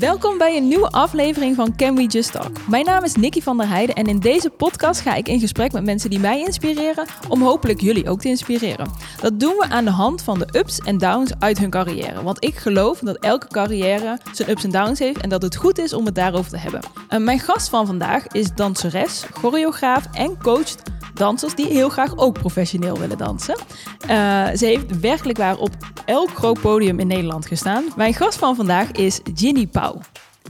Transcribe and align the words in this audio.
Welkom 0.00 0.38
bij 0.38 0.56
een 0.56 0.68
nieuwe 0.68 0.90
aflevering 0.90 1.56
van 1.56 1.76
Can 1.76 1.94
We 1.94 2.06
Just 2.06 2.32
Talk. 2.32 2.66
Mijn 2.68 2.84
naam 2.84 3.04
is 3.04 3.14
Nikki 3.14 3.42
van 3.42 3.56
der 3.56 3.68
Heijden 3.68 3.94
en 3.94 4.06
in 4.06 4.18
deze 4.18 4.50
podcast 4.50 5.00
ga 5.00 5.14
ik 5.14 5.28
in 5.28 5.40
gesprek 5.40 5.72
met 5.72 5.84
mensen 5.84 6.10
die 6.10 6.18
mij 6.18 6.40
inspireren 6.40 7.06
om 7.28 7.42
hopelijk 7.42 7.80
jullie 7.80 8.08
ook 8.08 8.20
te 8.20 8.28
inspireren. 8.28 8.90
Dat 9.20 9.40
doen 9.40 9.56
we 9.56 9.66
aan 9.68 9.84
de 9.84 9.90
hand 9.90 10.22
van 10.22 10.38
de 10.38 10.48
ups 10.58 10.78
en 10.78 10.98
downs 10.98 11.32
uit 11.38 11.58
hun 11.58 11.70
carrière. 11.70 12.22
Want 12.22 12.44
ik 12.44 12.56
geloof 12.56 12.98
dat 12.98 13.16
elke 13.16 13.46
carrière 13.46 14.18
zijn 14.32 14.50
ups 14.50 14.64
en 14.64 14.70
downs 14.70 14.98
heeft 14.98 15.20
en 15.20 15.28
dat 15.28 15.42
het 15.42 15.56
goed 15.56 15.78
is 15.78 15.92
om 15.92 16.04
het 16.04 16.14
daarover 16.14 16.50
te 16.50 16.58
hebben. 16.58 16.80
En 17.08 17.24
mijn 17.24 17.40
gast 17.40 17.68
van 17.68 17.86
vandaag 17.86 18.26
is 18.26 18.54
danseres, 18.54 19.24
choreograaf 19.32 20.04
en 20.12 20.38
coach 20.42 20.74
dansers 21.20 21.54
die 21.54 21.66
heel 21.66 21.88
graag 21.88 22.16
ook 22.16 22.38
professioneel 22.38 22.98
willen 22.98 23.18
dansen. 23.18 23.56
Uh, 24.02 24.08
ze 24.56 24.66
heeft 24.66 25.00
werkelijk 25.00 25.38
waar 25.38 25.56
op 25.56 25.70
elk 26.04 26.30
groot 26.30 26.60
podium 26.60 26.98
in 26.98 27.06
Nederland 27.06 27.46
gestaan. 27.46 27.84
Mijn 27.96 28.14
gast 28.14 28.38
van 28.38 28.56
vandaag 28.56 28.92
is 28.92 29.20
Ginny 29.34 29.66
Pauw. 29.66 29.89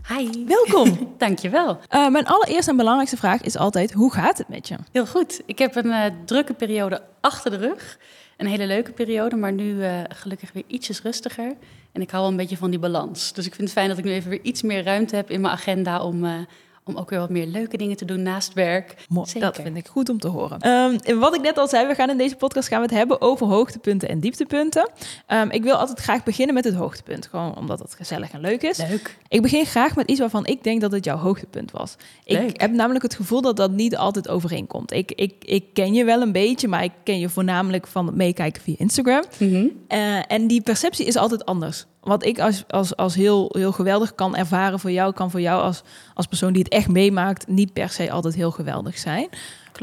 Hi. 0.09 0.45
Welkom. 0.47 1.09
Dankjewel. 1.19 1.79
Uh, 1.91 2.09
mijn 2.09 2.27
allereerste 2.27 2.71
en 2.71 2.77
belangrijkste 2.77 3.17
vraag 3.17 3.41
is 3.41 3.57
altijd, 3.57 3.93
hoe 3.93 4.13
gaat 4.13 4.39
het 4.39 4.49
met 4.49 4.69
je? 4.69 4.77
Heel 4.93 5.07
goed. 5.07 5.43
Ik 5.47 5.59
heb 5.59 5.77
een 5.77 5.87
uh, 5.87 6.05
drukke 6.25 6.55
periode 6.55 7.03
achter 7.21 7.51
de 7.51 7.57
rug. 7.57 7.99
Een 8.37 8.47
hele 8.47 8.67
leuke 8.67 8.93
periode, 8.93 9.37
maar 9.37 9.53
nu 9.53 9.75
uh, 9.75 10.01
gelukkig 10.09 10.53
weer 10.53 10.65
ietsjes 10.67 11.03
rustiger. 11.03 11.57
En 11.93 12.01
ik 12.01 12.11
hou 12.11 12.23
wel 12.23 12.31
een 12.31 12.37
beetje 12.37 12.57
van 12.57 12.71
die 12.71 12.79
balans. 12.79 13.33
Dus 13.33 13.47
ik 13.47 13.55
vind 13.55 13.69
het 13.69 13.77
fijn 13.77 13.89
dat 13.89 13.99
ik 13.99 14.05
nu 14.05 14.13
even 14.13 14.31
weer 14.31 14.43
iets 14.43 14.63
meer 14.63 14.85
ruimte 14.85 15.17
heb 15.17 15.31
in 15.31 15.41
mijn 15.41 15.55
agenda 15.55 16.03
om 16.03 16.47
om 16.91 16.97
ook 16.97 17.11
weer 17.11 17.19
wat 17.19 17.31
meer 17.31 17.47
leuke 17.47 17.77
dingen 17.77 17.97
te 17.97 18.05
doen 18.05 18.23
naast 18.23 18.53
werk. 18.53 18.95
Zeker. 19.23 19.41
Dat 19.41 19.57
vind 19.57 19.77
ik 19.77 19.87
goed 19.87 20.09
om 20.09 20.19
te 20.19 20.29
horen. 20.29 20.69
Um, 20.69 21.19
wat 21.19 21.35
ik 21.35 21.41
net 21.41 21.59
al 21.59 21.69
zei, 21.69 21.87
we 21.87 21.95
gaan 21.95 22.11
in 22.11 22.17
deze 22.17 22.37
podcast 22.37 22.69
gaan 22.69 22.81
we 22.81 22.87
het 22.87 22.95
hebben 22.95 23.21
over 23.21 23.47
hoogtepunten 23.47 24.09
en 24.09 24.21
dieptepunten. 24.21 24.91
Um, 25.29 25.51
ik 25.51 25.63
wil 25.63 25.75
altijd 25.75 25.99
graag 25.99 26.23
beginnen 26.23 26.55
met 26.55 26.65
het 26.65 26.75
hoogtepunt, 26.75 27.27
gewoon 27.27 27.57
omdat 27.57 27.79
het 27.79 27.95
gezellig 27.95 28.31
en 28.31 28.41
leuk 28.41 28.63
is. 28.63 28.79
Leuk. 28.79 29.19
Ik 29.29 29.43
begin 29.43 29.67
graag 29.67 29.97
met 29.97 30.11
iets 30.11 30.21
waarvan 30.21 30.47
ik 30.47 30.63
denk 30.63 30.81
dat 30.81 30.93
het 30.93 31.05
jouw 31.05 31.17
hoogtepunt 31.17 31.71
was. 31.71 31.97
Leuk. 32.25 32.51
Ik 32.51 32.61
heb 32.61 32.73
namelijk 32.73 33.03
het 33.03 33.15
gevoel 33.15 33.41
dat 33.41 33.57
dat 33.57 33.71
niet 33.71 33.97
altijd 33.97 34.29
overeenkomt. 34.29 34.93
Ik, 34.93 35.13
ik, 35.13 35.35
ik 35.45 35.65
ken 35.73 35.95
je 35.95 36.05
wel 36.05 36.23
een 36.23 36.33
beetje, 36.33 36.69
maar 36.69 36.85
ik 36.85 36.93
ken 37.05 37.19
je 37.19 37.29
voornamelijk 37.29 37.87
van 37.87 38.07
het 38.07 38.15
meekijken 38.15 38.63
via 38.63 38.75
Instagram. 38.79 39.25
Mm 39.39 39.53
-hmm. 39.53 39.71
uh, 39.89 40.33
en 40.33 40.47
die 40.47 40.61
perceptie 40.61 41.07
is 41.07 41.17
altijd 41.17 41.45
anders 41.45 41.87
wat 42.01 42.25
ik 42.25 42.39
als, 42.39 42.65
als, 42.69 42.97
als 42.97 43.15
heel, 43.15 43.55
heel 43.59 43.73
geweldig 43.73 44.15
kan 44.15 44.37
ervaren 44.37 44.81
voor 44.81 44.91
jou, 44.91 45.13
kan 45.13 45.31
voor 45.31 45.41
jou 45.41 45.63
als, 45.63 45.83
als 46.15 46.27
persoon 46.27 46.53
die 46.53 46.63
het 46.63 46.73
echt 46.73 46.89
meemaakt, 46.89 47.49
niet 47.49 47.73
per 47.73 47.89
se 47.89 48.11
altijd 48.11 48.35
heel 48.35 48.51
geweldig 48.51 48.99
zijn. 48.99 49.29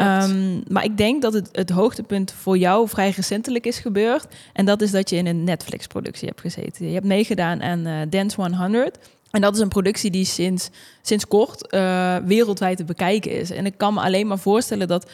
Um, 0.02 0.64
maar 0.68 0.84
ik 0.84 0.98
denk 0.98 1.22
dat 1.22 1.34
het, 1.34 1.50
het 1.52 1.70
hoogtepunt 1.70 2.32
voor 2.32 2.58
jou 2.58 2.90
vrij 2.90 3.10
recentelijk 3.10 3.66
is 3.66 3.80
gebeurd. 3.80 4.28
En 4.54 4.66
dat 4.66 4.82
is 4.82 4.92
dat 4.92 5.10
je 5.10 5.16
in 5.16 5.28
een 5.28 5.44
Netflix-productie 5.44 6.28
hebt 6.28 6.42
gezeten. 6.42 6.88
Je 6.88 6.94
hebt 6.94 7.06
meegedaan 7.06 7.62
aan 7.62 7.88
uh, 7.88 8.02
Dance 8.10 8.42
100. 8.42 8.98
En 9.32 9.42
dat 9.42 9.56
is 9.56 9.62
een 9.62 9.68
productie 9.68 10.12
die 10.12 10.26
sinds, 10.26 10.70
sinds 11.02 11.28
kort 11.28 11.74
uh, 11.74 12.16
wereldwijd 12.16 12.78
te 12.78 12.84
bekijken 12.84 13.32
is. 13.32 13.50
En 13.50 13.66
ik 13.66 13.78
kan 13.78 13.94
me 13.94 14.02
alleen 14.02 14.28
maar 14.28 14.40
voorstellen 14.40 14.88
dat 14.88 15.10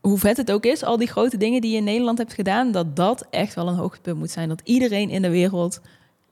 hoe 0.00 0.18
vet 0.18 0.36
het 0.36 0.52
ook 0.52 0.64
is, 0.64 0.84
al 0.84 0.96
die 0.96 1.08
grote 1.08 1.36
dingen 1.36 1.60
die 1.60 1.70
je 1.70 1.76
in 1.76 1.84
Nederland 1.84 2.18
hebt 2.18 2.32
gedaan, 2.32 2.72
dat 2.72 2.96
dat 2.96 3.26
echt 3.30 3.54
wel 3.54 3.68
een 3.68 3.74
hoogtepunt 3.74 4.18
moet 4.18 4.30
zijn. 4.30 4.48
Dat 4.48 4.60
iedereen 4.64 5.10
in 5.10 5.22
de 5.22 5.30
wereld 5.30 5.80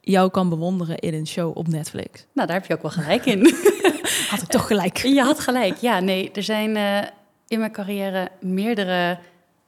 jou 0.00 0.30
kan 0.30 0.48
bewonderen 0.48 0.98
in 0.98 1.14
een 1.14 1.26
show 1.26 1.56
op 1.56 1.68
Netflix. 1.68 2.26
Nou, 2.32 2.46
daar 2.46 2.56
heb 2.56 2.66
je 2.66 2.74
ook 2.74 2.82
wel 2.82 2.90
gelijk 2.90 3.26
in. 3.26 3.54
had 4.30 4.42
ik 4.42 4.48
toch 4.48 4.66
gelijk. 4.66 4.96
Je 5.16 5.22
had 5.22 5.40
gelijk. 5.40 5.76
Ja, 5.76 6.00
nee, 6.00 6.30
er 6.32 6.42
zijn 6.42 6.76
uh, 6.76 6.98
in 7.48 7.58
mijn 7.58 7.72
carrière 7.72 8.28
meerdere 8.40 9.18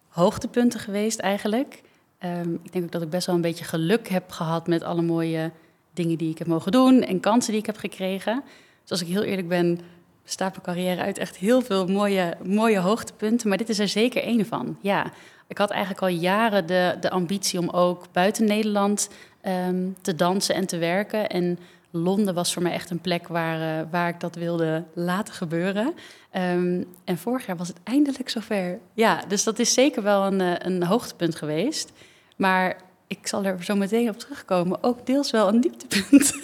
hoogtepunten 0.08 0.80
geweest 0.80 1.18
eigenlijk. 1.18 1.82
Um, 2.24 2.60
ik 2.62 2.72
denk 2.72 2.84
ook 2.84 2.92
dat 2.92 3.02
ik 3.02 3.10
best 3.10 3.26
wel 3.26 3.34
een 3.34 3.40
beetje 3.40 3.64
geluk 3.64 4.08
heb 4.08 4.30
gehad 4.30 4.66
met 4.66 4.82
alle 4.82 5.02
mooie 5.02 5.50
dingen 5.94 6.18
die 6.18 6.30
ik 6.30 6.38
heb 6.38 6.46
mogen 6.46 6.72
doen 6.72 7.02
en 7.02 7.20
kansen 7.20 7.50
die 7.52 7.60
ik 7.60 7.66
heb 7.66 7.76
gekregen. 7.76 8.42
Dus 8.82 8.90
als 8.90 9.00
ik 9.00 9.06
heel 9.06 9.22
eerlijk 9.22 9.48
ben, 9.48 9.80
bestaat 10.22 10.50
mijn 10.50 10.62
carrière 10.62 11.02
uit 11.02 11.18
echt 11.18 11.36
heel 11.36 11.62
veel 11.62 11.86
mooie, 11.86 12.36
mooie 12.42 12.78
hoogtepunten. 12.78 13.48
Maar 13.48 13.58
dit 13.58 13.68
is 13.68 13.78
er 13.78 13.88
zeker 13.88 14.22
één 14.22 14.46
van. 14.46 14.78
Ja, 14.80 15.12
ik 15.46 15.58
had 15.58 15.70
eigenlijk 15.70 16.02
al 16.02 16.08
jaren 16.08 16.66
de, 16.66 16.96
de 17.00 17.10
ambitie 17.10 17.58
om 17.58 17.68
ook 17.68 18.06
buiten 18.12 18.44
Nederland 18.44 19.08
um, 19.42 19.96
te 20.00 20.14
dansen 20.14 20.54
en 20.54 20.66
te 20.66 20.78
werken. 20.78 21.28
En 21.28 21.58
Londen 21.90 22.34
was 22.34 22.52
voor 22.52 22.62
mij 22.62 22.72
echt 22.72 22.90
een 22.90 23.00
plek 23.00 23.28
waar, 23.28 23.80
uh, 23.80 23.86
waar 23.90 24.08
ik 24.08 24.20
dat 24.20 24.34
wilde 24.34 24.84
laten 24.94 25.34
gebeuren. 25.34 25.94
Um, 26.36 26.86
en 27.04 27.18
vorig 27.18 27.46
jaar 27.46 27.56
was 27.56 27.68
het 27.68 27.76
eindelijk 27.82 28.28
zover. 28.28 28.78
Ja, 28.94 29.24
dus 29.28 29.44
dat 29.44 29.58
is 29.58 29.74
zeker 29.74 30.02
wel 30.02 30.24
een, 30.24 30.40
uh, 30.40 30.54
een 30.58 30.82
hoogtepunt 30.82 31.36
geweest. 31.36 31.92
Maar 32.36 32.76
ik 33.06 33.26
zal 33.26 33.44
er 33.44 33.64
zo 33.64 33.74
meteen 33.74 34.08
op 34.08 34.18
terugkomen. 34.18 34.82
Ook 34.82 35.06
deels 35.06 35.30
wel 35.30 35.48
een 35.48 35.60
dieptepunt. 35.60 36.32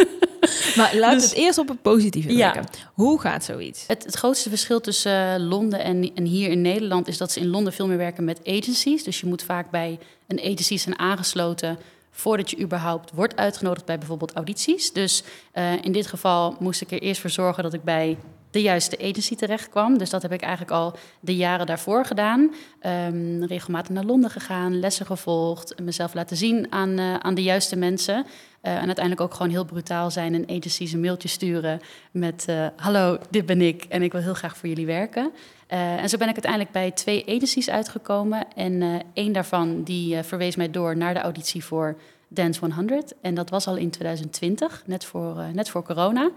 Maar 0.76 0.96
laat 0.96 1.12
dus, 1.12 1.24
het 1.24 1.32
eerst 1.32 1.58
op 1.58 1.68
het 1.68 1.82
positieve 1.82 2.36
ja. 2.36 2.64
Hoe 2.94 3.20
gaat 3.20 3.44
zoiets? 3.44 3.84
Het, 3.86 4.04
het 4.04 4.14
grootste 4.14 4.48
verschil 4.48 4.80
tussen 4.80 5.40
uh, 5.40 5.48
Londen 5.48 5.80
en, 5.80 6.14
en 6.14 6.24
hier 6.24 6.50
in 6.50 6.60
Nederland 6.60 7.08
is 7.08 7.18
dat 7.18 7.32
ze 7.32 7.40
in 7.40 7.48
Londen 7.48 7.72
veel 7.72 7.86
meer 7.86 7.96
werken 7.96 8.24
met 8.24 8.40
agencies. 8.44 9.04
Dus 9.04 9.20
je 9.20 9.26
moet 9.26 9.42
vaak 9.42 9.70
bij 9.70 9.98
een 10.26 10.40
agency 10.40 10.76
zijn 10.76 10.98
aangesloten 10.98 11.78
voordat 12.18 12.50
je 12.50 12.60
überhaupt 12.60 13.10
wordt 13.14 13.36
uitgenodigd 13.36 13.86
bij 13.86 13.98
bijvoorbeeld 13.98 14.32
audities. 14.32 14.92
Dus 14.92 15.22
uh, 15.54 15.72
in 15.84 15.92
dit 15.92 16.06
geval 16.06 16.56
moest 16.58 16.80
ik 16.80 16.90
er 16.90 17.02
eerst 17.02 17.20
voor 17.20 17.30
zorgen 17.30 17.62
dat 17.62 17.74
ik 17.74 17.82
bij 17.82 18.18
de 18.50 18.62
juiste 18.62 18.98
agency 18.98 19.34
terecht 19.34 19.68
kwam. 19.68 19.98
Dus 19.98 20.10
dat 20.10 20.22
heb 20.22 20.32
ik 20.32 20.40
eigenlijk 20.40 20.72
al 20.72 20.96
de 21.20 21.36
jaren 21.36 21.66
daarvoor 21.66 22.04
gedaan. 22.04 22.54
Um, 23.10 23.44
regelmatig 23.44 23.94
naar 23.94 24.04
Londen 24.04 24.30
gegaan, 24.30 24.78
lessen 24.78 25.06
gevolgd, 25.06 25.80
mezelf 25.80 26.14
laten 26.14 26.36
zien 26.36 26.66
aan, 26.72 26.98
uh, 26.98 27.14
aan 27.14 27.34
de 27.34 27.42
juiste 27.42 27.76
mensen. 27.76 28.26
Uh, 28.62 28.72
en 28.72 28.86
uiteindelijk 28.86 29.20
ook 29.20 29.34
gewoon 29.34 29.50
heel 29.50 29.64
brutaal 29.64 30.10
zijn 30.10 30.34
en 30.34 30.56
agencies 30.56 30.92
een 30.92 31.00
mailtje 31.00 31.28
sturen 31.28 31.80
met... 32.10 32.46
Uh, 32.50 32.66
hallo, 32.76 33.18
dit 33.30 33.46
ben 33.46 33.60
ik 33.60 33.84
en 33.88 34.02
ik 34.02 34.12
wil 34.12 34.20
heel 34.20 34.34
graag 34.34 34.56
voor 34.56 34.68
jullie 34.68 34.86
werken. 34.86 35.32
en 35.66 36.08
zo 36.08 36.16
ben 36.16 36.28
ik 36.28 36.34
uiteindelijk 36.34 36.72
bij 36.72 36.90
twee 36.90 37.24
agencies 37.26 37.70
uitgekomen. 37.70 38.46
En 38.54 39.02
één 39.12 39.32
daarvan 39.32 39.82
die 39.82 40.22
verwees 40.22 40.56
mij 40.56 40.70
door 40.70 40.96
naar 40.96 41.14
de 41.14 41.20
auditie 41.20 41.64
voor 41.64 41.96
Dance 42.28 42.60
100. 42.60 43.12
En 43.20 43.34
dat 43.34 43.50
was 43.50 43.66
al 43.66 43.76
in 43.76 43.90
2020, 43.90 44.82
net 44.86 45.04
voor, 45.04 45.44
net 45.52 45.68
voor 45.68 45.82
corona. 45.82 46.30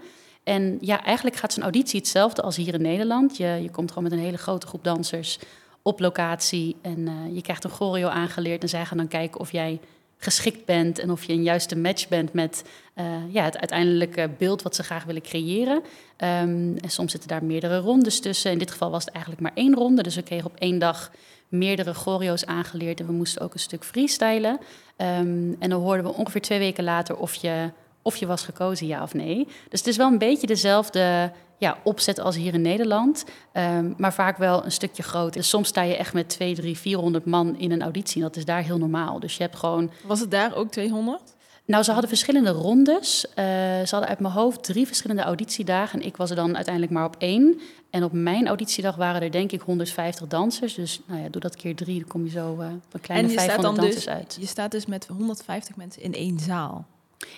En 0.44 0.78
ja, 0.80 1.04
eigenlijk 1.04 1.36
gaat 1.36 1.52
zo'n 1.52 1.62
auditie 1.62 1.98
hetzelfde 1.98 2.42
als 2.42 2.56
hier 2.56 2.74
in 2.74 2.82
Nederland. 2.82 3.36
Je, 3.36 3.58
je 3.62 3.70
komt 3.70 3.88
gewoon 3.88 4.04
met 4.04 4.12
een 4.12 4.24
hele 4.24 4.38
grote 4.38 4.66
groep 4.66 4.84
dansers 4.84 5.38
op 5.82 6.00
locatie 6.00 6.76
en 6.82 6.98
uh, 6.98 7.34
je 7.34 7.42
krijgt 7.42 7.64
een 7.64 7.70
choreo 7.70 8.08
aangeleerd 8.08 8.62
en 8.62 8.68
zij 8.68 8.84
gaan 8.84 8.96
dan 8.96 9.08
kijken 9.08 9.40
of 9.40 9.52
jij 9.52 9.80
geschikt 10.16 10.64
bent 10.64 10.98
en 10.98 11.10
of 11.10 11.24
je 11.24 11.32
een 11.32 11.42
juiste 11.42 11.76
match 11.76 12.08
bent 12.08 12.32
met 12.32 12.64
uh, 12.94 13.04
ja, 13.28 13.44
het 13.44 13.58
uiteindelijke 13.58 14.30
beeld 14.38 14.62
wat 14.62 14.76
ze 14.76 14.82
graag 14.82 15.04
willen 15.04 15.22
creëren. 15.22 15.76
Um, 15.76 16.76
en 16.78 16.90
soms 16.90 17.10
zitten 17.10 17.28
daar 17.28 17.44
meerdere 17.44 17.78
rondes 17.78 18.20
tussen. 18.20 18.50
In 18.50 18.58
dit 18.58 18.70
geval 18.70 18.90
was 18.90 19.04
het 19.04 19.12
eigenlijk 19.14 19.42
maar 19.42 19.52
één 19.54 19.74
ronde, 19.74 20.02
dus 20.02 20.14
we 20.14 20.22
kregen 20.22 20.46
op 20.46 20.56
één 20.58 20.78
dag 20.78 21.10
meerdere 21.48 21.94
choreo's 21.94 22.44
aangeleerd 22.44 23.00
en 23.00 23.06
we 23.06 23.12
moesten 23.12 23.42
ook 23.42 23.54
een 23.54 23.60
stuk 23.60 23.84
freestylen. 23.84 24.58
Um, 24.96 25.56
en 25.58 25.70
dan 25.70 25.80
hoorden 25.80 26.04
we 26.04 26.14
ongeveer 26.14 26.40
twee 26.40 26.58
weken 26.58 26.84
later 26.84 27.16
of 27.16 27.34
je 27.34 27.70
of 28.02 28.16
je 28.16 28.26
was 28.26 28.42
gekozen, 28.42 28.86
ja 28.86 29.02
of 29.02 29.14
nee. 29.14 29.48
Dus 29.68 29.78
het 29.78 29.88
is 29.88 29.96
wel 29.96 30.10
een 30.10 30.18
beetje 30.18 30.46
dezelfde 30.46 31.32
ja, 31.58 31.78
opzet 31.84 32.20
als 32.20 32.36
hier 32.36 32.54
in 32.54 32.62
Nederland, 32.62 33.24
um, 33.52 33.94
maar 33.96 34.12
vaak 34.12 34.36
wel 34.36 34.64
een 34.64 34.72
stukje 34.72 35.02
groter. 35.02 35.32
Dus 35.32 35.48
soms 35.48 35.68
sta 35.68 35.82
je 35.82 35.96
echt 35.96 36.12
met 36.12 36.28
2, 36.28 36.54
3, 36.54 36.78
400 36.78 37.24
man 37.24 37.58
in 37.58 37.72
een 37.72 37.82
auditie. 37.82 38.16
En 38.16 38.28
dat 38.28 38.36
is 38.36 38.44
daar 38.44 38.62
heel 38.62 38.78
normaal. 38.78 39.20
Dus 39.20 39.36
je 39.36 39.42
hebt 39.42 39.56
gewoon. 39.56 39.90
Was 40.04 40.20
het 40.20 40.30
daar 40.30 40.54
ook 40.54 40.70
200? 40.70 41.20
Nou, 41.66 41.84
ze 41.84 41.90
hadden 41.90 42.08
verschillende 42.08 42.50
rondes. 42.50 43.24
Uh, 43.28 43.34
ze 43.34 43.88
hadden 43.90 44.08
uit 44.08 44.20
mijn 44.20 44.34
hoofd 44.34 44.64
drie 44.64 44.86
verschillende 44.86 45.22
auditiedagen. 45.22 46.00
En 46.00 46.06
ik 46.06 46.16
was 46.16 46.30
er 46.30 46.36
dan 46.36 46.54
uiteindelijk 46.54 46.94
maar 46.94 47.04
op 47.04 47.16
één. 47.18 47.60
En 47.90 48.04
op 48.04 48.12
mijn 48.12 48.46
auditiedag 48.46 48.96
waren 48.96 49.22
er 49.22 49.30
denk 49.30 49.52
ik 49.52 49.60
150 49.60 50.26
dansers. 50.26 50.74
Dus 50.74 51.00
nou 51.06 51.22
ja, 51.22 51.28
doe 51.28 51.40
dat 51.40 51.56
keer 51.56 51.76
drie, 51.76 51.98
dan 51.98 52.08
kom 52.08 52.24
je 52.24 52.30
zo 52.30 52.56
uh, 52.60 52.66
een 52.92 53.00
kleine 53.00 53.28
en 53.28 53.32
je 53.32 53.38
500 53.38 53.50
staat 53.50 53.62
dan 53.62 53.74
dansers 53.74 54.04
dus, 54.04 54.14
uit. 54.14 54.36
Je 54.40 54.46
staat 54.46 54.70
dus 54.70 54.86
met 54.86 55.06
150 55.06 55.76
mensen 55.76 56.02
in 56.02 56.14
één 56.14 56.38
zaal. 56.38 56.86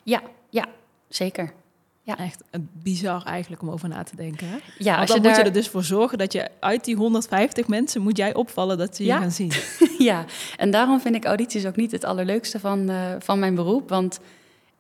Ja, 0.03 0.23
ja, 0.51 0.67
zeker. 1.09 1.53
Ja. 2.05 2.19
Echt 2.19 2.43
bizar 2.83 3.23
eigenlijk 3.23 3.63
om 3.63 3.71
over 3.71 3.89
na 3.89 4.03
te 4.03 4.17
denken. 4.17 4.49
Hè? 4.49 4.57
Ja, 4.79 4.97
Want 4.97 5.09
dan 5.09 5.23
je 5.23 5.29
moet 5.29 5.37
je 5.37 5.43
er 5.43 5.53
dus 5.53 5.69
voor 5.69 5.85
zorgen 5.85 6.19
dat 6.19 6.33
je 6.33 6.49
uit 6.61 6.85
die 6.85 6.97
150 6.97 7.67
mensen 7.67 8.03
moet 8.03 8.17
jij 8.17 8.35
opvallen 8.35 8.79
dat 8.79 8.97
ze 8.97 9.05
je 9.05 9.11
gaan 9.11 9.31
zien. 9.31 9.53
ja, 9.99 10.25
en 10.57 10.71
daarom 10.71 11.01
vind 11.01 11.15
ik 11.15 11.25
audities 11.25 11.67
ook 11.67 11.77
niet 11.77 11.93
het 11.93 12.05
allerleukste 12.05 12.61
van, 12.61 12.91
uh, 12.91 13.15
van 13.19 13.39
mijn 13.39 13.55
beroep. 13.55 13.89
Want 13.89 14.21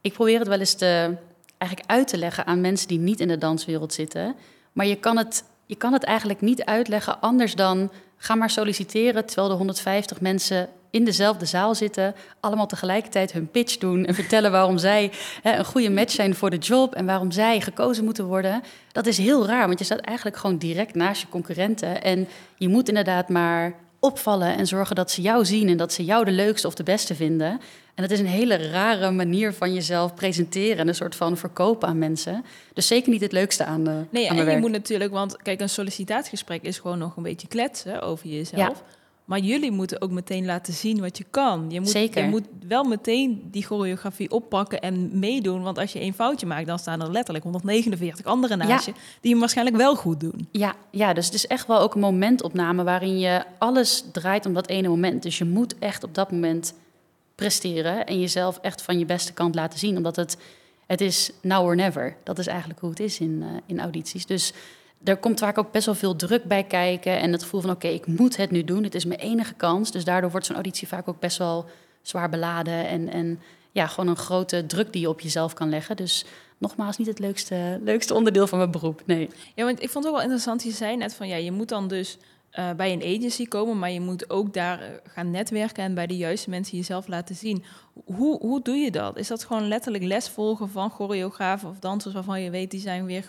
ik 0.01 0.13
probeer 0.13 0.39
het 0.39 0.49
wel 0.49 0.59
eens 0.59 0.75
te, 0.75 1.17
eigenlijk 1.59 1.91
uit 1.91 2.09
te 2.09 2.19
leggen 2.19 2.47
aan 2.47 2.61
mensen 2.61 2.89
die 2.89 2.99
niet 2.99 3.21
in 3.21 3.29
de 3.29 3.39
danswereld 3.39 3.93
zitten. 3.93 4.35
Maar 4.73 4.87
je 4.87 4.97
kan 4.97 5.17
het, 5.17 5.45
je 5.67 5.77
kan 5.77 5.93
het 5.93 6.05
eigenlijk 6.05 6.41
niet 6.41 6.65
uitleggen 6.65 7.21
anders 7.21 7.55
dan 7.55 7.91
ga 8.17 8.35
maar 8.35 8.51
solliciteren 8.51 9.27
terwijl 9.27 9.49
de 9.49 9.55
150 9.55 10.21
mensen 10.21 10.69
in 10.95 11.05
dezelfde 11.05 11.47
zaal 11.47 11.75
zitten, 11.75 12.15
allemaal 12.41 12.67
tegelijkertijd 12.67 13.33
hun 13.33 13.51
pitch 13.51 13.77
doen 13.77 14.05
en 14.05 14.15
vertellen 14.15 14.51
waarom 14.51 14.79
zij 14.79 15.11
hè, 15.43 15.59
een 15.59 15.65
goede 15.65 15.91
match 15.91 16.13
zijn 16.13 16.35
voor 16.35 16.51
de 16.51 16.59
job 16.59 16.95
en 16.95 17.07
waarom 17.07 17.31
zij 17.31 17.61
gekozen 17.61 18.05
moeten 18.05 18.25
worden. 18.25 18.63
Dat 18.93 19.07
is 19.07 19.19
heel 19.19 19.47
raar, 19.47 19.67
want 19.67 19.79
je 19.79 19.85
staat 19.85 19.99
eigenlijk 19.99 20.37
gewoon 20.37 20.57
direct 20.57 20.95
naast 20.95 21.21
je 21.21 21.29
concurrenten 21.29 22.03
en 22.03 22.29
je 22.57 22.69
moet 22.69 22.89
inderdaad 22.89 23.29
maar 23.29 23.75
opvallen 23.99 24.57
en 24.57 24.67
zorgen 24.67 24.97
dat 24.97 25.11
ze 25.11 25.23
jou 25.23 25.45
zien 25.45 25.69
en 25.69 25.77
dat 25.77 25.93
ze 25.93 26.05
jou 26.05 26.25
de 26.25 26.31
leukste 26.31 26.67
of 26.67 26.75
de 26.75 26.83
beste 26.83 27.15
vinden. 27.15 27.61
En 27.95 28.03
dat 28.03 28.11
is 28.11 28.19
een 28.19 28.27
hele 28.27 28.71
rare 28.71 29.11
manier 29.11 29.53
van 29.53 29.75
jezelf 29.75 30.15
presenteren 30.15 30.79
en 30.79 30.89
een 30.89 30.95
soort 30.95 31.15
van 31.15 31.37
verkopen 31.37 31.89
aan 31.89 31.99
mensen. 31.99 32.45
Dus 32.73 32.87
zeker 32.87 33.11
niet 33.11 33.21
het 33.21 33.33
leukste 33.33 33.65
aan, 33.65 33.85
de, 33.85 34.05
nee, 34.11 34.31
aan 34.31 34.37
en 34.37 34.51
je 34.51 34.59
moet 34.59 34.71
natuurlijk, 34.71 35.13
want 35.13 35.37
kijk, 35.43 35.61
een 35.61 35.69
sollicitatiegesprek 35.69 36.63
is 36.63 36.79
gewoon 36.79 36.99
nog 36.99 37.17
een 37.17 37.23
beetje 37.23 37.49
kletsen 37.49 38.03
over 38.03 38.29
jezelf. 38.29 38.83
Ja. 38.87 38.94
Maar 39.25 39.39
jullie 39.39 39.71
moeten 39.71 40.01
ook 40.01 40.11
meteen 40.11 40.45
laten 40.45 40.73
zien 40.73 41.01
wat 41.01 41.19
je 41.19 41.25
kan. 41.31 41.67
Je 41.69 41.81
moet, 41.81 41.91
Zeker. 41.91 42.25
Je 42.25 42.29
moet 42.29 42.47
wel 42.69 42.85
meteen 42.85 43.49
die 43.51 43.65
choreografie 43.65 44.31
oppakken 44.31 44.81
en 44.81 45.19
meedoen. 45.19 45.63
Want 45.63 45.79
als 45.79 45.93
je 45.93 45.99
één 45.99 46.15
foutje 46.15 46.47
maakt, 46.47 46.67
dan 46.67 46.79
staan 46.79 47.03
er 47.03 47.11
letterlijk 47.11 47.45
149 47.45 48.27
anderen 48.27 48.59
naast 48.59 48.87
je... 48.87 48.93
die 49.21 49.31
hem 49.31 49.41
waarschijnlijk 49.41 49.77
wel 49.77 49.97
goed 49.97 50.21
doen. 50.21 50.49
Ja, 50.51 50.75
ja, 50.91 51.13
dus 51.13 51.25
het 51.25 51.35
is 51.35 51.47
echt 51.47 51.67
wel 51.67 51.81
ook 51.81 51.95
een 51.95 52.01
momentopname... 52.01 52.85
waarin 52.85 53.19
je 53.19 53.45
alles 53.59 54.05
draait 54.13 54.47
om 54.47 54.55
dat 54.55 54.69
ene 54.69 54.89
moment. 54.89 55.23
Dus 55.23 55.39
je 55.39 55.45
moet 55.45 55.79
echt 55.79 56.05
op 56.05 56.15
dat 56.15 56.31
moment 56.31 56.75
presteren... 57.35 58.07
en 58.07 58.21
jezelf 58.21 58.59
echt 58.59 58.83
van 58.83 58.99
je 58.99 59.05
beste 59.05 59.33
kant 59.33 59.55
laten 59.55 59.79
zien. 59.79 59.97
Omdat 59.97 60.17
het, 60.17 60.37
het 60.87 61.01
is 61.01 61.31
now 61.43 61.65
or 61.67 61.77
never. 61.77 62.17
Dat 62.23 62.39
is 62.39 62.47
eigenlijk 62.47 62.81
hoe 62.81 62.91
het 62.91 63.01
is 63.01 63.21
in, 63.21 63.43
uh, 63.43 63.47
in 63.67 63.81
audities. 63.81 64.27
Dus 64.27 64.53
er 65.05 65.17
komt 65.17 65.39
vaak 65.39 65.59
ook 65.59 65.73
best 65.73 65.87
wel 65.87 65.95
veel 65.95 66.17
druk 66.17 66.45
bij 66.45 66.65
kijken. 66.65 67.21
En 67.21 67.33
het 67.33 67.43
gevoel 67.43 67.61
van 67.61 67.71
oké, 67.71 67.89
ik 67.89 68.07
moet 68.07 68.37
het 68.37 68.51
nu 68.51 68.65
doen. 68.65 68.85
Het 68.85 68.95
is 68.95 69.05
mijn 69.05 69.21
enige 69.21 69.55
kans. 69.55 69.91
Dus 69.91 70.05
daardoor 70.05 70.31
wordt 70.31 70.47
zo'n 70.47 70.55
auditie 70.55 70.89
vaak 70.89 71.09
ook 71.09 71.21
best 71.21 71.39
wel 71.39 71.67
zwaar 72.03 72.29
beladen. 72.29 72.89
En, 72.89 73.09
en 73.09 73.41
ja, 73.73 73.87
gewoon 73.87 74.11
een 74.11 74.17
grote 74.17 74.67
druk 74.67 74.93
die 74.93 75.01
je 75.01 75.09
op 75.09 75.21
jezelf 75.21 75.55
kan 75.55 75.69
leggen. 75.69 75.97
Dus 75.97 76.25
nogmaals, 76.59 76.97
niet 76.97 77.07
het 77.07 77.19
leukste, 77.19 77.81
leukste 77.83 78.15
onderdeel 78.15 78.47
van 78.47 78.59
mijn 78.59 78.71
beroep. 78.71 79.03
Nee. 79.07 79.31
Ja, 79.55 79.65
want 79.65 79.83
ik 79.83 79.91
vond 79.91 80.05
het 80.05 80.07
ook 80.07 80.13
wel 80.13 80.23
interessant. 80.23 80.63
Je 80.63 80.71
zei 80.71 80.97
net 80.97 81.15
van 81.15 81.29
ja, 81.29 81.37
je 81.37 81.53
moet 81.53 81.69
dan 81.69 81.89
dus 81.89 82.19
uh, 82.59 82.71
bij 82.73 82.93
een 82.93 83.17
agency 83.17 83.47
komen, 83.47 83.79
maar 83.79 83.91
je 83.91 84.01
moet 84.01 84.31
ook 84.31 84.55
daar 84.55 84.81
eh, 84.81 84.89
gaan 85.05 85.31
netwerken 85.31 85.85
en 85.85 85.95
bij 85.95 86.07
de 86.07 86.17
juiste 86.17 86.51
mensen 86.51 86.77
jezelf 86.77 87.07
laten 87.07 87.35
zien. 87.35 87.65
Hoe, 88.05 88.39
hoe 88.39 88.63
doe 88.63 88.77
je 88.77 88.91
dat? 88.91 89.17
Is 89.17 89.29
dat 89.29 89.45
gewoon 89.45 89.69
letterlijk 89.69 90.05
les 90.05 90.29
volgen 90.29 90.69
van 90.69 90.91
choreografen 90.91 91.69
of 91.69 91.79
dansers 91.79 92.15
waarvan 92.15 92.41
je 92.41 92.51
weet 92.51 92.71
die 92.71 92.81
zijn 92.81 93.07
weer 93.07 93.23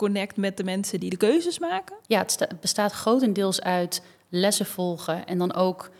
connect 0.00 0.36
met 0.36 0.56
de 0.56 0.64
mensen 0.64 1.00
die 1.00 1.10
de 1.10 1.16
keuzes 1.16 1.58
maken? 1.58 1.96
Ja, 2.06 2.18
het 2.18 2.60
bestaat 2.60 2.92
grotendeels 2.92 3.60
uit 3.60 4.02
lessen 4.28 4.66
volgen 4.66 5.26
en 5.26 5.38
dan 5.38 5.54
ook 5.54 5.90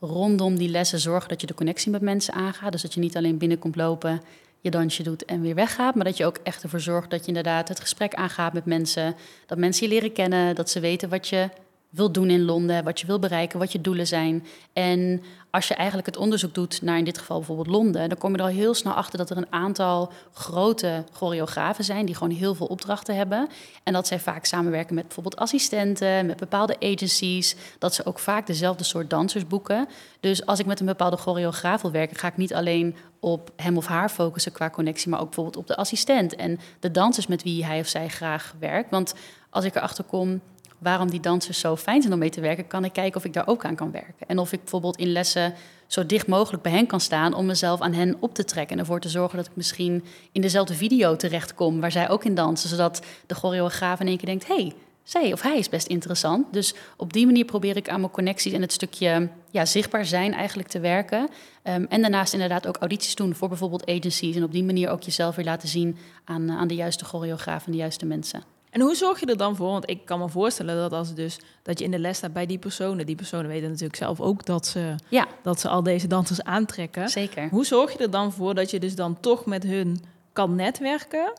rondom 0.00 0.56
die 0.56 0.68
lessen 0.68 0.98
zorgen 0.98 1.28
dat 1.28 1.40
je 1.40 1.46
de 1.46 1.54
connectie 1.54 1.90
met 1.90 2.00
mensen 2.00 2.34
aangaat. 2.34 2.72
Dus 2.72 2.82
dat 2.82 2.94
je 2.94 3.00
niet 3.00 3.16
alleen 3.16 3.38
binnenkomt 3.38 3.76
lopen, 3.76 4.22
je 4.60 4.70
dansje 4.70 5.02
doet 5.02 5.24
en 5.24 5.40
weer 5.40 5.54
weggaat, 5.54 5.94
maar 5.94 6.04
dat 6.04 6.16
je 6.16 6.26
ook 6.26 6.38
echt 6.42 6.62
ervoor 6.62 6.80
zorgt 6.80 7.10
dat 7.10 7.20
je 7.20 7.26
inderdaad 7.26 7.68
het 7.68 7.80
gesprek 7.80 8.14
aangaat 8.14 8.52
met 8.52 8.64
mensen, 8.64 9.16
dat 9.46 9.58
mensen 9.58 9.86
je 9.86 9.92
leren 9.92 10.12
kennen, 10.12 10.54
dat 10.54 10.70
ze 10.70 10.80
weten 10.80 11.08
wat 11.08 11.28
je 11.28 11.48
wilt 11.90 12.14
doen 12.14 12.30
in 12.30 12.44
Londen, 12.44 12.84
wat 12.84 13.00
je 13.00 13.06
wil 13.06 13.18
bereiken, 13.18 13.58
wat 13.58 13.72
je 13.72 13.80
doelen 13.80 14.06
zijn. 14.06 14.46
En 14.72 15.22
als 15.50 15.68
je 15.68 15.74
eigenlijk 15.74 16.06
het 16.06 16.16
onderzoek 16.16 16.54
doet 16.54 16.82
naar 16.82 16.98
in 16.98 17.04
dit 17.04 17.18
geval 17.18 17.36
bijvoorbeeld 17.36 17.66
Londen, 17.66 18.08
dan 18.08 18.18
kom 18.18 18.32
je 18.32 18.38
er 18.38 18.44
al 18.44 18.50
heel 18.50 18.74
snel 18.74 18.92
achter 18.92 19.18
dat 19.18 19.30
er 19.30 19.36
een 19.36 19.52
aantal 19.52 20.12
grote 20.32 21.04
choreografen 21.12 21.84
zijn 21.84 22.06
die 22.06 22.14
gewoon 22.14 22.36
heel 22.36 22.54
veel 22.54 22.66
opdrachten 22.66 23.16
hebben. 23.16 23.48
En 23.82 23.92
dat 23.92 24.06
zij 24.06 24.20
vaak 24.20 24.44
samenwerken 24.44 24.94
met 24.94 25.04
bijvoorbeeld 25.04 25.36
assistenten, 25.36 26.26
met 26.26 26.36
bepaalde 26.36 26.76
agencies, 26.80 27.56
dat 27.78 27.94
ze 27.94 28.04
ook 28.04 28.18
vaak 28.18 28.46
dezelfde 28.46 28.84
soort 28.84 29.10
dansers 29.10 29.46
boeken. 29.46 29.88
Dus 30.20 30.46
als 30.46 30.58
ik 30.58 30.66
met 30.66 30.80
een 30.80 30.86
bepaalde 30.86 31.16
choreograaf 31.16 31.82
wil 31.82 31.90
werken, 31.90 32.16
ga 32.16 32.28
ik 32.28 32.36
niet 32.36 32.54
alleen 32.54 32.96
op 33.20 33.50
hem 33.56 33.76
of 33.76 33.86
haar 33.86 34.08
focussen 34.08 34.52
qua 34.52 34.70
connectie, 34.70 35.10
maar 35.10 35.20
ook 35.20 35.26
bijvoorbeeld 35.26 35.56
op 35.56 35.66
de 35.66 35.76
assistent 35.76 36.34
en 36.34 36.58
de 36.80 36.90
dansers 36.90 37.26
met 37.26 37.42
wie 37.42 37.64
hij 37.64 37.80
of 37.80 37.86
zij 37.86 38.08
graag 38.08 38.54
werkt. 38.58 38.90
Want 38.90 39.14
als 39.50 39.64
ik 39.64 39.74
erachter 39.74 40.04
kom 40.04 40.40
waarom 40.80 41.10
die 41.10 41.20
dansers 41.20 41.60
zo 41.60 41.76
fijn 41.76 42.00
zijn 42.00 42.12
om 42.12 42.18
mee 42.18 42.30
te 42.30 42.40
werken, 42.40 42.66
kan 42.66 42.84
ik 42.84 42.92
kijken 42.92 43.16
of 43.16 43.24
ik 43.24 43.32
daar 43.32 43.46
ook 43.46 43.64
aan 43.64 43.74
kan 43.74 43.90
werken. 43.90 44.26
En 44.26 44.38
of 44.38 44.52
ik 44.52 44.60
bijvoorbeeld 44.60 44.96
in 44.96 45.12
lessen 45.12 45.54
zo 45.86 46.06
dicht 46.06 46.26
mogelijk 46.26 46.62
bij 46.62 46.72
hen 46.72 46.86
kan 46.86 47.00
staan 47.00 47.34
om 47.34 47.46
mezelf 47.46 47.80
aan 47.80 47.92
hen 47.92 48.16
op 48.20 48.34
te 48.34 48.44
trekken. 48.44 48.76
En 48.76 48.82
ervoor 48.82 49.00
te 49.00 49.08
zorgen 49.08 49.36
dat 49.36 49.46
ik 49.46 49.56
misschien 49.56 50.04
in 50.32 50.40
dezelfde 50.40 50.74
video 50.74 51.16
terechtkom 51.16 51.80
waar 51.80 51.92
zij 51.92 52.08
ook 52.08 52.24
in 52.24 52.34
dansen. 52.34 52.68
Zodat 52.68 53.02
de 53.26 53.34
choreograaf 53.34 54.00
in 54.00 54.06
één 54.06 54.16
keer 54.16 54.26
denkt, 54.26 54.46
hey, 54.46 54.74
zij 55.02 55.32
of 55.32 55.42
hij 55.42 55.58
is 55.58 55.68
best 55.68 55.86
interessant. 55.86 56.52
Dus 56.52 56.74
op 56.96 57.12
die 57.12 57.26
manier 57.26 57.44
probeer 57.44 57.76
ik 57.76 57.88
aan 57.88 58.00
mijn 58.00 58.12
connecties 58.12 58.52
en 58.52 58.60
het 58.60 58.72
stukje 58.72 59.28
ja, 59.50 59.64
zichtbaar 59.64 60.04
zijn 60.04 60.32
eigenlijk 60.32 60.68
te 60.68 60.80
werken. 60.80 61.28
Ehm, 61.62 61.84
en 61.88 62.00
daarnaast 62.00 62.32
inderdaad 62.32 62.66
ook 62.66 62.76
audities 62.76 63.14
doen 63.14 63.34
voor 63.34 63.48
bijvoorbeeld 63.48 63.86
agencies. 63.86 64.36
En 64.36 64.44
op 64.44 64.52
die 64.52 64.64
manier 64.64 64.90
ook 64.90 65.02
jezelf 65.02 65.36
weer 65.36 65.44
laten 65.44 65.68
zien 65.68 65.96
aan, 66.24 66.50
aan 66.50 66.68
de 66.68 66.74
juiste 66.74 67.04
choreograaf 67.04 67.66
en 67.66 67.72
de 67.72 67.78
juiste 67.78 68.06
mensen. 68.06 68.42
En 68.70 68.80
hoe 68.80 68.94
zorg 68.94 69.20
je 69.20 69.26
er 69.26 69.36
dan 69.36 69.56
voor? 69.56 69.70
Want 69.70 69.90
ik 69.90 70.04
kan 70.04 70.18
me 70.18 70.28
voorstellen 70.28 70.76
dat 70.76 70.92
als 70.92 71.14
dus 71.14 71.38
dat 71.62 71.78
je 71.78 71.84
in 71.84 71.90
de 71.90 71.98
les 71.98 72.16
staat 72.16 72.32
bij 72.32 72.46
die 72.46 72.58
personen, 72.58 73.06
die 73.06 73.16
personen 73.16 73.48
weten 73.48 73.68
natuurlijk 73.68 73.96
zelf 73.96 74.20
ook 74.20 74.46
dat 74.46 74.66
ze, 74.66 74.94
ja. 75.08 75.26
dat 75.42 75.60
ze 75.60 75.68
al 75.68 75.82
deze 75.82 76.06
dansers 76.06 76.42
aantrekken. 76.42 77.08
Zeker. 77.08 77.48
Hoe 77.48 77.64
zorg 77.64 77.92
je 77.92 77.98
er 77.98 78.10
dan 78.10 78.32
voor 78.32 78.54
dat 78.54 78.70
je 78.70 78.80
dus 78.80 78.94
dan 78.94 79.20
toch 79.20 79.46
met 79.46 79.62
hun 79.62 80.00
kan 80.32 80.54
netwerken 80.54 81.32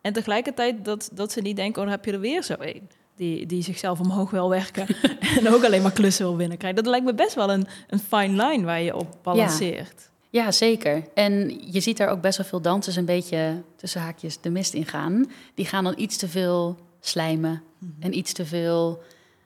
en 0.00 0.12
tegelijkertijd 0.12 0.84
dat, 0.84 1.10
dat 1.12 1.32
ze 1.32 1.40
niet 1.40 1.56
denken, 1.56 1.82
oh, 1.82 1.88
dan 1.88 1.96
heb 1.96 2.04
je 2.04 2.12
er 2.12 2.20
weer 2.20 2.42
zo 2.42 2.54
een. 2.58 2.88
Die, 3.16 3.46
die 3.46 3.62
zichzelf 3.62 4.00
omhoog 4.00 4.30
wil 4.30 4.48
werken 4.48 4.86
en 5.38 5.48
ook 5.54 5.64
alleen 5.64 5.82
maar 5.82 5.92
klussen 5.92 6.26
wil 6.26 6.36
binnenkrijgen. 6.36 6.82
Dat 6.82 6.90
lijkt 6.90 7.06
me 7.06 7.14
best 7.14 7.34
wel 7.34 7.50
een, 7.50 7.66
een 7.88 7.98
fine 7.98 8.46
line 8.46 8.64
waar 8.64 8.80
je 8.80 8.96
op 8.96 9.18
balanceert. 9.22 10.00
Ja, 10.00 10.12
zeker. 10.52 11.02
En 11.14 11.60
je 11.70 11.80
ziet 11.80 11.96
daar 11.96 12.08
ook 12.08 12.20
best 12.20 12.36
wel 12.36 12.46
veel 12.46 12.60
dansers 12.60 12.96
een 12.96 13.04
beetje 13.04 13.62
tussen 13.76 14.00
haakjes 14.00 14.40
de 14.40 14.50
mist 14.50 14.74
in 14.74 14.86
gaan. 14.86 15.30
Die 15.54 15.66
gaan 15.66 15.84
dan 15.84 15.94
iets 15.96 16.16
te 16.16 16.28
veel 16.28 16.78
slijmen 17.00 17.62
mhm. 17.78 17.92
en 18.00 18.16
iets 18.16 18.32
te 18.32 18.46
veel, 18.46 19.02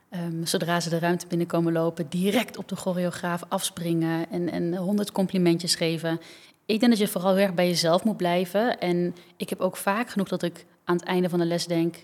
ehm, 0.09 0.45
zodra 0.45 0.79
ze 0.79 0.89
de 0.89 0.99
ruimte 0.99 1.27
binnenkomen 1.27 1.73
lopen, 1.73 2.09
direct 2.09 2.57
op 2.57 2.67
de 2.67 2.75
choreograaf 2.75 3.43
afspringen 3.47 4.29
en, 4.29 4.51
en 4.51 4.75
honderd 4.75 5.11
complimentjes 5.11 5.75
geven. 5.75 6.19
Ik 6.65 6.79
denk 6.79 6.91
dat 6.91 7.01
je 7.01 7.07
vooral 7.07 7.35
heel 7.35 7.45
erg 7.45 7.53
bij 7.53 7.67
jezelf 7.67 8.03
moet 8.03 8.17
blijven. 8.17 8.79
En 8.79 9.15
ik 9.37 9.49
heb 9.49 9.59
ook 9.59 9.77
vaak 9.77 10.09
genoeg 10.09 10.27
dat 10.27 10.43
ik 10.43 10.65
aan 10.83 10.95
het 10.95 11.05
einde 11.05 11.29
van 11.29 11.39
de 11.39 11.45
les 11.45 11.65
denk, 11.65 11.95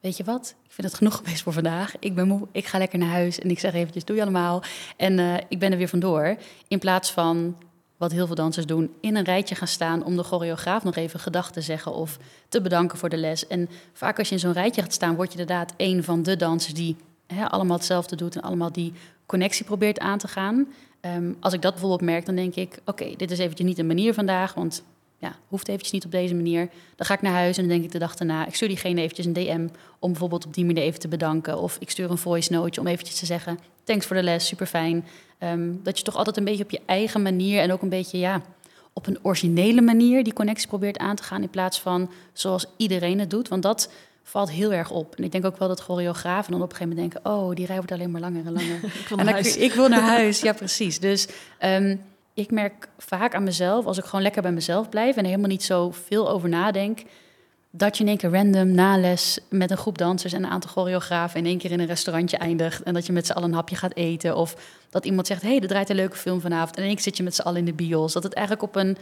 weet 0.00 0.16
je 0.16 0.24
wat, 0.24 0.54
ik 0.64 0.72
vind 0.72 0.86
het 0.86 0.96
genoeg 0.96 1.16
geweest 1.16 1.42
voor 1.42 1.52
vandaag. 1.52 1.94
Ik 1.98 2.14
ben 2.14 2.26
moe, 2.26 2.48
ik 2.52 2.66
ga 2.66 2.78
lekker 2.78 2.98
naar 2.98 3.08
huis 3.08 3.38
en 3.38 3.50
ik 3.50 3.58
zeg 3.58 3.74
eventjes, 3.74 4.04
doe 4.04 4.16
je 4.16 4.22
allemaal. 4.22 4.62
En 4.96 5.18
uh, 5.18 5.34
ik 5.48 5.58
ben 5.58 5.72
er 5.72 5.78
weer 5.78 5.88
vandoor. 5.88 6.36
In 6.68 6.78
plaats 6.78 7.12
van 7.12 7.56
wat 7.96 8.12
heel 8.12 8.26
veel 8.26 8.34
dansers 8.34 8.66
doen, 8.66 8.94
in 9.00 9.16
een 9.16 9.24
rijtje 9.24 9.54
gaan 9.54 9.68
staan 9.68 10.04
om 10.04 10.16
de 10.16 10.22
choreograaf 10.22 10.84
nog 10.84 10.96
even 10.96 11.20
gedag 11.20 11.52
te 11.52 11.60
zeggen 11.60 11.94
of 11.94 12.18
te 12.48 12.60
bedanken 12.60 12.98
voor 12.98 13.08
de 13.08 13.16
les. 13.16 13.46
En 13.46 13.68
vaak 13.92 14.18
als 14.18 14.28
je 14.28 14.34
in 14.34 14.40
zo'n 14.40 14.52
rijtje 14.52 14.82
gaat 14.82 14.92
staan, 14.92 15.14
word 15.14 15.32
je 15.32 15.38
inderdaad 15.38 15.74
een 15.76 16.04
van 16.04 16.22
de 16.22 16.36
dansers 16.36 16.74
die 16.74 16.96
hè, 17.26 17.48
allemaal 17.48 17.76
hetzelfde 17.76 18.16
doet 18.16 18.36
en 18.36 18.42
allemaal 18.42 18.72
die 18.72 18.92
connectie 19.26 19.64
probeert 19.64 19.98
aan 19.98 20.18
te 20.18 20.28
gaan. 20.28 20.68
Ehm, 21.00 21.32
als 21.40 21.52
ik 21.52 21.62
dat 21.62 21.72
bijvoorbeeld 21.72 22.10
merk, 22.10 22.26
dan 22.26 22.34
denk 22.34 22.54
ik, 22.54 22.78
oké, 22.84 23.14
dit 23.16 23.30
is 23.30 23.38
eventjes 23.38 23.66
niet 23.66 23.78
een 23.78 23.86
manier 23.86 24.14
vandaag, 24.14 24.54
want 24.54 24.82
ja, 25.24 25.36
hoeft 25.48 25.68
eventjes 25.68 25.92
niet 25.92 26.04
op 26.04 26.10
deze 26.10 26.34
manier. 26.34 26.68
Dan 26.96 27.06
ga 27.06 27.14
ik 27.14 27.22
naar 27.22 27.32
huis 27.32 27.56
en 27.56 27.62
dan 27.62 27.72
denk 27.72 27.84
ik 27.84 27.92
de 27.92 27.98
dag 27.98 28.14
daarna, 28.14 28.46
ik 28.46 28.54
stuur 28.54 28.68
diegene 28.68 29.00
eventjes 29.00 29.26
een 29.26 29.32
DM 29.32 29.68
om 29.98 30.10
bijvoorbeeld 30.10 30.46
op 30.46 30.54
die 30.54 30.64
manier 30.64 30.82
even 30.82 31.00
te 31.00 31.08
bedanken. 31.08 31.58
Of 31.58 31.76
ik 31.80 31.90
stuur 31.90 32.10
een 32.10 32.18
voice 32.18 32.52
note 32.52 32.80
om 32.80 32.86
eventjes 32.86 33.18
te 33.18 33.26
zeggen, 33.26 33.58
thanks 33.84 34.06
voor 34.06 34.16
de 34.16 34.22
les, 34.22 34.46
super 34.46 34.66
fijn. 34.66 35.04
Ehm, 35.38 35.72
dat 35.82 35.98
je 35.98 36.04
toch 36.04 36.16
altijd 36.16 36.36
een 36.36 36.44
beetje 36.44 36.64
op 36.64 36.70
je 36.70 36.80
eigen 36.86 37.22
manier 37.22 37.60
en 37.60 37.72
ook 37.72 37.82
een 37.82 37.88
beetje, 37.88 38.18
ja, 38.18 38.42
op 38.92 39.06
een 39.06 39.18
originele 39.22 39.80
manier 39.80 40.24
die 40.24 40.32
connectie 40.32 40.68
probeert 40.68 40.98
aan 40.98 41.16
te 41.16 41.22
gaan 41.22 41.42
in 41.42 41.50
plaats 41.50 41.80
van 41.80 42.10
zoals 42.32 42.66
iedereen 42.76 43.18
het 43.18 43.30
doet. 43.30 43.48
Want 43.48 43.62
dat 43.62 43.90
valt 44.22 44.50
heel 44.50 44.72
erg 44.72 44.90
op. 44.90 45.14
En 45.14 45.24
ik 45.24 45.32
denk 45.32 45.44
ook 45.44 45.58
wel 45.58 45.68
dat 45.68 45.80
choreografen 45.80 46.52
dan 46.52 46.62
op 46.62 46.70
een 46.70 46.76
gegeven 46.76 46.96
moment 46.96 47.12
denken... 47.12 47.32
oh, 47.32 47.54
die 47.54 47.66
rij 47.66 47.76
wordt 47.76 47.92
alleen 47.92 48.10
maar 48.10 48.20
langer 48.20 48.46
en 48.46 48.52
langer. 48.52 48.84
ik, 49.02 49.08
wil 49.08 49.16
naar 49.16 49.30
huis. 49.30 49.56
ik 49.56 49.72
wil 49.72 49.88
naar 49.88 50.00
huis, 50.00 50.40
ja 50.40 50.52
precies. 50.52 51.00
Dus 51.00 51.28
um, 51.64 52.00
ik 52.34 52.50
merk 52.50 52.88
vaak 52.98 53.34
aan 53.34 53.44
mezelf, 53.44 53.86
als 53.86 53.98
ik 53.98 54.04
gewoon 54.04 54.22
lekker 54.22 54.42
bij 54.42 54.52
mezelf 54.52 54.88
blijf 54.88 55.16
en 55.16 55.22
er 55.22 55.28
helemaal 55.28 55.48
niet 55.48 55.62
zo 55.62 55.90
veel 55.90 56.30
over 56.30 56.48
nadenk, 56.48 57.02
dat 57.70 57.96
je 57.96 58.02
in 58.02 58.08
één 58.08 58.18
keer 58.18 58.30
random 58.30 58.70
na 58.70 58.98
les 58.98 59.38
met 59.50 59.70
een 59.70 59.76
groep 59.76 59.98
dansers 59.98 60.32
en 60.32 60.44
een 60.44 60.50
aantal 60.50 60.70
choreografen 60.70 61.38
in 61.38 61.46
één 61.46 61.58
keer 61.58 61.70
in 61.70 61.80
een 61.80 61.86
restaurantje 61.86 62.36
eindigt 62.36 62.82
en 62.82 62.94
dat 62.94 63.06
je 63.06 63.12
met 63.12 63.26
z'n 63.26 63.32
allen 63.32 63.48
een 63.48 63.54
hapje 63.54 63.76
gaat 63.76 63.94
eten 63.94 64.36
of 64.36 64.56
dat 64.90 65.04
iemand 65.04 65.26
zegt, 65.26 65.42
hé, 65.42 65.48
hey, 65.48 65.60
er 65.60 65.68
draait 65.68 65.90
een 65.90 65.96
leuke 65.96 66.16
film 66.16 66.40
vanavond 66.40 66.76
en 66.76 66.82
in 66.82 66.86
één 66.86 66.94
keer 66.94 67.04
zit 67.04 67.16
je 67.16 67.22
met 67.22 67.34
z'n 67.34 67.42
allen 67.42 67.58
in 67.58 67.64
de 67.64 67.72
bios. 67.72 68.12
Dat 68.12 68.22
het 68.22 68.32
eigenlijk 68.32 68.66
op 68.66 68.76
een 68.76 68.96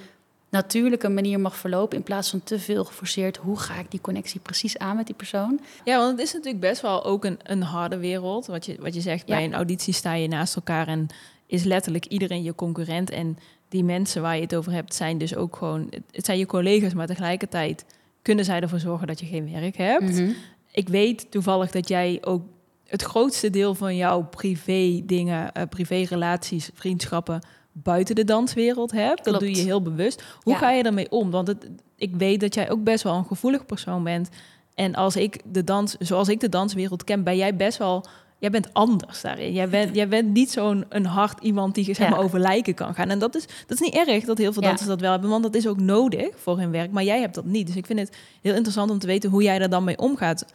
natuurlijke 0.48 1.08
manier 1.08 1.40
mag 1.40 1.56
verlopen 1.56 1.96
in 1.96 2.02
plaats 2.02 2.30
van 2.30 2.42
te 2.42 2.58
veel 2.58 2.84
geforceerd. 2.84 3.36
Hoe 3.36 3.58
ga 3.58 3.78
ik 3.78 3.90
die 3.90 4.00
connectie 4.00 4.40
precies 4.40 4.78
aan 4.78 4.96
met 4.96 5.06
die 5.06 5.14
persoon? 5.14 5.60
Ja, 5.84 5.98
want 5.98 6.10
het 6.10 6.20
is 6.20 6.32
natuurlijk 6.32 6.60
best 6.60 6.80
wel 6.80 7.04
ook 7.04 7.24
een, 7.24 7.38
een 7.42 7.62
harde 7.62 7.98
wereld. 7.98 8.46
Wat 8.46 8.66
je, 8.66 8.76
wat 8.80 8.94
je 8.94 9.00
zegt, 9.00 9.26
bij 9.26 9.44
een 9.44 9.54
auditie 9.54 9.94
sta 9.94 10.14
je 10.14 10.28
naast 10.28 10.56
elkaar 10.56 10.88
en 10.88 11.08
is 11.52 11.64
letterlijk 11.64 12.06
iedereen 12.06 12.42
je 12.42 12.54
concurrent. 12.54 13.10
En 13.10 13.38
die 13.68 13.84
mensen 13.84 14.22
waar 14.22 14.36
je 14.36 14.42
het 14.42 14.54
over 14.54 14.72
hebt, 14.72 14.94
zijn 14.94 15.18
dus 15.18 15.34
ook 15.34 15.56
gewoon, 15.56 15.92
het 16.10 16.24
zijn 16.24 16.38
je 16.38 16.46
collega's, 16.46 16.94
maar 16.94 17.06
tegelijkertijd 17.06 17.84
kunnen 18.22 18.44
zij 18.44 18.60
ervoor 18.60 18.78
zorgen 18.78 19.06
dat 19.06 19.20
je 19.20 19.26
geen 19.26 19.52
werk 19.52 19.76
hebt. 19.76 20.10
Mhm. 20.10 20.30
Ik 20.70 20.88
weet 20.88 21.30
toevallig 21.30 21.70
dat 21.70 21.88
jij 21.88 22.18
ook 22.20 22.42
het 22.86 23.02
grootste 23.02 23.50
deel 23.50 23.74
van 23.74 23.96
jouw 23.96 24.22
privé 24.24 25.02
dingen, 25.04 25.50
uh, 25.56 25.62
privé 25.68 26.04
relaties, 26.08 26.70
vriendschappen 26.74 27.40
buiten 27.72 28.14
de 28.14 28.24
danswereld 28.24 28.92
hebt. 28.92 29.24
Dat 29.24 29.40
doe 29.40 29.54
je 29.56 29.62
heel 29.62 29.82
bewust. 29.82 30.24
Hoe 30.40 30.54
ga 30.54 30.70
je 30.70 30.82
ermee 30.82 31.10
om? 31.10 31.30
Want 31.30 31.46
het, 31.46 31.68
ik 31.96 32.16
weet 32.16 32.40
dat 32.40 32.54
jij 32.54 32.70
ook 32.70 32.84
best 32.84 33.02
wel 33.02 33.14
een 33.14 33.24
gevoelig 33.24 33.66
persoon 33.66 34.04
bent. 34.04 34.28
En 34.74 34.94
als 34.94 35.16
ik 35.16 35.40
de 35.44 35.64
dans, 35.64 35.96
zoals 35.98 36.28
ik 36.28 36.40
de 36.40 36.48
danswereld 36.48 37.04
ken, 37.04 37.22
ben 37.22 37.36
jij 37.36 37.56
best 37.56 37.78
wel 37.78 38.04
jij 38.42 38.50
bent 38.50 38.74
anders 38.74 39.20
daarin. 39.20 39.52
Jij 39.52 39.68
bent, 39.68 39.94
jij 39.94 40.08
bent 40.08 40.32
niet 40.32 40.50
zo'n 40.50 40.84
een 40.88 41.06
hard 41.06 41.42
iemand 41.42 41.74
die 41.74 41.94
zeg 41.94 42.08
maar, 42.08 42.18
over 42.18 42.38
lijken 42.38 42.74
kan 42.74 42.94
gaan. 42.94 43.10
En 43.10 43.18
dat 43.18 43.34
is, 43.34 43.46
dat 43.66 43.80
is 43.80 43.80
niet 43.80 43.94
erg 43.94 44.24
dat 44.24 44.38
heel 44.38 44.52
veel 44.52 44.62
dansers 44.62 44.88
dat 44.88 45.00
wel 45.00 45.10
hebben, 45.10 45.30
want 45.30 45.42
dat 45.42 45.54
is 45.54 45.66
ook 45.66 45.80
nodig 45.80 46.28
voor 46.36 46.58
hun 46.58 46.70
werk. 46.70 46.90
Maar 46.90 47.02
jij 47.02 47.20
hebt 47.20 47.34
dat 47.34 47.44
niet. 47.44 47.66
Dus 47.66 47.76
ik 47.76 47.86
vind 47.86 47.98
het 47.98 48.16
heel 48.40 48.54
interessant 48.54 48.90
om 48.90 48.98
te 48.98 49.06
weten 49.06 49.30
hoe 49.30 49.42
jij 49.42 49.58
daar 49.58 49.68
dan 49.68 49.84
mee 49.84 49.98
omgaat. 49.98 50.46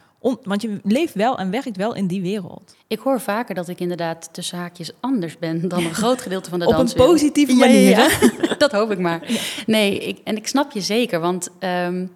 want 0.42 0.62
je 0.62 0.80
leeft 0.82 1.14
wel 1.14 1.38
en 1.38 1.50
werkt 1.50 1.76
wel 1.76 1.94
in 1.94 2.06
die 2.06 2.22
wereld. 2.22 2.76
Ik 2.86 2.98
hoor 2.98 3.20
vaker 3.20 3.54
dat 3.54 3.68
ik 3.68 3.80
inderdaad 3.80 4.28
tussen 4.32 4.58
haakjes 4.58 4.92
anders 5.00 5.38
ben 5.38 5.68
dan 5.68 5.84
een 5.84 5.94
groot 5.94 6.22
gedeelte 6.22 6.50
van 6.50 6.58
de 6.58 6.64
dans. 6.64 6.92
Op 6.92 6.98
een 6.98 7.06
positieve 7.06 7.54
manier. 7.54 7.90
Ja, 7.90 8.08
dat 8.58 8.72
hoop 8.72 8.90
ik 8.90 8.98
maar. 8.98 9.22
Nee, 9.66 9.98
ik, 9.98 10.18
en 10.24 10.36
ik 10.36 10.46
snap 10.46 10.72
je 10.72 10.80
zeker, 10.80 11.20
want 11.20 11.48
ehm, 11.58 12.06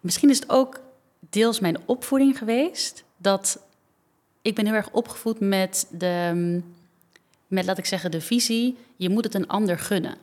misschien 0.00 0.30
is 0.30 0.38
het 0.38 0.50
ook 0.50 0.80
deels 1.30 1.60
mijn 1.60 1.78
opvoeding 1.84 2.38
geweest 2.38 3.04
dat 3.16 3.64
ik 4.46 4.54
ben 4.54 4.66
heel 4.66 4.74
erg 4.74 4.90
opgevoed 4.90 5.40
met 5.40 5.86
de, 5.90 6.60
met 7.46 7.64
laat 7.64 7.78
ik 7.78 7.84
zeggen, 7.84 8.10
de 8.10 8.20
visie: 8.20 8.76
je 8.96 9.08
moet 9.08 9.24
het 9.24 9.34
een 9.34 9.48
ander 9.48 9.78
gunnen. 9.78 10.16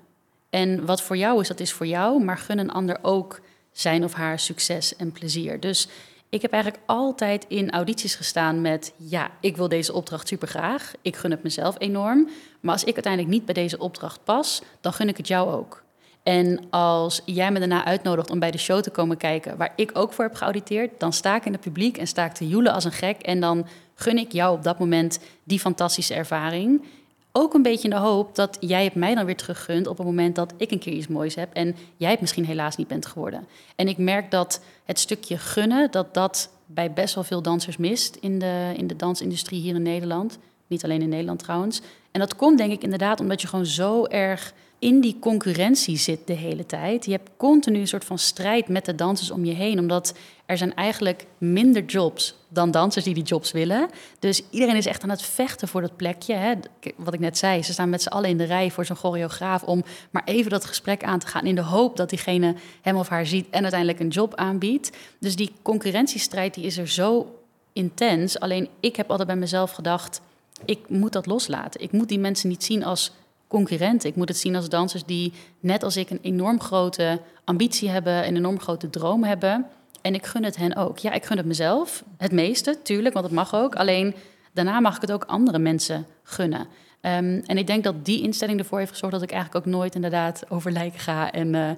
En 0.50 0.86
wat 0.86 1.01
voor 1.01 1.18
jou 1.18 1.42
is, 1.42 1.48
dat 1.48 1.60
is 1.60 1.72
voor 1.72 1.86
jou, 1.86 2.24
maar 2.24 2.38
gun 2.38 2.60
een 2.60 2.72
ander 2.72 2.98
ook 3.01 3.42
zijn 3.72 4.03
of 4.03 4.13
haar 4.13 4.39
succes 4.39 4.96
en 4.96 5.12
plezier. 5.12 5.60
Dus 5.60 5.88
ik 6.30 6.42
heb 6.42 6.51
eigenlijk 6.51 6.84
altijd 6.86 7.46
in 7.48 7.72
audities 7.72 8.15
gestaan 8.15 8.62
met: 8.62 8.94
ja, 8.98 9.32
ik 9.39 9.58
wil 9.58 9.70
deze 9.70 9.94
opdracht 9.94 10.27
super 10.27 10.48
graag. 10.48 10.94
Ik 11.01 11.15
gun 11.15 11.32
het 11.32 11.44
mezelf 11.44 11.75
enorm. 11.77 12.30
Maar 12.60 12.74
als 12.74 12.84
ik 12.84 12.94
uiteindelijk 12.94 13.34
niet 13.34 13.46
bij 13.46 13.53
deze 13.53 13.77
opdracht 13.77 14.24
pas, 14.24 14.62
dan 14.82 14.94
gun 14.94 15.08
ik 15.08 15.18
het 15.18 15.27
jou 15.27 15.51
ook. 15.51 15.83
En 16.24 16.60
als 16.70 17.22
jij 17.25 17.51
me 17.51 17.60
daarna 17.60 17.86
uitnodigt 17.86 18.30
om 18.30 18.39
bij 18.39 18.51
de 18.51 18.58
show 18.58 18.82
te 18.82 18.89
komen 18.89 19.18
kijken, 19.18 19.58
waar 19.58 19.74
ik 19.75 19.92
ook 19.94 20.13
voor 20.13 20.25
heb 20.25 20.36
geauditeerd, 20.36 21.00
dan 21.00 21.13
sta 21.13 21.36
ik 21.36 21.46
in 21.46 21.51
het 21.51 21.62
publiek 21.62 21.98
en 21.98 22.08
sta 22.08 22.25
ik 22.25 22.32
te 22.32 22.48
joelen 22.48 22.74
als 22.74 22.84
een 22.84 22.92
gek. 22.92 23.22
En 23.22 23.39
dan 23.39 23.65
gun 23.96 24.18
ik 24.18 24.32
jou 24.32 24.58
op 24.58 24.63
dat 24.63 24.80
moment 24.80 25.20
die 25.44 25.60
fantastische 25.60 26.13
ervaring. 26.13 26.84
Ook 27.32 27.53
een 27.53 27.62
beetje 27.62 27.84
in 27.84 27.89
de 27.89 27.96
hoop 27.96 28.36
dat 28.36 28.58
jij 28.60 28.84
het 28.84 28.96
mij 28.96 29.15
dan 29.15 29.25
weer 29.25 29.36
teruggunt 29.36 29.88
op 29.88 29.98
het 29.98 30.06
moment 30.06 30.36
dat 30.36 30.53
ik 30.58 30.72
een 30.72 30.80
keer 30.80 30.94
iets 30.94 31.08
moois 31.08 31.36
heb 31.36 31.53
en 31.53 31.75
jij 31.98 32.12
het 32.12 32.22
misschien 32.22 32.46
helaas 32.46 32.75
niet 32.75 32.88
bent 32.88 33.06
geworden. 33.06 33.48
En 33.75 33.88
ik 33.88 33.98
merk 33.98 34.32
dat 34.32 34.62
het 34.86 35.00
stukje 35.00 35.38
gunnen, 35.38 35.92
dat 35.92 36.13
dat 36.13 36.50
bij 36.65 36.94
best 36.94 37.15
wel 37.15 37.24
veel 37.24 37.42
dansers 37.42 37.77
mist 37.77 38.15
in 38.15 38.39
de, 38.39 38.74
in 38.75 38.88
de 38.88 38.96
dansindustrie 38.96 39.62
hier 39.62 39.75
in 39.75 39.82
Nederland. 39.82 40.38
Niet 40.68 40.84
alleen 40.84 41.01
in 41.01 41.10
Nederland 41.10 41.39
trouwens. 41.39 41.82
En 42.12 42.20
dat 42.20 42.36
komt 42.36 42.58
denk 42.58 42.72
ik 42.72 42.84
inderdaad 42.84 43.20
omdat 43.20 43.42
je 43.42 43.48
gewoon 43.48 43.65
zo 43.65 44.06
erg 44.06 44.53
in 44.84 45.02
die 45.02 45.18
concurrentie 45.20 45.98
zit 45.98 46.28
de 46.28 46.34
hele 46.34 46.66
tijd. 46.66 47.06
Je 47.06 47.12
hebt 47.12 47.30
continu 47.38 47.80
een 47.80 47.88
soort 47.88 48.06
van 48.06 48.18
strijd 48.18 48.68
met 48.68 48.86
de 48.86 48.96
dansers 48.96 49.32
om 49.32 49.46
je 49.46 49.54
heen, 49.54 49.80
omdat 49.80 50.13
er 50.46 50.58
zijn 50.58 50.74
eigenlijk 50.74 51.25
minder 51.38 51.86
jobs 51.86 52.36
dan 52.50 52.72
dansers 52.72 53.06
die 53.06 53.13
die 53.13 53.24
jobs 53.24 53.52
willen. 53.52 53.90
Dus 54.20 54.42
iedereen 54.50 54.75
is 54.75 54.86
echt 54.86 55.04
aan 55.04 55.10
het 55.10 55.22
vechten 55.22 55.68
voor 55.68 55.82
dat 55.82 55.96
plekje. 55.96 56.34
Hè. 56.34 56.54
Wat 56.98 57.13
ik 57.13 57.20
net 57.20 57.38
zei, 57.38 57.63
ze 57.63 57.74
staan 57.74 57.90
met 57.90 58.02
z'n 58.02 58.10
allen 58.10 58.30
in 58.30 58.38
de 58.38 58.44
rij 58.44 58.72
voor 58.72 58.86
zo'n 58.86 58.96
choreograaf 58.96 59.63
om 59.63 59.84
maar 60.12 60.24
even 60.25 60.52
dat 60.52 60.66
gesprek 60.66 61.04
aan 61.04 61.20
te 61.20 61.28
gaan 61.28 61.46
in 61.46 61.56
de 61.56 61.62
hoop 61.62 61.98
dat 61.98 62.10
diegene 62.10 62.56
hem 62.82 62.96
of 62.96 63.08
haar 63.08 63.25
ziet 63.25 63.48
en 63.50 63.62
uiteindelijk 63.62 64.00
een 64.00 64.08
job 64.08 64.36
aanbiedt. 64.36 64.98
Dus 65.20 65.36
die 65.36 65.52
concurrentiestrijd 65.62 66.54
die 66.54 66.66
is 66.66 66.78
er 66.78 66.88
zo 66.88 67.40
intens. 67.74 68.40
Alleen 68.40 68.70
ik 68.80 68.96
heb 68.96 69.10
altijd 69.10 69.28
bij 69.28 69.38
mezelf 69.38 69.72
gedacht, 69.72 70.22
ik 70.66 70.90
moet 70.90 71.13
dat 71.13 71.25
loslaten. 71.25 71.82
Ik 71.82 71.92
moet 71.92 72.10
die 72.10 72.20
mensen 72.20 72.50
niet 72.50 72.63
zien 72.63 72.84
als 72.84 73.12
concurrenten. 73.53 74.10
Ik 74.10 74.15
moet 74.15 74.27
het 74.27 74.38
zien 74.38 74.55
als 74.55 74.69
dansers 74.69 75.03
die, 75.05 75.33
net 75.60 75.83
als 75.83 75.98
ik, 75.98 76.10
een 76.10 76.19
enorm 76.22 76.60
grote 76.60 77.19
ambitie 77.43 77.89
hebben, 77.89 78.27
een 78.27 78.36
enorm 78.36 78.60
grote 78.60 78.89
droom 78.89 79.24
hebben. 79.24 79.65
En 80.01 80.13
ik 80.13 80.25
gun 80.25 80.43
het 80.43 80.55
hen 80.55 80.75
ook. 80.75 80.98
Ja, 80.98 81.12
ik 81.12 81.25
gun 81.25 81.38
het 81.38 81.45
mezelf, 81.45 82.03
het 82.17 82.31
meeste, 82.31 82.81
tuurlijk, 82.83 83.13
want 83.13 83.25
het 83.25 83.36
mag 83.36 83.55
ook. 83.55 83.75
Alleen 83.75 84.15
daarna 84.53 84.79
mag 84.79 84.95
ik 84.95 85.01
het 85.01 85.12
ook 85.12 85.24
andere 85.24 85.60
mensen 85.60 86.05
gunnen. 86.24 86.67
Ehm, 87.01 87.41
en 87.45 87.57
ik 87.57 87.67
denk 87.67 87.83
dat 87.83 88.05
die 88.05 88.22
instelling 88.22 88.60
ervoor 88.60 88.79
heeft 88.79 88.91
gezorgd 88.91 89.13
dat 89.13 89.24
ik 89.24 89.31
eigenlijk 89.31 89.65
ook 89.65 89.74
nooit 89.74 89.95
inderdaad 89.95 90.43
over 90.50 90.72
lijken 90.72 91.00
ga. 91.00 91.31
En 91.31 91.48
uh, 91.53 91.69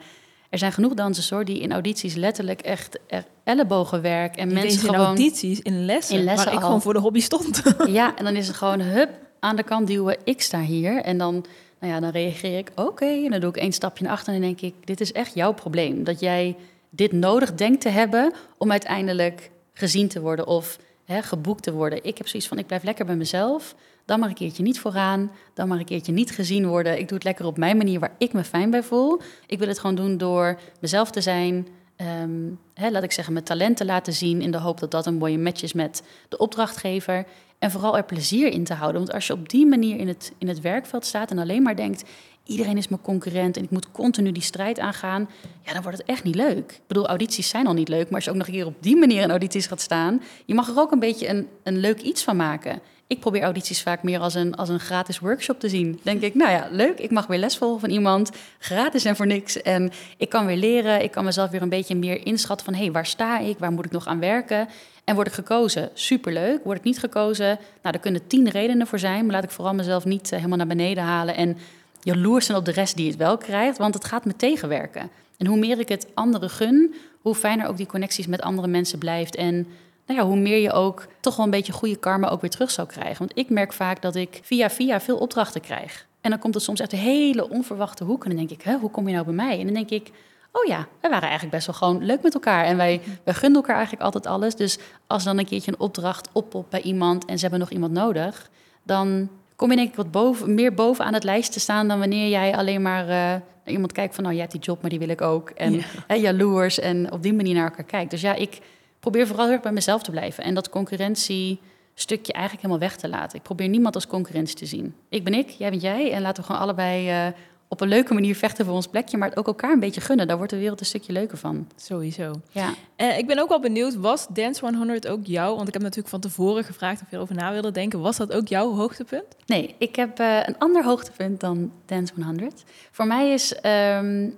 er 0.49 0.57
zijn 0.57 0.71
genoeg 0.71 0.93
dansers 0.93 1.29
hoor, 1.29 1.45
die 1.45 1.59
in 1.59 1.71
audities 1.71 2.15
letterlijk 2.15 2.61
echt 2.61 2.99
er 3.07 3.25
ellebogenwerk 3.43 4.35
en 4.35 4.53
mensen 4.53 4.79
gewoon... 4.79 4.95
in 4.95 5.05
audities, 5.05 5.59
in 5.59 5.85
lessen, 5.85 6.17
in 6.17 6.23
lessen 6.23 6.45
waar 6.45 6.53
ik 6.53 6.61
gewoon 6.61 6.81
voor 6.81 6.93
de 6.93 6.99
hobby 6.99 7.19
stond. 7.19 7.61
Ja, 7.87 8.15
en 8.15 8.23
dan 8.23 8.35
is 8.35 8.47
het 8.47 8.55
gewoon, 8.55 8.81
hup, 8.81 9.09
aan 9.39 9.55
de 9.55 9.63
kant 9.63 9.87
duwen, 9.87 10.17
ik 10.23 10.41
sta 10.41 10.61
hier. 10.61 11.01
En 11.01 11.17
dan 11.17 11.45
nou 11.79 11.93
ja, 11.93 11.99
dan 11.99 12.09
reageer 12.09 12.57
ik 12.57 12.71
oké. 12.75 13.05
en 13.05 13.29
dan 13.29 13.39
doe 13.39 13.49
ik 13.49 13.57
één 13.57 13.71
stapje 13.71 14.03
naar 14.03 14.13
achter 14.13 14.33
en 14.33 14.41
denk 14.41 14.61
ik: 14.61 14.73
dit 14.83 15.01
is 15.01 15.11
echt 15.11 15.33
jouw 15.33 15.53
probleem. 15.53 16.03
Dat 16.03 16.19
jij 16.19 16.55
dit 16.89 17.11
nodig 17.11 17.53
denkt 17.53 17.81
te 17.81 17.89
hebben 17.89 18.33
om 18.57 18.71
uiteindelijk 18.71 19.51
gezien 19.73 20.07
te 20.07 20.21
worden 20.21 20.47
of 20.47 20.79
hè, 21.05 21.21
geboekt 21.21 21.63
te 21.63 21.73
worden. 21.73 22.03
Ik 22.03 22.17
heb 22.17 22.27
zoiets 22.27 22.49
van: 22.49 22.57
ik 22.57 22.67
blijf 22.67 22.83
lekker 22.83 23.05
bij 23.05 23.15
mezelf. 23.15 23.75
Dan 24.05 24.19
maar 24.19 24.29
een 24.29 24.35
keertje 24.35 24.63
niet 24.63 24.79
vooraan. 24.79 25.31
Dan 25.53 25.67
maar 25.67 25.79
een 25.79 25.85
keertje 25.85 26.11
niet 26.11 26.31
gezien 26.31 26.67
worden. 26.67 26.99
Ik 26.99 27.07
doe 27.07 27.17
het 27.17 27.23
lekker 27.23 27.45
op 27.45 27.57
mijn 27.57 27.77
manier 27.77 27.99
waar 27.99 28.15
ik 28.17 28.33
me 28.33 28.43
fijn 28.43 28.69
bij 28.69 28.83
voel. 28.83 29.21
Ik 29.47 29.59
wil 29.59 29.67
het 29.67 29.79
gewoon 29.79 29.95
doen 29.95 30.17
door 30.17 30.59
mezelf 30.79 31.11
te 31.11 31.21
zijn. 31.21 31.67
Ehm, 31.95 32.51
hè, 32.73 32.89
laat 32.89 33.03
ik 33.03 33.11
zeggen, 33.11 33.33
mijn 33.33 33.45
talenten 33.45 33.85
laten 33.85 34.13
zien 34.13 34.41
in 34.41 34.51
de 34.51 34.57
hoop 34.57 34.79
dat 34.79 34.91
dat 34.91 35.05
een 35.05 35.17
mooie 35.17 35.37
match 35.37 35.63
is 35.63 35.73
met 35.73 36.03
de 36.29 36.37
opdrachtgever. 36.37 37.25
En 37.59 37.71
vooral 37.71 37.97
er 37.97 38.03
plezier 38.03 38.51
in 38.51 38.63
te 38.63 38.73
houden. 38.73 39.01
Want 39.01 39.13
als 39.13 39.27
je 39.27 39.33
op 39.33 39.49
die 39.49 39.65
manier 39.65 39.97
in 39.97 40.07
het, 40.07 40.31
in 40.37 40.47
het 40.47 40.61
werkveld 40.61 41.05
staat 41.05 41.31
en 41.31 41.37
alleen 41.37 41.61
maar 41.61 41.75
denkt: 41.75 42.03
iedereen 42.43 42.77
is 42.77 42.87
mijn 42.87 43.01
concurrent 43.01 43.57
en 43.57 43.63
ik 43.63 43.69
moet 43.69 43.91
continu 43.91 44.31
die 44.31 44.43
strijd 44.43 44.79
aangaan, 44.79 45.29
ja, 45.61 45.73
dan 45.73 45.81
wordt 45.81 45.97
het 45.97 46.07
echt 46.07 46.23
niet 46.23 46.35
leuk. 46.35 46.71
Ik 46.71 46.87
bedoel, 46.87 47.07
audities 47.07 47.49
zijn 47.49 47.67
al 47.67 47.73
niet 47.73 47.89
leuk, 47.89 48.05
maar 48.05 48.15
als 48.15 48.23
je 48.23 48.29
ook 48.29 48.37
nog 48.37 48.47
een 48.47 48.53
keer 48.53 48.65
op 48.65 48.75
die 48.79 48.95
manier 48.95 49.21
in 49.21 49.29
audities 49.29 49.67
gaat 49.67 49.81
staan, 49.81 50.21
je 50.45 50.53
mag 50.53 50.69
er 50.69 50.79
ook 50.79 50.91
een 50.91 50.99
beetje 50.99 51.27
een, 51.27 51.47
een 51.63 51.77
leuk 51.77 52.01
iets 52.01 52.23
van 52.23 52.35
maken. 52.35 52.81
Ik 53.07 53.19
probeer 53.19 53.41
audities 53.41 53.81
vaak 53.81 54.03
meer 54.03 54.19
als 54.19 54.33
een, 54.33 54.55
als 54.55 54.69
een 54.69 54.79
gratis 54.79 55.19
workshop 55.19 55.59
te 55.59 55.69
zien. 55.69 55.99
Denk 56.03 56.21
ik, 56.21 56.35
nou 56.35 56.51
ja, 56.51 56.67
leuk, 56.71 56.99
ik 56.99 57.11
mag 57.11 57.27
weer 57.27 57.39
les 57.39 57.57
volgen 57.57 57.79
van 57.79 57.89
iemand, 57.89 58.31
gratis 58.59 59.05
en 59.05 59.15
voor 59.15 59.27
niks. 59.27 59.61
En 59.61 59.91
ik 60.17 60.29
kan 60.29 60.45
weer 60.45 60.57
leren, 60.57 61.03
ik 61.03 61.11
kan 61.11 61.23
mezelf 61.23 61.49
weer 61.49 61.61
een 61.61 61.69
beetje 61.69 61.95
meer 61.95 62.25
inschatten 62.25 62.65
van, 62.65 62.75
hé, 62.75 62.83
hey, 62.83 62.91
waar 62.91 63.05
sta 63.05 63.39
ik, 63.39 63.57
waar 63.59 63.71
moet 63.71 63.85
ik 63.85 63.91
nog 63.91 64.07
aan 64.07 64.19
werken? 64.19 64.67
En 65.05 65.15
word 65.15 65.27
ik 65.27 65.33
gekozen? 65.33 65.89
Superleuk. 65.93 66.63
Word 66.63 66.77
ik 66.77 66.83
niet 66.83 66.99
gekozen? 66.99 67.59
Nou, 67.81 67.95
er 67.95 67.99
kunnen 67.99 68.27
tien 68.27 68.49
redenen 68.49 68.87
voor 68.87 68.99
zijn. 68.99 69.25
Maar 69.25 69.35
laat 69.35 69.43
ik 69.43 69.49
vooral 69.49 69.73
mezelf 69.73 70.05
niet 70.05 70.31
eh, 70.31 70.37
helemaal 70.37 70.57
naar 70.57 70.67
beneden 70.67 71.03
halen. 71.03 71.35
En 71.35 71.57
jaloers 72.01 72.45
zijn 72.45 72.57
op 72.57 72.65
de 72.65 72.71
rest 72.71 72.95
die 72.95 73.07
het 73.07 73.17
wel 73.17 73.37
krijgt. 73.37 73.77
Want 73.77 73.93
het 73.93 74.05
gaat 74.05 74.25
me 74.25 74.35
tegenwerken. 74.35 75.09
En 75.37 75.45
hoe 75.47 75.57
meer 75.57 75.79
ik 75.79 75.89
het 75.89 76.07
anderen 76.13 76.49
gun, 76.49 76.95
hoe 77.21 77.35
fijner 77.35 77.67
ook 77.67 77.77
die 77.77 77.85
connecties 77.85 78.27
met 78.27 78.41
andere 78.41 78.67
mensen 78.67 78.99
blijft. 78.99 79.35
En 79.35 79.67
nou 80.05 80.19
ja, 80.19 80.25
hoe 80.25 80.37
meer 80.37 80.57
je 80.57 80.71
ook 80.71 81.07
toch 81.19 81.35
wel 81.35 81.45
een 81.45 81.51
beetje 81.51 81.73
goede 81.73 81.95
karma 81.95 82.29
ook 82.29 82.41
weer 82.41 82.49
terug 82.49 82.71
zou 82.71 82.87
krijgen. 82.87 83.17
Want 83.17 83.37
ik 83.37 83.49
merk 83.49 83.73
vaak 83.73 84.01
dat 84.01 84.15
ik 84.15 84.39
via 84.43 84.69
via 84.69 85.01
veel 85.01 85.17
opdrachten 85.17 85.61
krijg. 85.61 86.07
En 86.21 86.29
dan 86.29 86.39
komt 86.39 86.53
het 86.53 86.63
soms 86.63 86.81
uit 86.81 86.91
hele 86.91 87.49
onverwachte 87.49 88.03
hoeken. 88.03 88.29
En 88.29 88.35
dan 88.35 88.45
denk 88.45 88.59
ik, 88.59 88.65
Hè, 88.65 88.77
hoe 88.77 88.91
kom 88.91 89.07
je 89.07 89.13
nou 89.13 89.25
bij 89.25 89.33
mij? 89.33 89.59
En 89.59 89.65
dan 89.65 89.73
denk 89.73 89.89
ik, 89.89 90.11
oh 90.51 90.65
ja, 90.65 90.87
we 91.01 91.09
waren 91.09 91.21
eigenlijk 91.21 91.51
best 91.51 91.65
wel 91.65 91.75
gewoon 91.75 92.05
leuk 92.05 92.21
met 92.21 92.33
elkaar. 92.33 92.65
En 92.65 92.77
wij, 92.77 93.01
wij 93.23 93.33
gunden 93.33 93.61
elkaar 93.61 93.75
eigenlijk 93.75 94.05
altijd 94.05 94.25
alles. 94.25 94.55
Dus 94.55 94.77
als 95.07 95.23
dan 95.23 95.37
een 95.37 95.45
keertje 95.45 95.71
een 95.71 95.79
opdracht 95.79 96.29
oppopt 96.31 96.69
bij 96.69 96.81
iemand 96.81 97.25
en 97.25 97.35
ze 97.35 97.41
hebben 97.41 97.59
nog 97.59 97.69
iemand 97.69 97.91
nodig, 97.91 98.49
dan 98.83 99.29
kom 99.55 99.69
je 99.69 99.75
denk 99.75 99.89
ik 99.89 99.95
wat 99.95 100.11
boven, 100.11 100.53
meer 100.53 100.73
boven 100.73 101.05
aan 101.05 101.13
het 101.13 101.23
lijst 101.23 101.51
te 101.51 101.59
staan 101.59 101.87
dan 101.87 101.99
wanneer 101.99 102.29
jij 102.29 102.55
alleen 102.55 102.81
maar 102.81 103.03
uh, 103.03 103.09
naar 103.09 103.41
iemand 103.65 103.91
kijkt 103.91 104.15
van, 104.15 104.23
nou, 104.23 104.35
jij 104.35 104.43
hebt 104.43 104.55
die 104.55 104.65
job, 104.65 104.81
maar 104.81 104.89
die 104.89 104.99
wil 104.99 105.09
ik 105.09 105.21
ook. 105.21 105.49
En 105.49 105.73
ja. 105.73 105.83
hè, 106.07 106.15
jaloers 106.15 106.79
en 106.79 107.11
op 107.11 107.23
die 107.23 107.33
manier 107.33 107.53
naar 107.53 107.69
elkaar 107.69 107.85
kijkt. 107.85 108.11
Dus 108.11 108.21
ja, 108.21 108.33
ik 108.33 108.59
probeer 109.05 109.27
vooral 109.27 109.45
heel 109.45 109.53
erg 109.53 109.63
bij 109.63 109.71
mezelf 109.71 110.03
te 110.03 110.11
blijven 110.11 110.43
en 110.43 110.53
dat 110.53 110.69
concurrentie 110.69 111.59
stukje 111.93 112.33
eigenlijk 112.33 112.63
helemaal 112.63 112.87
weg 112.87 112.97
te 112.97 113.09
laten. 113.09 113.37
Ik 113.37 113.43
probeer 113.43 113.67
niemand 113.67 113.95
als 113.95 114.07
concurrentie 114.07 114.55
te 114.55 114.65
zien. 114.65 114.95
Ik 115.09 115.23
ben 115.23 115.33
ik, 115.33 115.49
jij 115.49 115.69
bent 115.69 115.81
jij 115.81 116.11
en 116.11 116.21
laten 116.21 116.41
we 116.41 116.47
gewoon 116.47 116.61
allebei 116.61 117.27
uh, 117.27 117.33
op 117.67 117.81
een 117.81 117.87
leuke 117.87 118.13
manier 118.13 118.35
vechten 118.35 118.65
voor 118.65 118.73
ons 118.73 118.87
plekje, 118.87 119.17
maar 119.17 119.29
het 119.29 119.37
ook 119.37 119.47
elkaar 119.47 119.71
een 119.71 119.79
beetje 119.79 120.01
gunnen. 120.01 120.27
Daar 120.27 120.37
wordt 120.37 120.51
de 120.51 120.57
wereld 120.57 120.79
een 120.79 120.85
stukje 120.85 121.13
leuker 121.13 121.37
van. 121.37 121.67
Sowieso. 121.75 122.41
Ja. 122.51 122.73
Uh, 122.97 123.17
ik 123.17 123.27
ben 123.27 123.39
ook 123.39 123.49
wel 123.49 123.59
benieuwd, 123.59 123.95
was 123.95 124.27
Dance 124.29 124.65
100 124.75 125.07
ook 125.07 125.25
jou? 125.25 125.55
Want 125.55 125.67
ik 125.67 125.73
heb 125.73 125.81
natuurlijk 125.81 126.09
van 126.09 126.19
tevoren 126.19 126.63
gevraagd 126.63 127.01
of 127.01 127.09
je 127.09 127.15
erover 127.15 127.35
na 127.35 127.51
wilde 127.51 127.71
denken. 127.71 127.99
Was 128.01 128.17
dat 128.17 128.33
ook 128.33 128.47
jouw 128.47 128.73
hoogtepunt? 128.73 129.35
Nee, 129.45 129.75
ik 129.77 129.95
heb 129.95 130.19
uh, 130.19 130.39
een 130.45 130.57
ander 130.57 130.83
hoogtepunt 130.83 131.39
dan 131.39 131.71
Dance 131.85 132.13
100. 132.23 132.63
Voor 132.91 133.07
mij 133.07 133.33
is, 133.33 133.55
um, 133.63 134.35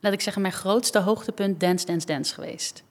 laat 0.00 0.12
ik 0.12 0.20
zeggen, 0.20 0.42
mijn 0.42 0.54
grootste 0.54 0.98
hoogtepunt 0.98 1.60
Dance, 1.60 1.86
Dance, 1.86 2.06
Dance 2.06 2.34
geweest. 2.34 2.82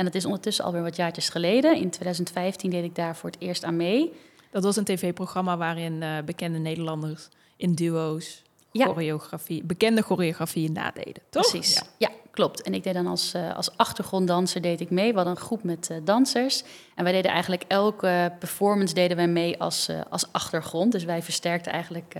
En 0.00 0.06
dat 0.06 0.14
is 0.14 0.24
ondertussen 0.24 0.64
alweer 0.64 0.82
wat 0.82 0.96
jaartjes 0.96 1.28
geleden. 1.28 1.76
In 1.76 1.90
2015 1.90 2.70
deed 2.70 2.84
ik 2.84 2.94
daar 2.94 3.16
voor 3.16 3.30
het 3.30 3.40
eerst 3.40 3.64
aan 3.64 3.76
mee. 3.76 4.12
Dat 4.50 4.64
was 4.64 4.76
een 4.76 4.84
tv-programma 4.84 5.56
waarin 5.56 6.02
uh, 6.02 6.18
bekende 6.24 6.58
Nederlanders 6.58 7.28
in 7.56 7.74
duo's 7.74 8.42
ja. 8.70 8.86
choreografie, 8.86 9.62
bekende 9.64 10.02
choreografie 10.02 10.70
nadeden, 10.70 11.22
toch? 11.30 11.50
Precies, 11.50 11.74
ja. 11.74 11.82
ja. 11.96 12.10
klopt. 12.30 12.62
En 12.62 12.74
ik 12.74 12.82
deed 12.82 12.94
dan 12.94 13.06
als, 13.06 13.34
uh, 13.34 13.56
als 13.56 13.76
achtergronddanser 13.76 14.60
deed 14.60 14.80
ik 14.80 14.90
mee. 14.90 15.10
We 15.10 15.16
hadden 15.16 15.34
een 15.34 15.42
groep 15.42 15.62
met 15.62 15.88
uh, 15.90 15.96
dansers. 16.04 16.62
En 16.94 17.04
wij 17.04 17.12
deden 17.12 17.30
eigenlijk 17.30 17.64
elke 17.68 18.32
performance 18.38 18.94
deden 18.94 19.16
wij 19.16 19.28
mee 19.28 19.60
als, 19.60 19.88
als 20.10 20.32
achtergrond. 20.32 20.92
Dus 20.92 21.04
wij 21.04 21.22
versterkten 21.22 21.72
eigenlijk 21.72 22.14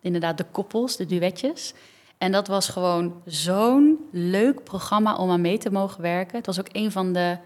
inderdaad 0.00 0.38
de 0.38 0.46
koppels, 0.50 0.96
de 0.96 1.06
duetjes. 1.06 1.74
En 2.18 2.32
dat 2.32 2.48
was 2.48 2.68
gewoon 2.68 3.22
zo'n 3.24 3.98
leuk 4.10 4.64
programma 4.64 5.16
om 5.16 5.30
aan 5.30 5.40
mee 5.40 5.58
te 5.58 5.70
mogen 5.70 6.02
werken. 6.02 6.36
Het 6.36 6.46
was 6.46 6.58
ook 6.58 6.68
een 6.72 6.92
van 6.92 7.12
de 7.12 7.38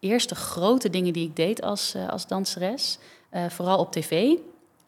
eerste 0.00 0.34
grote 0.34 0.90
dingen 0.90 1.12
die 1.12 1.26
ik 1.26 1.36
deed 1.36 1.62
als, 1.62 1.94
als 2.08 2.26
danseres. 2.26 2.98
vooral 3.48 3.78
op 3.78 3.92
tv. 3.92 4.32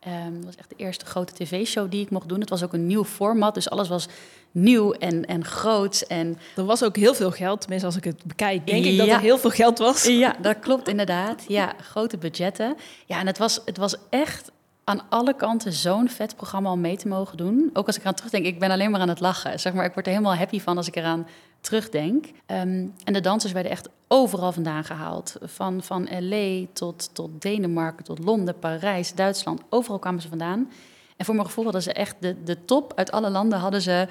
Um, 0.06 0.34
dat 0.34 0.44
was 0.44 0.56
echt 0.56 0.68
de 0.68 0.76
eerste 0.76 1.04
grote 1.04 1.32
tv-show 1.32 1.90
die 1.90 2.02
ik 2.02 2.10
mocht 2.10 2.28
doen. 2.28 2.40
Het 2.40 2.50
was 2.50 2.62
ook 2.62 2.72
een 2.72 2.86
nieuw 2.86 3.04
format, 3.04 3.54
dus 3.54 3.70
alles 3.70 3.88
was 3.88 4.08
nieuw 4.50 4.92
en, 4.92 5.24
en 5.24 5.44
groot. 5.44 6.00
En... 6.00 6.38
Er 6.56 6.64
was 6.64 6.84
ook 6.84 6.96
heel 6.96 7.14
veel 7.14 7.30
geld, 7.30 7.60
tenminste 7.60 7.86
als 7.86 7.96
ik 7.96 8.04
het 8.04 8.24
bekijk, 8.24 8.66
denk 8.66 8.84
ik 8.84 8.98
dat 8.98 9.08
er 9.08 9.20
heel 9.20 9.38
veel 9.38 9.50
geld 9.50 9.78
was. 9.78 10.04
Ja, 10.04 10.36
dat 10.40 10.58
klopt 10.58 10.88
inderdaad. 10.88 11.44
Ja, 11.48 11.74
grote 11.80 12.18
budgetten. 12.18 12.76
Ja, 13.06 13.18
en 13.18 13.26
het 13.26 13.38
was, 13.38 13.60
het 13.64 13.76
was 13.76 13.96
echt 14.10 14.50
aan 14.84 15.00
alle 15.08 15.34
kanten 15.34 15.72
zo'n 15.72 16.08
vet 16.08 16.36
programma 16.36 16.72
om 16.72 16.80
mee 16.80 16.96
te 16.96 17.08
mogen 17.08 17.36
doen. 17.36 17.70
Ook 17.72 17.86
als 17.86 17.96
ik 17.96 18.02
eraan 18.02 18.14
terugdenk, 18.14 18.46
ik 18.46 18.58
ben 18.58 18.70
alleen 18.70 18.90
maar 18.90 19.00
aan 19.00 19.08
het 19.08 19.20
lachen. 19.20 19.60
Zeg 19.60 19.72
maar, 19.72 19.84
ik 19.84 19.94
word 19.94 20.06
er 20.06 20.12
helemaal 20.12 20.34
happy 20.34 20.60
van 20.60 20.76
als 20.76 20.86
ik 20.86 20.96
eraan 20.96 21.26
terugdenk. 21.60 22.24
Um, 22.24 22.94
en 23.04 23.12
de 23.12 23.20
dansers 23.20 23.52
werden 23.52 23.72
echt 23.72 23.88
overal 24.08 24.52
vandaan 24.52 24.84
gehaald. 24.84 25.36
Van, 25.42 25.82
van 25.82 26.08
LA 26.20 26.66
tot, 26.72 27.14
tot 27.14 27.42
Denemarken, 27.42 28.04
tot 28.04 28.18
Londen, 28.18 28.58
Parijs, 28.58 29.14
Duitsland. 29.14 29.60
Overal 29.68 29.98
kwamen 29.98 30.20
ze 30.20 30.28
vandaan. 30.28 30.70
En 31.16 31.24
voor 31.24 31.34
mijn 31.34 31.46
gevoel 31.46 31.64
hadden 31.64 31.82
ze 31.82 31.92
echt 31.92 32.16
de, 32.20 32.42
de 32.42 32.64
top 32.64 32.92
uit 32.96 33.12
alle 33.12 33.30
landen 33.30 33.58
hadden 33.58 33.82
ze 33.82 34.08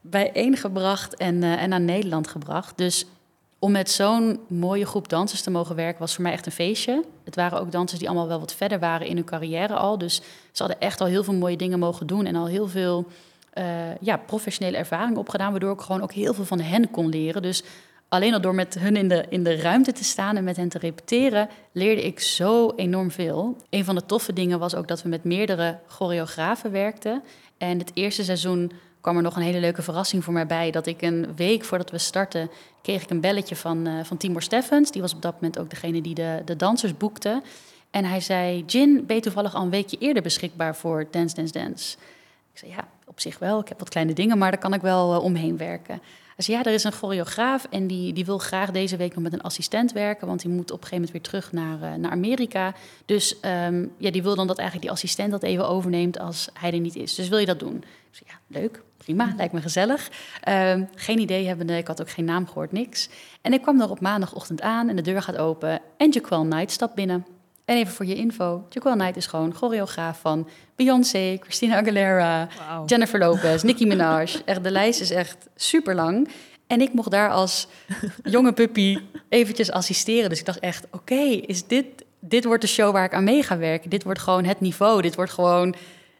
bijeengebracht 0.00 1.16
en, 1.16 1.34
uh, 1.34 1.62
en 1.62 1.68
naar 1.68 1.80
Nederland 1.80 2.28
gebracht. 2.28 2.78
Dus 2.78 3.06
om 3.62 3.72
met 3.72 3.90
zo'n 3.90 4.40
mooie 4.48 4.86
groep 4.86 5.08
dansers 5.08 5.42
te 5.42 5.50
mogen 5.50 5.76
werken 5.76 6.00
was 6.00 6.14
voor 6.14 6.22
mij 6.22 6.32
echt 6.32 6.46
een 6.46 6.52
feestje. 6.52 7.04
Het 7.24 7.34
waren 7.34 7.60
ook 7.60 7.72
dansers 7.72 8.00
die 8.00 8.08
allemaal 8.08 8.28
wel 8.28 8.38
wat 8.38 8.54
verder 8.54 8.78
waren 8.78 9.06
in 9.06 9.16
hun 9.16 9.24
carrière 9.24 9.74
al. 9.74 9.98
Dus 9.98 10.14
ze 10.52 10.62
hadden 10.62 10.80
echt 10.80 11.00
al 11.00 11.06
heel 11.06 11.24
veel 11.24 11.34
mooie 11.34 11.56
dingen 11.56 11.78
mogen 11.78 12.06
doen 12.06 12.26
en 12.26 12.36
al 12.36 12.46
heel 12.46 12.68
veel 12.68 13.06
uh, 13.54 13.64
ja, 14.00 14.16
professionele 14.16 14.76
ervaring 14.76 15.16
opgedaan, 15.16 15.50
waardoor 15.50 15.72
ik 15.72 15.80
gewoon 15.80 16.02
ook 16.02 16.12
heel 16.12 16.34
veel 16.34 16.44
van 16.44 16.60
hen 16.60 16.90
kon 16.90 17.08
leren. 17.08 17.42
Dus 17.42 17.62
alleen 18.08 18.34
al 18.34 18.40
door 18.40 18.54
met 18.54 18.78
hun 18.78 18.96
in 18.96 19.08
de, 19.08 19.24
in 19.28 19.42
de 19.42 19.56
ruimte 19.56 19.92
te 19.92 20.04
staan 20.04 20.36
en 20.36 20.44
met 20.44 20.56
hen 20.56 20.68
te 20.68 20.78
repeteren, 20.78 21.48
leerde 21.72 22.02
ik 22.02 22.20
zo 22.20 22.72
enorm 22.76 23.10
veel. 23.10 23.56
Een 23.70 23.84
van 23.84 23.94
de 23.94 24.06
toffe 24.06 24.32
dingen 24.32 24.58
was 24.58 24.74
ook 24.74 24.88
dat 24.88 25.02
we 25.02 25.08
met 25.08 25.24
meerdere 25.24 25.78
choreografen 25.86 26.70
werkten. 26.70 27.22
En 27.58 27.78
het 27.78 27.90
eerste 27.94 28.24
seizoen 28.24 28.72
kwam 29.02 29.16
er 29.16 29.22
nog 29.22 29.36
een 29.36 29.42
hele 29.42 29.60
leuke 29.60 29.82
verrassing 29.82 30.24
voor 30.24 30.32
mij 30.32 30.46
bij. 30.46 30.70
Dat 30.70 30.86
ik 30.86 31.02
een 31.02 31.36
week 31.36 31.64
voordat 31.64 31.90
we 31.90 31.98
startten, 31.98 32.50
kreeg 32.82 33.02
ik 33.02 33.10
een 33.10 33.20
belletje 33.20 33.56
van, 33.56 33.88
uh, 33.88 34.04
van 34.04 34.16
Timor 34.16 34.42
Steffens. 34.42 34.90
Die 34.90 35.02
was 35.02 35.14
op 35.14 35.22
dat 35.22 35.34
moment 35.34 35.58
ook 35.58 35.70
degene 35.70 36.00
die 36.00 36.14
de, 36.14 36.42
de 36.44 36.56
dansers 36.56 36.96
boekte. 36.96 37.42
En 37.90 38.04
hij 38.04 38.20
zei, 38.20 38.64
Jin, 38.66 39.06
ben 39.06 39.16
je 39.16 39.22
toevallig 39.22 39.54
al 39.54 39.62
een 39.62 39.70
weekje 39.70 39.98
eerder 39.98 40.22
beschikbaar 40.22 40.76
voor 40.76 41.06
Dance 41.10 41.34
Dance 41.34 41.52
Dance? 41.52 41.96
Ik 42.52 42.58
zei, 42.58 42.70
ja, 42.70 42.88
op 43.06 43.20
zich 43.20 43.38
wel. 43.38 43.60
Ik 43.60 43.68
heb 43.68 43.78
wat 43.78 43.88
kleine 43.88 44.12
dingen, 44.12 44.38
maar 44.38 44.50
daar 44.50 44.60
kan 44.60 44.74
ik 44.74 44.80
wel 44.80 45.14
uh, 45.14 45.24
omheen 45.24 45.56
werken. 45.56 46.00
Hij 46.34 46.44
zei, 46.44 46.56
ja, 46.56 46.64
er 46.64 46.72
is 46.72 46.84
een 46.84 46.92
choreograaf 46.92 47.66
en 47.70 47.86
die, 47.86 48.12
die 48.12 48.24
wil 48.24 48.38
graag 48.38 48.70
deze 48.70 48.96
week 48.96 49.14
nog 49.14 49.22
met 49.22 49.32
een 49.32 49.40
assistent 49.40 49.92
werken, 49.92 50.26
want 50.26 50.40
die 50.40 50.50
moet 50.50 50.70
op 50.70 50.82
een 50.82 50.88
gegeven 50.88 50.94
moment 50.94 51.12
weer 51.12 51.22
terug 51.22 51.52
naar, 51.52 51.92
uh, 51.92 51.98
naar 51.98 52.10
Amerika. 52.10 52.74
Dus 53.06 53.36
um, 53.66 53.92
ja, 53.96 54.10
die 54.10 54.22
wil 54.22 54.34
dan 54.34 54.46
dat 54.46 54.58
eigenlijk 54.58 54.88
die 54.88 54.96
assistent 54.96 55.30
dat 55.30 55.42
even 55.42 55.68
overneemt 55.68 56.18
als 56.18 56.48
hij 56.52 56.72
er 56.72 56.80
niet 56.80 56.96
is. 56.96 57.14
Dus 57.14 57.28
wil 57.28 57.38
je 57.38 57.46
dat 57.46 57.58
doen? 57.58 57.76
Ik 57.76 58.18
zei, 58.18 58.30
ja, 58.30 58.60
leuk, 58.60 58.82
prima, 59.04 59.32
lijkt 59.36 59.52
me 59.52 59.60
gezellig. 59.60 60.10
Um, 60.48 60.88
geen 60.94 61.18
idee 61.18 61.46
hebbende, 61.46 61.76
ik 61.76 61.86
had 61.86 62.00
ook 62.00 62.10
geen 62.10 62.24
naam 62.24 62.46
gehoord, 62.46 62.72
niks. 62.72 63.08
En 63.40 63.52
ik 63.52 63.62
kwam 63.62 63.80
er 63.80 63.90
op 63.90 64.00
maandagochtend 64.00 64.60
aan 64.60 64.88
en 64.88 64.96
de 64.96 65.02
deur 65.02 65.22
gaat 65.22 65.36
open 65.36 65.80
en 65.96 66.10
Jaquel 66.10 66.42
Knight 66.42 66.70
stapt 66.70 66.94
binnen. 66.94 67.26
En 67.64 67.76
even 67.76 67.92
voor 67.92 68.06
je 68.06 68.14
info, 68.14 68.66
Jaquel 68.68 68.92
Knight 68.92 69.16
is 69.16 69.26
gewoon 69.26 69.54
choreograaf 69.54 70.20
van 70.20 70.48
Beyoncé, 70.76 71.36
Christina 71.40 71.76
Aguilera, 71.76 72.48
Jennifer 72.86 73.18
Lopez, 73.18 73.62
Nicki 73.62 73.86
Minaj. 73.86 74.28
Echt, 74.44 74.64
de 74.64 74.70
lijst 74.70 75.00
is 75.00 75.10
echt 75.10 75.36
super 75.56 75.94
lang. 75.94 76.28
En 76.66 76.80
ik 76.80 76.92
mocht 76.92 77.10
daar 77.10 77.30
als 77.30 77.66
jonge 78.22 78.52
puppy 78.52 78.98
eventjes 79.28 79.70
assisteren. 79.70 80.28
Dus 80.28 80.38
ik 80.38 80.46
dacht 80.46 80.58
echt, 80.58 80.86
oké, 80.90 81.20
is 81.46 81.66
dit, 81.66 81.84
dit 82.20 82.44
wordt 82.44 82.62
de 82.62 82.68
show 82.68 82.92
waar 82.92 83.04
ik 83.04 83.14
aan 83.14 83.24
mee 83.24 83.42
ga 83.42 83.58
werken. 83.58 83.90
Dit 83.90 84.02
wordt 84.02 84.20
gewoon 84.20 84.44
het 84.44 84.60
niveau. 84.60 85.02
Dit 85.02 85.14
wordt 85.14 85.32
gewoon 85.32 85.74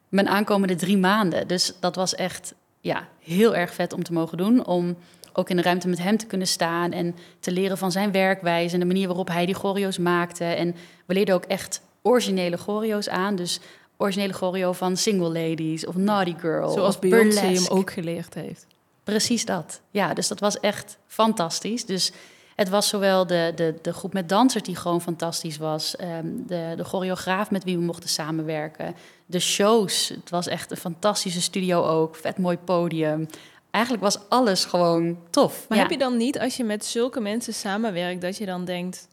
mijn 0.09 0.29
aankomende 0.29 0.75
drie 0.75 0.99
maanden. 0.99 1.49
Dus 1.49 1.73
dat 1.81 1.97
was 1.97 2.15
echt 2.15 2.55
ja, 2.83 3.09
heel 3.19 3.57
erg 3.57 3.75
vet 3.75 3.93
om 3.93 4.03
te 4.03 4.13
mogen 4.13 4.39
doen. 4.39 4.67
Om 4.67 4.97
ook 5.33 5.51
in 5.51 5.57
de 5.57 5.63
ruimte 5.63 5.89
met 5.89 5.99
hem 5.99 6.17
te 6.17 6.27
kunnen 6.27 6.47
staan 6.47 6.93
en 6.93 7.15
te 7.41 7.53
leren 7.53 7.79
van 7.79 7.93
zijn 7.93 8.13
werkwijze 8.13 8.75
en 8.75 8.81
de 8.81 8.87
manier 8.87 9.07
waarop 9.07 9.29
hij 9.29 9.47
die 9.47 9.55
choreo's 9.55 9.99
maakte. 9.99 10.45
En 10.45 10.75
we 11.07 11.15
leerden 11.15 11.35
ook 11.35 11.45
echt 11.45 11.83
originele 12.03 12.57
choreo's 12.57 13.09
aan. 13.09 13.37
Dus 13.37 13.61
originele 13.97 14.33
choreo 14.33 14.73
van 14.73 14.97
Single 14.97 15.41
Ladies 15.49 15.87
of 15.87 15.97
Naughty 15.97 16.35
Girl. 16.39 16.71
Zoals 16.71 16.99
Beyoncé 16.99 17.47
hem 17.47 17.67
ook 17.69 17.93
geleerd 17.93 18.35
heeft. 18.35 18.67
Precies 19.05 19.45
dat. 19.45 19.81
Ja, 19.91 20.15
dus 20.15 20.29
dat 20.29 20.41
was 20.41 20.61
echt 20.61 20.99
fantastisch. 21.07 21.87
Dus 21.87 22.13
het 22.57 22.69
was 22.69 22.89
zowel 22.89 23.27
de, 23.27 23.53
de, 23.55 23.75
de 23.83 23.93
groep 23.93 24.13
met 24.13 24.29
dansers 24.29 24.63
die 24.63 24.77
gewoon 24.77 25.01
fantastisch 25.01 25.57
was, 25.57 25.95
um, 26.01 26.47
de, 26.47 26.73
de 26.77 26.85
choreograaf 26.85 27.51
met 27.51 27.65
wie 27.65 27.77
we 27.77 27.85
mochten 27.85 28.09
samenwerken, 28.09 28.95
de 29.27 29.41
shows. 29.41 30.09
Het 30.09 30.31
was 30.31 30.47
echt 30.47 30.71
een 30.71 30.77
fantastische 30.77 31.43
studio 31.43 31.85
ook, 31.85 32.17
vet 32.17 32.39
mooi 32.39 32.59
podium 32.59 33.29
eigenlijk 33.73 34.05
was 34.05 34.29
alles 34.29 34.65
gewoon 34.65 35.19
tof. 35.31 35.67
Maar 35.69 35.79
heb 35.79 35.91
je 35.91 35.99
dan 35.99 36.17
niet, 36.17 36.39
als 36.39 36.57
je 36.57 36.65
met 36.65 36.85
zulke 36.85 37.21
mensen 37.21 37.55
samenwerkt, 37.55 38.21
dat 38.21 38.37
je 38.37 38.47
dan 38.47 38.65
denkt: 38.65 39.09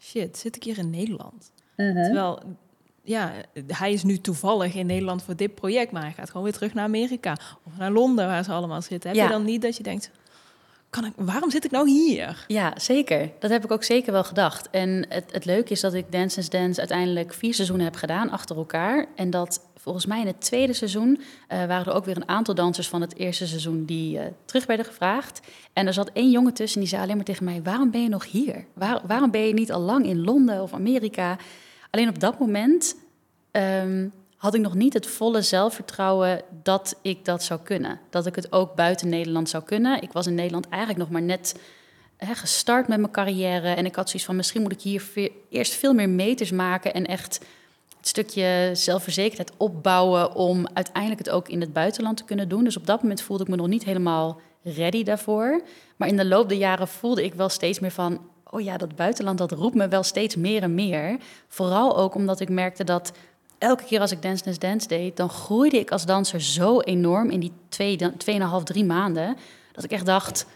shit, 0.00 0.38
zit 0.38 0.56
ik 0.56 0.62
hier 0.62 0.78
in 0.78 0.90
Nederland? 0.90 1.52
Uh 1.76 2.04
Terwijl, 2.04 2.42
ja, 3.02 3.32
hij 3.66 3.92
is 3.92 4.02
nu 4.02 4.18
toevallig 4.18 4.74
in 4.74 4.86
Nederland 4.86 5.22
voor 5.22 5.36
dit 5.36 5.54
project, 5.54 5.92
maar 5.92 6.02
hij 6.02 6.12
gaat 6.12 6.26
gewoon 6.26 6.42
weer 6.42 6.52
terug 6.52 6.74
naar 6.74 6.84
Amerika 6.84 7.36
of 7.64 7.76
naar 7.78 7.90
Londen, 7.90 8.26
waar 8.26 8.44
ze 8.44 8.52
allemaal 8.52 8.82
zitten. 8.82 9.10
Heb 9.10 9.18
je 9.22 9.28
dan 9.28 9.44
niet 9.44 9.62
dat 9.62 9.76
je 9.76 9.82
denkt: 9.82 10.10
kan 10.90 11.04
ik, 11.04 11.12
waarom 11.16 11.50
zit 11.50 11.64
ik 11.64 11.70
nou 11.70 11.88
hier? 11.88 12.44
Ja, 12.46 12.72
zeker. 12.76 13.30
Dat 13.38 13.50
heb 13.50 13.64
ik 13.64 13.70
ook 13.70 13.84
zeker 13.84 14.12
wel 14.12 14.24
gedacht. 14.24 14.70
En 14.70 15.06
het, 15.08 15.32
het 15.32 15.44
leuke 15.44 15.72
is 15.72 15.80
dat 15.80 15.94
ik 15.94 16.12
Dance 16.12 16.48
Dance 16.48 16.78
uiteindelijk 16.78 17.34
vier 17.34 17.54
seizoenen 17.54 17.86
heb 17.86 17.96
gedaan 17.96 18.30
achter 18.30 18.56
elkaar. 18.56 19.06
En 19.14 19.30
dat 19.30 19.60
volgens 19.74 20.06
mij 20.06 20.20
in 20.20 20.26
het 20.26 20.40
tweede 20.40 20.72
seizoen 20.72 21.08
uh, 21.18 21.18
waren 21.48 21.86
er 21.86 21.92
ook 21.92 22.04
weer 22.04 22.16
een 22.16 22.28
aantal 22.28 22.54
dansers 22.54 22.88
van 22.88 23.00
het 23.00 23.16
eerste 23.16 23.46
seizoen 23.46 23.84
die 23.84 24.18
uh, 24.18 24.22
terug 24.44 24.66
werden 24.66 24.86
gevraagd. 24.86 25.40
En 25.72 25.86
er 25.86 25.92
zat 25.92 26.10
één 26.12 26.30
jongen 26.30 26.54
tussen 26.54 26.80
die 26.80 26.88
zei 26.88 27.02
alleen 27.02 27.16
maar 27.16 27.24
tegen 27.24 27.44
mij: 27.44 27.62
Waarom 27.62 27.90
ben 27.90 28.02
je 28.02 28.08
nog 28.08 28.24
hier? 28.30 28.64
Waar, 28.72 29.00
waarom 29.06 29.30
ben 29.30 29.46
je 29.46 29.54
niet 29.54 29.72
al 29.72 29.80
lang 29.80 30.06
in 30.06 30.24
Londen 30.24 30.62
of 30.62 30.72
Amerika? 30.72 31.36
Alleen 31.90 32.08
op 32.08 32.20
dat 32.20 32.38
moment 32.38 32.96
um, 33.52 34.12
had 34.38 34.54
ik 34.54 34.60
nog 34.60 34.74
niet 34.74 34.92
het 34.92 35.06
volle 35.06 35.42
zelfvertrouwen 35.42 36.42
dat 36.62 36.98
ik 37.02 37.24
dat 37.24 37.42
zou 37.42 37.60
kunnen. 37.60 38.00
Dat 38.10 38.26
ik 38.26 38.34
het 38.34 38.52
ook 38.52 38.74
buiten 38.74 39.08
Nederland 39.08 39.48
zou 39.48 39.62
kunnen. 39.62 40.02
Ik 40.02 40.12
was 40.12 40.26
in 40.26 40.34
Nederland 40.34 40.68
eigenlijk 40.68 41.02
nog 41.02 41.10
maar 41.10 41.22
net 41.22 41.60
hè, 42.16 42.34
gestart 42.34 42.88
met 42.88 42.98
mijn 42.98 43.12
carrière. 43.12 43.68
En 43.68 43.86
ik 43.86 43.94
had 43.94 44.08
zoiets 44.08 44.24
van, 44.24 44.36
misschien 44.36 44.62
moet 44.62 44.72
ik 44.72 44.80
hier 44.80 45.02
eerst 45.50 45.74
veel 45.74 45.94
meer 45.94 46.08
meters 46.08 46.50
maken... 46.50 46.94
en 46.94 47.06
echt 47.06 47.40
het 47.96 48.08
stukje 48.08 48.70
zelfverzekerdheid 48.72 49.52
opbouwen... 49.56 50.34
om 50.34 50.66
uiteindelijk 50.72 51.24
het 51.26 51.30
ook 51.30 51.48
in 51.48 51.60
het 51.60 51.72
buitenland 51.72 52.16
te 52.16 52.24
kunnen 52.24 52.48
doen. 52.48 52.64
Dus 52.64 52.76
op 52.76 52.86
dat 52.86 53.02
moment 53.02 53.22
voelde 53.22 53.42
ik 53.42 53.48
me 53.48 53.56
nog 53.56 53.68
niet 53.68 53.84
helemaal 53.84 54.40
ready 54.62 55.02
daarvoor. 55.02 55.62
Maar 55.96 56.08
in 56.08 56.16
de 56.16 56.26
loop 56.26 56.48
der 56.48 56.58
jaren 56.58 56.88
voelde 56.88 57.24
ik 57.24 57.34
wel 57.34 57.48
steeds 57.48 57.78
meer 57.78 57.90
van... 57.90 58.20
oh 58.50 58.60
ja, 58.60 58.76
dat 58.76 58.96
buitenland, 58.96 59.38
dat 59.38 59.52
roept 59.52 59.74
me 59.74 59.88
wel 59.88 60.02
steeds 60.02 60.36
meer 60.36 60.62
en 60.62 60.74
meer. 60.74 61.16
Vooral 61.48 61.96
ook 61.96 62.14
omdat 62.14 62.40
ik 62.40 62.48
merkte 62.48 62.84
dat 62.84 63.12
elke 63.58 63.84
keer 63.84 64.00
als 64.00 64.12
ik 64.12 64.22
Dance 64.22 64.44
Dance 64.44 64.58
Dance 64.58 64.88
deed, 64.88 65.16
dan 65.16 65.28
groeide 65.28 65.78
ik 65.78 65.90
als 65.90 66.06
danser 66.06 66.40
zo 66.40 66.80
enorm 66.80 67.30
in 67.30 67.40
die 67.40 67.52
twee, 67.68 68.16
tweeënhalf, 68.16 68.64
drie 68.64 68.84
maanden. 68.84 69.36
Dat 69.72 69.84
ik 69.84 69.90
echt 69.90 70.06
dacht, 70.06 70.46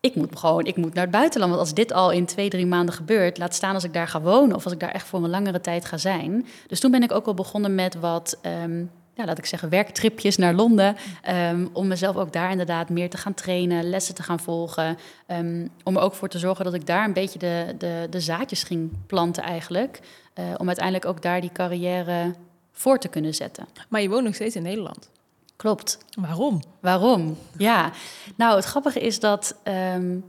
ik 0.00 0.14
moet 0.14 0.38
gewoon, 0.38 0.64
ik 0.64 0.76
moet 0.76 0.94
naar 0.94 1.02
het 1.02 1.12
buitenland. 1.12 1.50
Want 1.50 1.64
als 1.64 1.74
dit 1.74 1.92
al 1.92 2.10
in 2.10 2.26
twee, 2.26 2.48
drie 2.48 2.66
maanden 2.66 2.94
gebeurt, 2.94 3.38
laat 3.38 3.54
staan 3.54 3.74
als 3.74 3.84
ik 3.84 3.92
daar 3.92 4.08
ga 4.08 4.20
wonen 4.20 4.56
of 4.56 4.64
als 4.64 4.72
ik 4.72 4.80
daar 4.80 4.90
echt 4.90 5.06
voor 5.06 5.24
een 5.24 5.30
langere 5.30 5.60
tijd 5.60 5.84
ga 5.84 5.96
zijn. 5.96 6.46
Dus 6.66 6.80
toen 6.80 6.90
ben 6.90 7.02
ik 7.02 7.12
ook 7.12 7.24
wel 7.24 7.34
begonnen 7.34 7.74
met 7.74 7.94
wat, 7.94 8.38
um, 8.62 8.90
ja, 9.14 9.24
laat 9.24 9.38
ik 9.38 9.46
zeggen, 9.46 9.68
werktripjes 9.68 10.36
naar 10.36 10.54
Londen. 10.54 10.96
Um, 11.30 11.70
om 11.72 11.86
mezelf 11.86 12.16
ook 12.16 12.32
daar 12.32 12.50
inderdaad 12.50 12.88
meer 12.88 13.10
te 13.10 13.16
gaan 13.16 13.34
trainen, 13.34 13.88
lessen 13.88 14.14
te 14.14 14.22
gaan 14.22 14.40
volgen. 14.40 14.98
Um, 15.26 15.70
om 15.84 15.96
er 15.96 16.02
ook 16.02 16.14
voor 16.14 16.28
te 16.28 16.38
zorgen 16.38 16.64
dat 16.64 16.74
ik 16.74 16.86
daar 16.86 17.04
een 17.04 17.12
beetje 17.12 17.38
de, 17.38 17.74
de, 17.78 18.06
de 18.10 18.20
zaadjes 18.20 18.62
ging 18.62 18.90
planten 19.06 19.42
eigenlijk. 19.42 20.00
Uh, 20.38 20.44
om 20.56 20.66
uiteindelijk 20.66 21.06
ook 21.06 21.22
daar 21.22 21.40
die 21.40 21.52
carrière 21.52 22.34
voor 22.72 22.98
te 22.98 23.08
kunnen 23.08 23.34
zetten. 23.34 23.66
Maar 23.88 24.02
je 24.02 24.08
woont 24.08 24.24
nog 24.24 24.34
steeds 24.34 24.56
in 24.56 24.62
Nederland. 24.62 25.10
Klopt. 25.56 25.98
Waarom? 26.20 26.62
Waarom? 26.80 27.36
Ja. 27.56 27.90
Nou, 28.36 28.56
het 28.56 28.64
grappige 28.64 29.00
is 29.00 29.20
dat 29.20 29.56
um, 29.94 30.24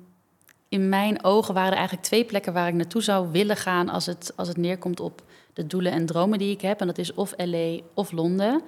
in 0.69 0.89
mijn 0.89 1.23
ogen 1.23 1.53
waren 1.53 1.71
er 1.71 1.77
eigenlijk 1.77 2.07
twee 2.07 2.25
plekken 2.25 2.53
waar 2.53 2.67
ik 2.67 2.73
naartoe 2.73 3.01
zou 3.01 3.31
willen 3.31 3.57
gaan 3.57 3.89
als 3.89 4.05
het, 4.05 4.31
als 4.35 4.47
het 4.47 4.57
neerkomt 4.57 4.99
op 4.99 5.21
de 5.53 5.67
doelen 5.67 5.91
en 5.91 6.05
dromen 6.05 6.39
die 6.39 6.51
ik 6.51 6.61
heb. 6.61 6.81
En 6.81 6.87
dat 6.87 6.97
is 6.97 7.13
of 7.13 7.33
LA 7.37 7.79
of 7.93 8.11
Londen. 8.11 8.61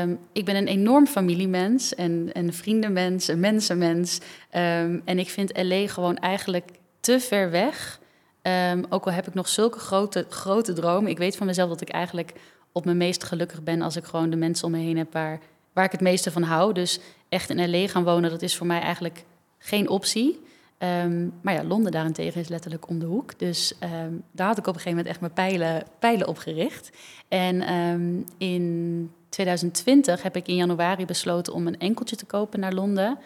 Um, 0.00 0.18
ik 0.32 0.44
ben 0.44 0.56
een 0.56 0.66
enorm 0.66 1.06
familiemens 1.06 1.94
en 1.94 2.30
een 2.32 2.52
vriendenmens, 2.52 3.28
een 3.28 3.40
mensenmens. 3.40 4.18
Um, 4.54 5.02
en 5.04 5.18
ik 5.18 5.28
vind 5.28 5.62
LA 5.62 5.86
gewoon 5.86 6.16
eigenlijk 6.16 6.70
te 7.00 7.20
ver 7.20 7.50
weg 7.50 8.00
Um, 8.42 8.84
ook 8.88 9.06
al 9.06 9.12
heb 9.12 9.26
ik 9.26 9.34
nog 9.34 9.48
zulke 9.48 9.78
grote, 9.78 10.26
grote 10.28 10.72
dromen. 10.72 11.10
Ik 11.10 11.18
weet 11.18 11.36
van 11.36 11.46
mezelf 11.46 11.68
dat 11.68 11.80
ik 11.80 11.88
eigenlijk 11.88 12.32
op 12.72 12.84
mijn 12.84 12.96
meest 12.96 13.24
gelukkig 13.24 13.62
ben 13.62 13.82
als 13.82 13.96
ik 13.96 14.04
gewoon 14.04 14.30
de 14.30 14.36
mensen 14.36 14.66
om 14.66 14.72
me 14.72 14.78
heen 14.78 14.96
heb 14.96 15.12
waar, 15.12 15.40
waar 15.72 15.84
ik 15.84 15.92
het 15.92 16.00
meeste 16.00 16.30
van 16.30 16.42
hou. 16.42 16.72
Dus 16.72 17.00
echt 17.28 17.50
in 17.50 17.70
LA 17.70 17.86
gaan 17.86 18.04
wonen, 18.04 18.30
dat 18.30 18.42
is 18.42 18.56
voor 18.56 18.66
mij 18.66 18.80
eigenlijk 18.80 19.24
geen 19.58 19.88
optie. 19.88 20.40
Ehm, 20.78 21.28
maar 21.42 21.54
ja, 21.54 21.64
Londen 21.64 21.92
daarentegen 21.92 22.40
is 22.40 22.48
letterlijk 22.48 22.88
om 22.88 22.98
de 22.98 23.06
hoek. 23.06 23.38
Dus 23.38 23.74
ehm, 23.78 24.12
daar 24.32 24.46
had 24.46 24.58
ik 24.58 24.66
op 24.66 24.74
een 24.74 24.80
gegeven 24.80 24.90
moment 24.90 25.06
echt 25.06 25.20
mijn 25.20 25.32
pijlen, 25.32 25.86
pijlen 25.98 26.28
op 26.28 26.38
gericht. 26.38 26.90
En 27.28 27.60
ehm, 27.60 28.20
in 28.38 29.10
2020 29.28 30.22
heb 30.22 30.36
ik 30.36 30.48
in 30.48 30.56
januari 30.56 31.04
besloten 31.04 31.52
om 31.52 31.66
een 31.66 31.78
enkeltje 31.78 32.16
te 32.16 32.26
kopen 32.26 32.60
naar 32.60 32.72
Londen. 32.72 33.18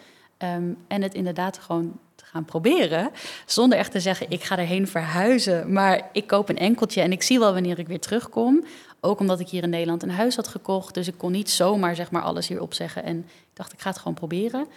en 0.87 1.01
het 1.01 1.13
inderdaad 1.13 1.57
gewoon 1.57 1.99
gaan 2.31 2.45
proberen. 2.45 3.11
Zonder 3.45 3.77
echt 3.77 3.91
te 3.91 3.99
zeggen, 3.99 4.29
ik 4.29 4.43
ga 4.43 4.57
erheen 4.57 4.87
verhuizen. 4.87 5.73
Maar 5.73 6.09
ik 6.11 6.27
koop 6.27 6.49
een 6.49 6.57
enkeltje 6.57 7.01
en 7.01 7.11
ik 7.11 7.23
zie 7.23 7.39
wel 7.39 7.53
wanneer 7.53 7.79
ik 7.79 7.87
weer 7.87 7.99
terugkom. 7.99 8.65
Ook 9.01 9.19
omdat 9.19 9.39
ik 9.39 9.47
hier 9.49 9.63
in 9.63 9.69
Nederland 9.69 10.03
een 10.03 10.09
huis 10.09 10.35
had 10.35 10.47
gekocht. 10.47 10.93
Dus 10.93 11.07
ik 11.07 11.17
kon 11.17 11.31
niet 11.31 11.49
zomaar 11.49 11.95
zeg 11.95 12.11
maar, 12.11 12.21
alles 12.21 12.47
hier 12.47 12.61
opzeggen. 12.61 13.03
En 13.03 13.17
ik 13.27 13.53
dacht, 13.53 13.73
ik 13.73 13.79
ga 13.79 13.89
het 13.89 13.97
gewoon 13.97 14.13
proberen. 14.13 14.67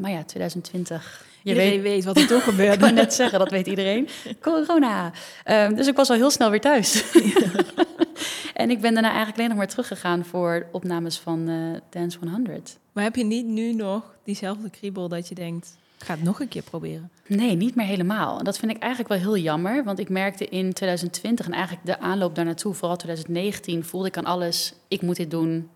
maar 0.00 0.10
ja, 0.10 0.24
2020 0.24 1.26
je 1.42 1.54
weet, 1.54 1.82
weet, 1.82 2.04
wat 2.04 2.16
er 2.20 2.26
toch 2.26 2.44
gebeurde. 2.44 2.72
ik 2.72 2.78
kan 2.78 2.94
net 2.94 3.14
zeggen, 3.14 3.38
dat 3.38 3.50
weet 3.50 3.66
iedereen. 3.66 4.08
Corona. 4.40 5.12
Um, 5.44 5.74
dus 5.74 5.86
ik 5.86 5.96
was 5.96 6.10
al 6.10 6.16
heel 6.16 6.30
snel 6.30 6.50
weer 6.50 6.60
thuis. 6.60 7.02
en 8.58 8.70
ik 8.70 8.80
ben 8.80 8.92
daarna 8.92 9.08
eigenlijk 9.08 9.36
alleen 9.36 9.48
nog 9.48 9.58
maar 9.58 9.68
teruggegaan 9.68 10.24
voor 10.24 10.66
opnames 10.72 11.18
van 11.18 11.48
uh, 11.48 11.76
Dance 11.90 12.18
100. 12.30 12.78
Maar 12.92 13.04
heb 13.04 13.16
je 13.16 13.24
niet 13.24 13.46
nu 13.46 13.72
nog 13.72 14.16
diezelfde 14.24 14.70
kriebel 14.70 15.08
dat 15.08 15.28
je 15.28 15.34
denkt... 15.34 15.76
Ik 15.98 16.04
ga 16.04 16.14
het 16.14 16.22
nog 16.22 16.40
een 16.40 16.48
keer 16.48 16.62
proberen. 16.62 17.10
Nee, 17.26 17.56
niet 17.56 17.74
meer 17.74 17.86
helemaal. 17.86 18.38
En 18.38 18.44
dat 18.44 18.58
vind 18.58 18.70
ik 18.72 18.78
eigenlijk 18.78 19.12
wel 19.12 19.18
heel 19.18 19.42
jammer. 19.42 19.84
Want 19.84 19.98
ik 19.98 20.08
merkte 20.08 20.48
in 20.48 20.72
2020 20.72 21.46
en 21.46 21.52
eigenlijk 21.52 21.86
de 21.86 21.98
aanloop 22.00 22.34
daar 22.34 22.44
naartoe, 22.44 22.74
vooral 22.74 22.96
2019, 22.96 23.84
voelde 23.84 24.08
ik 24.08 24.16
aan 24.16 24.24
alles: 24.24 24.74
ik 24.88 25.02
moet 25.02 25.16
dit 25.16 25.30
doen. 25.30 25.70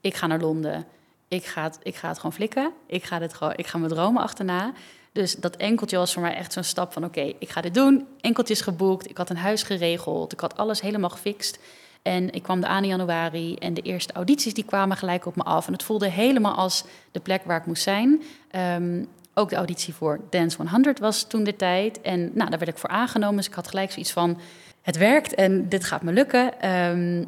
Ik 0.00 0.14
ga 0.14 0.26
naar 0.26 0.40
Londen. 0.40 0.86
Ik 1.28 1.44
ga 1.44 1.62
het, 1.62 1.78
ik 1.82 1.96
ga 1.96 2.08
het 2.08 2.16
gewoon 2.16 2.32
flikken. 2.32 2.72
Ik 2.86 3.04
ga, 3.04 3.18
dit 3.18 3.34
gewoon, 3.34 3.52
ik 3.56 3.66
ga 3.66 3.78
mijn 3.78 3.92
dromen 3.92 4.22
achterna. 4.22 4.72
Dus 5.12 5.34
dat 5.36 5.56
enkeltje 5.56 5.96
was 5.96 6.12
voor 6.12 6.22
mij 6.22 6.34
echt 6.34 6.52
zo'n 6.52 6.64
stap 6.64 6.92
van... 6.92 7.04
oké, 7.04 7.32
ik 7.38 7.48
ga 7.48 7.60
dit 7.60 7.74
doen. 7.74 8.06
Enkeltjes 8.20 8.60
geboekt. 8.60 9.10
Ik 9.10 9.16
had 9.16 9.30
een 9.30 9.36
huis 9.36 9.62
geregeld. 9.62 10.32
Ik 10.32 10.40
had 10.40 10.56
alles 10.56 10.80
helemaal 10.80 11.10
gefixt. 11.10 11.58
En 12.02 12.32
ik 12.32 12.42
kwam 12.42 12.62
er 12.62 12.68
aan 12.68 12.82
in 12.82 12.88
januari 12.88 13.54
en 13.54 13.74
de 13.74 13.82
eerste 13.82 14.12
audities 14.12 14.54
die 14.54 14.64
kwamen 14.64 14.96
gelijk 14.96 15.26
op 15.26 15.36
me 15.36 15.42
af. 15.42 15.66
En 15.66 15.72
het 15.72 15.82
voelde 15.82 16.08
helemaal 16.08 16.54
als 16.54 16.84
de 17.12 17.20
plek 17.20 17.42
waar 17.44 17.60
ik 17.60 17.66
moest 17.66 17.82
zijn. 17.82 18.22
Ehm, 18.50 19.04
ook 19.34 19.50
de 19.50 19.56
auditie 19.56 19.94
voor 19.94 20.20
Dance 20.30 20.62
100 20.62 20.98
was 20.98 21.28
toen 21.28 21.44
de 21.44 21.56
tijd. 21.56 22.00
En 22.00 22.20
nou, 22.34 22.50
daar 22.50 22.58
werd 22.58 22.70
ik 22.70 22.78
voor 22.78 22.90
aangenomen. 22.90 23.36
Dus 23.36 23.46
ik 23.46 23.54
had 23.54 23.68
gelijk 23.68 23.90
zoiets 23.90 24.12
van, 24.12 24.38
het 24.82 24.96
werkt 24.96 25.34
en 25.34 25.68
dit 25.68 25.84
gaat 25.84 26.02
me 26.02 26.12
lukken. 26.12 26.60
Ehm, 26.60 27.24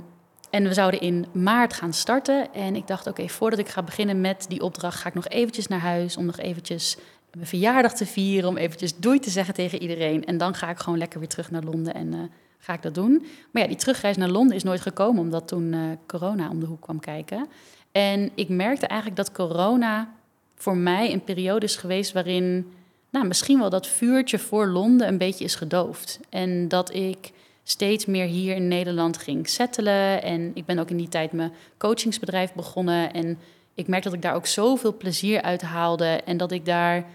en 0.50 0.62
we 0.62 0.74
zouden 0.74 1.00
in 1.00 1.26
maart 1.32 1.72
gaan 1.72 1.92
starten. 1.92 2.54
En 2.54 2.76
ik 2.76 2.86
dacht, 2.86 3.06
oké, 3.06 3.28
voordat 3.28 3.58
ik 3.58 3.68
ga 3.68 3.82
beginnen 3.82 4.20
met 4.20 4.44
die 4.48 4.62
opdracht... 4.62 4.98
ga 4.98 5.08
ik 5.08 5.14
nog 5.14 5.28
eventjes 5.28 5.66
naar 5.66 5.80
huis 5.80 6.16
om 6.16 6.24
nog 6.24 6.38
eventjes 6.38 6.96
mijn 7.32 7.46
verjaardag 7.46 7.94
te 7.94 8.06
vieren, 8.06 8.48
om 8.48 8.56
eventjes 8.56 8.96
doei 8.96 9.18
te 9.18 9.30
zeggen 9.30 9.54
tegen 9.54 9.82
iedereen. 9.82 10.24
En 10.24 10.38
dan 10.38 10.54
ga 10.54 10.70
ik 10.70 10.78
gewoon 10.78 10.98
lekker 10.98 11.18
weer 11.18 11.28
terug 11.28 11.50
naar 11.50 11.62
Londen 11.62 11.94
en 11.94 12.12
uh, 12.12 12.20
ga 12.62 12.72
ik 12.72 12.82
dat 12.82 12.94
doen. 12.94 13.26
Maar 13.50 13.62
ja, 13.62 13.68
die 13.68 13.76
terugreis 13.76 14.16
naar 14.16 14.28
Londen 14.28 14.56
is 14.56 14.62
nooit 14.62 14.80
gekomen, 14.80 15.22
omdat 15.22 15.48
toen 15.48 15.72
uh, 15.72 15.80
corona 16.06 16.50
om 16.50 16.60
de 16.60 16.66
hoek 16.66 16.80
kwam 16.80 17.00
kijken. 17.00 17.48
En 17.92 18.30
ik 18.34 18.48
merkte 18.48 18.86
eigenlijk 18.86 19.20
dat 19.20 19.32
corona 19.32 20.14
voor 20.54 20.76
mij 20.76 21.12
een 21.12 21.24
periode 21.24 21.66
is 21.66 21.76
geweest 21.76 22.12
waarin 22.12 22.72
nou, 23.10 23.26
misschien 23.26 23.58
wel 23.58 23.70
dat 23.70 23.86
vuurtje 23.86 24.38
voor 24.38 24.66
Londen 24.66 25.08
een 25.08 25.18
beetje 25.18 25.44
is 25.44 25.54
gedoofd. 25.54 26.20
En 26.28 26.68
dat 26.68 26.94
ik 26.94 27.32
steeds 27.62 28.06
meer 28.06 28.26
hier 28.26 28.54
in 28.54 28.68
Nederland 28.68 29.18
ging 29.18 29.48
settelen. 29.48 30.22
En 30.22 30.50
ik 30.54 30.64
ben 30.64 30.78
ook 30.78 30.90
in 30.90 30.96
die 30.96 31.08
tijd 31.08 31.32
mijn 31.32 31.52
coachingsbedrijf 31.78 32.52
begonnen. 32.52 33.12
En 33.12 33.38
ik 33.74 33.88
merk 33.88 34.02
dat 34.02 34.12
ik 34.12 34.22
daar 34.22 34.34
ook 34.34 34.46
zoveel 34.46 34.96
plezier 34.96 35.42
uit 35.42 35.62
haalde. 35.62 36.20
En 36.24 36.36
dat 36.36 36.52
ik 36.52 36.64
daar 36.64 37.06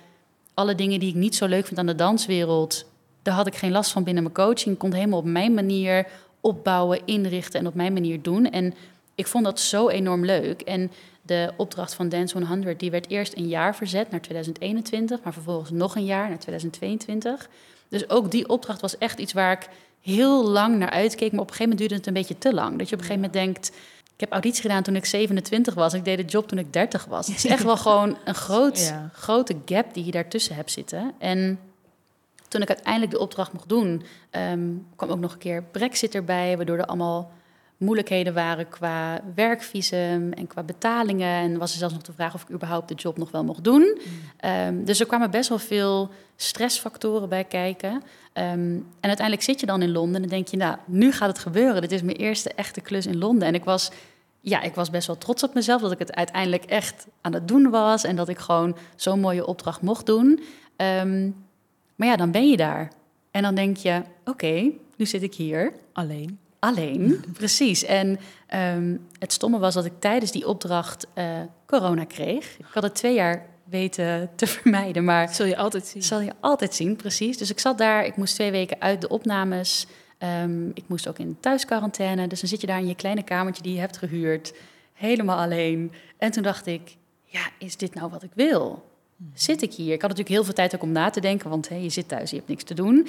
alle 0.54 0.76
dingen 0.76 1.00
die 1.00 1.10
ik 1.10 1.16
niet 1.16 1.36
zo 1.36 1.46
leuk 1.46 1.66
vind 1.66 1.80
aan 1.80 1.86
de 1.86 1.96
danswereld, 1.96 2.86
daar 3.28 3.36
had 3.36 3.48
ik 3.48 3.56
geen 3.56 3.72
last 3.72 3.92
van 3.92 4.04
binnen 4.04 4.24
mijn 4.24 4.36
coaching. 4.36 4.74
Ik 4.74 4.80
kon 4.80 4.90
het 4.90 4.98
helemaal 4.98 5.20
op 5.20 5.26
mijn 5.26 5.54
manier 5.54 6.08
opbouwen, 6.42 7.02
inrichten 7.06 7.60
en 7.60 7.68
op 7.68 7.74
mijn 7.74 7.94
manier 7.94 8.22
doen. 8.22 8.52
En 8.52 8.74
ik 9.16 9.28
vond 9.28 9.44
dat 9.44 9.60
zo 9.60 9.90
enorm 9.90 10.26
leuk. 10.26 10.62
En 10.62 10.92
de 11.22 11.52
opdracht 11.58 11.94
van 11.94 12.10
Dance 12.10 12.46
100 12.46 12.80
die 12.80 12.92
werd 12.92 13.10
eerst 13.10 13.36
een 13.36 13.48
jaar 13.48 13.76
verzet 13.76 14.12
naar 14.12 14.22
2021, 14.22 15.24
maar 15.24 15.34
vervolgens 15.34 15.72
nog 15.72 15.96
een 15.96 16.06
jaar 16.06 16.30
naar 16.30 16.40
2022. 16.40 17.50
Dus 17.90 18.10
ook 18.10 18.32
die 18.32 18.50
opdracht 18.50 18.82
was 18.82 18.98
echt 18.98 19.20
iets 19.20 19.34
waar 19.34 19.52
ik 19.52 19.70
heel 20.02 20.48
lang 20.48 20.78
naar 20.78 20.90
uitkeek, 20.90 21.32
maar 21.32 21.42
op 21.42 21.50
een 21.50 21.56
gegeven 21.56 21.64
moment 21.64 21.80
duurde 21.80 21.96
het 21.96 22.08
een 22.08 22.14
beetje 22.14 22.38
te 22.38 22.54
lang. 22.54 22.78
Dat 22.78 22.90
je 22.90 22.96
op 22.96 23.02
een 23.02 23.08
gegeven 23.08 23.30
moment 23.30 23.34
denkt, 23.34 23.68
ik 24.14 24.20
heb 24.20 24.32
auditie 24.32 24.62
gedaan 24.62 24.84
toen 24.84 24.96
ik 24.96 25.06
27 25.06 25.74
was. 25.74 25.94
Ik 25.94 26.06
deed 26.06 26.18
de 26.18 26.26
job 26.26 26.48
toen 26.48 26.60
ik 26.60 26.74
30 26.74 27.06
was. 27.06 27.28
Het 27.28 27.36
is 27.36 27.46
echt 27.46 27.64
wel 27.64 27.78
gewoon 27.88 28.18
een 28.26 28.36
groot, 28.36 28.94
grote 29.14 29.56
gap 29.66 29.94
die 29.94 30.06
je 30.06 30.12
daartussen 30.12 30.56
hebt 30.56 30.72
zitten. 30.72 31.14
En 31.20 31.60
toen 32.48 32.62
ik 32.62 32.68
uiteindelijk 32.68 33.12
de 33.12 33.20
opdracht 33.20 33.54
mocht 33.54 33.70
doen, 33.70 34.04
um, 34.52 34.86
kwam 34.96 35.10
ook 35.10 35.20
nog 35.20 35.34
een 35.34 35.38
keer 35.38 35.64
Brexit 35.64 36.16
erbij, 36.16 36.58
waardoor 36.58 36.78
er 36.78 36.86
allemaal 36.86 37.32
moeilijkheden 37.78 38.34
waren 38.34 38.70
qua 38.70 39.22
werkvisum 39.36 40.34
en 40.34 40.48
qua 40.48 40.64
betalingen. 40.64 41.28
En 41.28 41.58
was 41.58 41.72
er 41.72 41.78
zelfs 41.78 41.94
nog 41.94 42.04
de 42.04 42.14
vraag 42.14 42.34
of 42.34 42.42
ik 42.42 42.52
überhaupt 42.52 42.88
de 42.88 42.94
job 42.94 43.18
nog 43.18 43.32
wel 43.32 43.44
mocht 43.44 43.64
doen. 43.64 44.00
Ehm, 44.38 44.84
dus 44.84 45.00
er 45.00 45.06
kwamen 45.06 45.32
best 45.32 45.50
wel 45.50 45.60
veel 45.60 46.10
stressfactoren 46.36 47.30
bij 47.30 47.44
kijken. 47.44 47.92
Um, 47.92 48.04
en 48.34 48.86
uiteindelijk 49.02 49.46
zit 49.46 49.60
je 49.60 49.66
dan 49.66 49.82
in 49.82 49.92
Londen 49.92 50.24
en 50.24 50.30
denk 50.30 50.48
je, 50.48 50.58
nou, 50.58 50.78
nu 50.86 51.12
gaat 51.12 51.28
het 51.28 51.40
gebeuren. 51.40 51.82
Dit 51.82 51.92
is 51.92 52.02
mijn 52.02 52.18
eerste 52.18 52.54
echte 52.54 52.82
klus 52.82 53.06
in 53.06 53.18
Londen. 53.18 53.48
En 53.48 53.54
ik 53.54 53.64
was, 53.64 53.92
ja, 54.42 54.62
ik 54.62 54.76
was 54.76 54.90
best 54.90 55.08
wel 55.08 55.18
trots 55.18 55.44
op 55.44 55.54
mezelf 55.54 55.82
dat 55.82 55.92
ik 55.92 56.00
het 56.00 56.16
uiteindelijk 56.16 56.66
echt 56.66 57.08
aan 57.22 57.34
het 57.34 57.48
doen 57.48 57.70
was. 57.70 58.04
En 58.04 58.16
dat 58.16 58.30
ik 58.30 58.38
gewoon 58.38 58.78
zo'n 58.96 59.20
mooie 59.20 59.46
opdracht 59.46 59.82
mocht 59.82 60.06
doen. 60.06 60.44
Maar 61.98 62.08
ja, 62.08 62.16
dan 62.16 62.32
ben 62.32 62.50
je 62.50 62.58
daar. 62.58 62.92
En 63.32 63.42
dan 63.42 63.56
denk 63.56 63.78
je, 63.78 64.02
oké, 64.26 64.72
nu 64.96 65.06
zit 65.06 65.24
ik 65.24 65.34
hier. 65.36 65.74
Alleen 65.94 66.40
alleen. 66.60 67.24
Precies. 67.34 67.84
En 67.84 68.20
ehm, 68.48 68.98
het 69.20 69.34
stomme 69.34 69.60
was 69.60 69.74
dat 69.74 69.86
ik 69.86 70.00
tijdens 70.00 70.32
die 70.32 70.48
opdracht 70.48 71.08
uh, 71.16 71.26
corona 71.66 72.06
kreeg. 72.06 72.58
Ik 72.58 72.66
had 72.74 72.84
het 72.84 72.96
twee 72.96 73.14
jaar 73.14 73.46
weten 73.64 74.30
te 74.36 74.48
vermijden, 74.58 75.04
maar... 75.04 75.34
Zul 75.34 75.46
je 75.46 75.58
altijd 75.58 75.86
zien. 75.86 76.04
Zal 76.04 76.20
je 76.20 76.32
altijd 76.40 76.74
zien, 76.74 76.96
precies. 76.96 77.38
Dus 77.38 77.50
ik 77.50 77.60
zat 77.60 77.78
daar, 77.78 78.06
ik 78.06 78.16
moest 78.16 78.34
twee 78.34 78.52
weken 78.52 78.82
uit 78.82 79.02
de 79.02 79.08
opnames. 79.08 79.88
Um, 80.44 80.72
ik 80.74 80.84
moest 80.88 81.08
ook 81.08 81.20
in 81.20 81.38
thuisquarantaine. 81.40 82.28
Dus 82.28 82.40
dan 82.40 82.50
zit 82.50 82.62
je 82.62 82.68
daar 82.68 82.80
in 82.80 82.88
je 82.88 82.96
kleine 82.96 83.24
kamertje 83.24 83.64
die 83.64 83.74
je 83.74 83.80
hebt 83.80 83.98
gehuurd. 83.98 84.54
Helemaal 84.94 85.38
alleen. 85.38 85.92
En 86.18 86.32
toen 86.32 86.44
dacht 86.44 86.66
ik, 86.66 86.98
ja, 87.24 87.42
is 87.60 87.78
dit 87.78 87.94
nou 87.94 88.10
wat 88.10 88.24
ik 88.24 88.32
wil? 88.34 88.86
Zit 89.34 89.62
ik 89.62 89.74
hier? 89.74 89.94
Ik 89.94 90.02
had 90.02 90.10
natuurlijk 90.10 90.36
heel 90.36 90.44
veel 90.44 90.54
tijd 90.54 90.76
ook 90.76 90.82
om 90.82 90.92
na 90.92 91.10
te 91.10 91.20
denken, 91.20 91.50
want 91.50 91.70
hey, 91.70 91.82
je 91.82 91.90
zit 91.90 92.08
thuis, 92.08 92.30
je 92.30 92.36
hebt 92.36 92.48
niks 92.48 92.64
te 92.64 92.74
doen. 92.74 93.08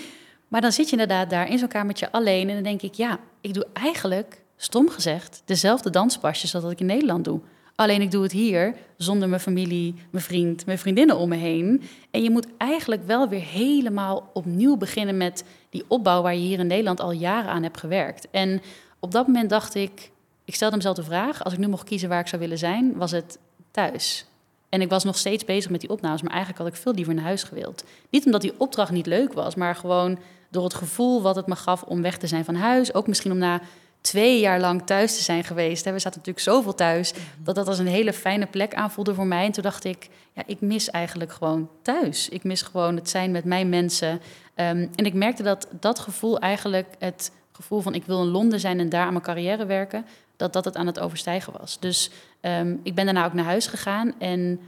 Maar 0.49 0.61
dan 0.61 0.73
zit 0.73 0.87
je 0.87 0.93
inderdaad 0.93 1.31
daar 1.31 1.51
in 1.51 1.59
zo'n 1.59 1.69
kamertje 1.69 2.13
alleen 2.13 2.49
en 2.49 2.55
dan 2.55 2.63
denk 2.63 2.83
ik, 2.83 2.95
ja, 2.95 3.19
ik 3.41 3.55
doe 3.55 3.67
eigenlijk, 3.73 4.43
stom 4.57 4.89
gezegd, 4.89 5.43
dezelfde 5.45 5.91
danspasjes 5.91 6.55
als 6.55 6.63
dat 6.63 6.73
ik 6.73 6.81
in 6.81 6.87
Nederland 6.87 7.25
doe. 7.25 7.41
Alleen 7.75 8.03
ik 8.03 8.11
doe 8.11 8.23
het 8.23 8.33
hier 8.33 8.75
zonder 8.97 9.29
mijn 9.29 9.41
familie, 9.41 9.95
mijn 10.11 10.25
vriend, 10.25 10.67
mijn 10.67 10.79
vriendinnen 10.79 11.17
om 11.17 11.29
me 11.29 11.37
heen. 11.37 11.83
En 12.11 12.23
je 12.23 12.31
moet 12.31 12.47
eigenlijk 12.57 13.07
wel 13.07 13.29
weer 13.29 13.43
helemaal 13.43 14.31
opnieuw 14.33 14.77
beginnen 14.77 15.17
met 15.17 15.45
die 15.71 15.85
opbouw 15.89 16.23
waar 16.23 16.35
je 16.35 16.41
hier 16.41 16.59
in 16.59 16.67
Nederland 16.67 17.01
al 17.01 17.13
jaren 17.13 17.51
aan 17.51 17.63
hebt 17.63 17.79
gewerkt. 17.79 18.29
En 18.31 18.63
op 18.99 19.13
dat 19.13 19.27
moment 19.27 19.51
dacht 19.51 19.75
ik, 19.75 20.11
ik 20.45 20.55
stelde 20.55 20.77
mezelf 20.77 20.97
de 20.97 21.03
vraag, 21.03 21.45
als 21.45 21.53
ik 21.53 21.59
nu 21.59 21.69
mocht 21.69 21.89
kiezen 21.89 22.09
waar 22.09 22.21
ik 22.21 22.27
zou 22.27 22.43
willen 22.43 22.59
zijn, 22.59 22.97
was 22.97 23.11
het 23.11 23.39
thuis. 23.71 24.28
En 24.69 24.81
ik 24.81 24.89
was 24.89 25.05
nog 25.05 25.19
steeds 25.19 25.45
bezig 25.45 25.71
met 25.71 25.81
die 25.81 25.91
opnames, 25.91 26.23
maar 26.23 26.33
eigenlijk 26.33 26.63
had 26.63 26.69
ik 26.69 26.83
veel 26.83 26.95
liever 26.95 27.15
naar 27.15 27.25
huis 27.25 27.43
gewild. 27.43 27.85
Niet 28.11 28.25
omdat 28.25 28.41
die 28.41 28.55
opdracht 28.57 28.91
niet 28.91 29.07
leuk 29.07 29.33
was, 29.33 29.55
maar 29.55 29.75
gewoon 29.75 30.19
door 30.51 30.65
het 30.65 30.75
gevoel 30.75 31.23
wat 31.23 31.37
het 31.37 31.47
me 31.47 31.57
gaf 31.57 31.83
om 31.83 32.03
weg 32.03 32.19
te 32.19 32.27
zijn 32.27 32.45
van 32.45 32.55
huis. 32.55 32.95
Ook 32.95 33.07
misschien 33.07 33.33
om 33.33 33.39
na 33.39 33.61
twee 34.01 34.41
jaar 34.41 34.61
lang 34.61 34.87
thuis 34.87 35.17
te 35.17 35.23
zijn 35.23 35.45
geweest. 35.45 35.85
We 35.85 35.91
zaten 35.91 36.19
natuurlijk 36.19 36.45
zoveel 36.45 36.75
thuis, 36.75 37.13
mhm. 37.13 37.23
dat 37.45 37.55
dat 37.55 37.69
als 37.69 37.79
een 37.79 37.87
hele 37.87 38.13
fijne 38.13 38.47
plek 38.47 38.75
aanvoelde 38.75 39.15
voor 39.15 39.27
mij. 39.27 39.45
En 39.45 39.53
toen 39.53 39.63
dacht 39.63 39.85
ik, 39.85 40.09
ja, 40.33 40.43
ik 40.47 40.61
mis 40.61 40.91
eigenlijk 40.91 41.33
gewoon 41.33 41.71
thuis. 41.83 42.29
Ik 42.29 42.45
mis 42.45 42.63
gewoon 42.63 42.97
het 42.97 43.11
zijn 43.11 43.31
met 43.31 43.45
mijn 43.45 43.69
mensen. 43.69 44.21
Ehm, 44.55 44.87
en 44.95 45.05
ik 45.05 45.15
merkte 45.15 45.43
dat 45.43 45.69
dat 45.81 45.99
gevoel 45.99 46.39
eigenlijk, 46.39 46.87
het 46.99 47.33
gevoel 47.53 47.81
van 47.81 47.95
ik 47.95 48.05
wil 48.05 48.23
in 48.23 48.29
Londen 48.29 48.61
zijn 48.61 48.81
en 48.81 48.89
daar 48.89 49.05
aan 49.07 49.13
mijn 49.13 49.25
carrière 49.25 49.67
werken, 49.67 50.07
dat 50.39 50.53
dat 50.53 50.65
het 50.65 50.77
aan 50.77 50.87
het 50.87 51.01
overstijgen 51.01 51.53
was. 51.59 51.77
Dus 51.81 52.11
ehm, 52.41 52.77
ik 52.83 52.95
ben 52.95 53.05
daarna 53.05 53.25
ook 53.25 53.33
naar 53.33 53.45
huis 53.45 53.67
gegaan 53.67 54.15
en 54.19 54.61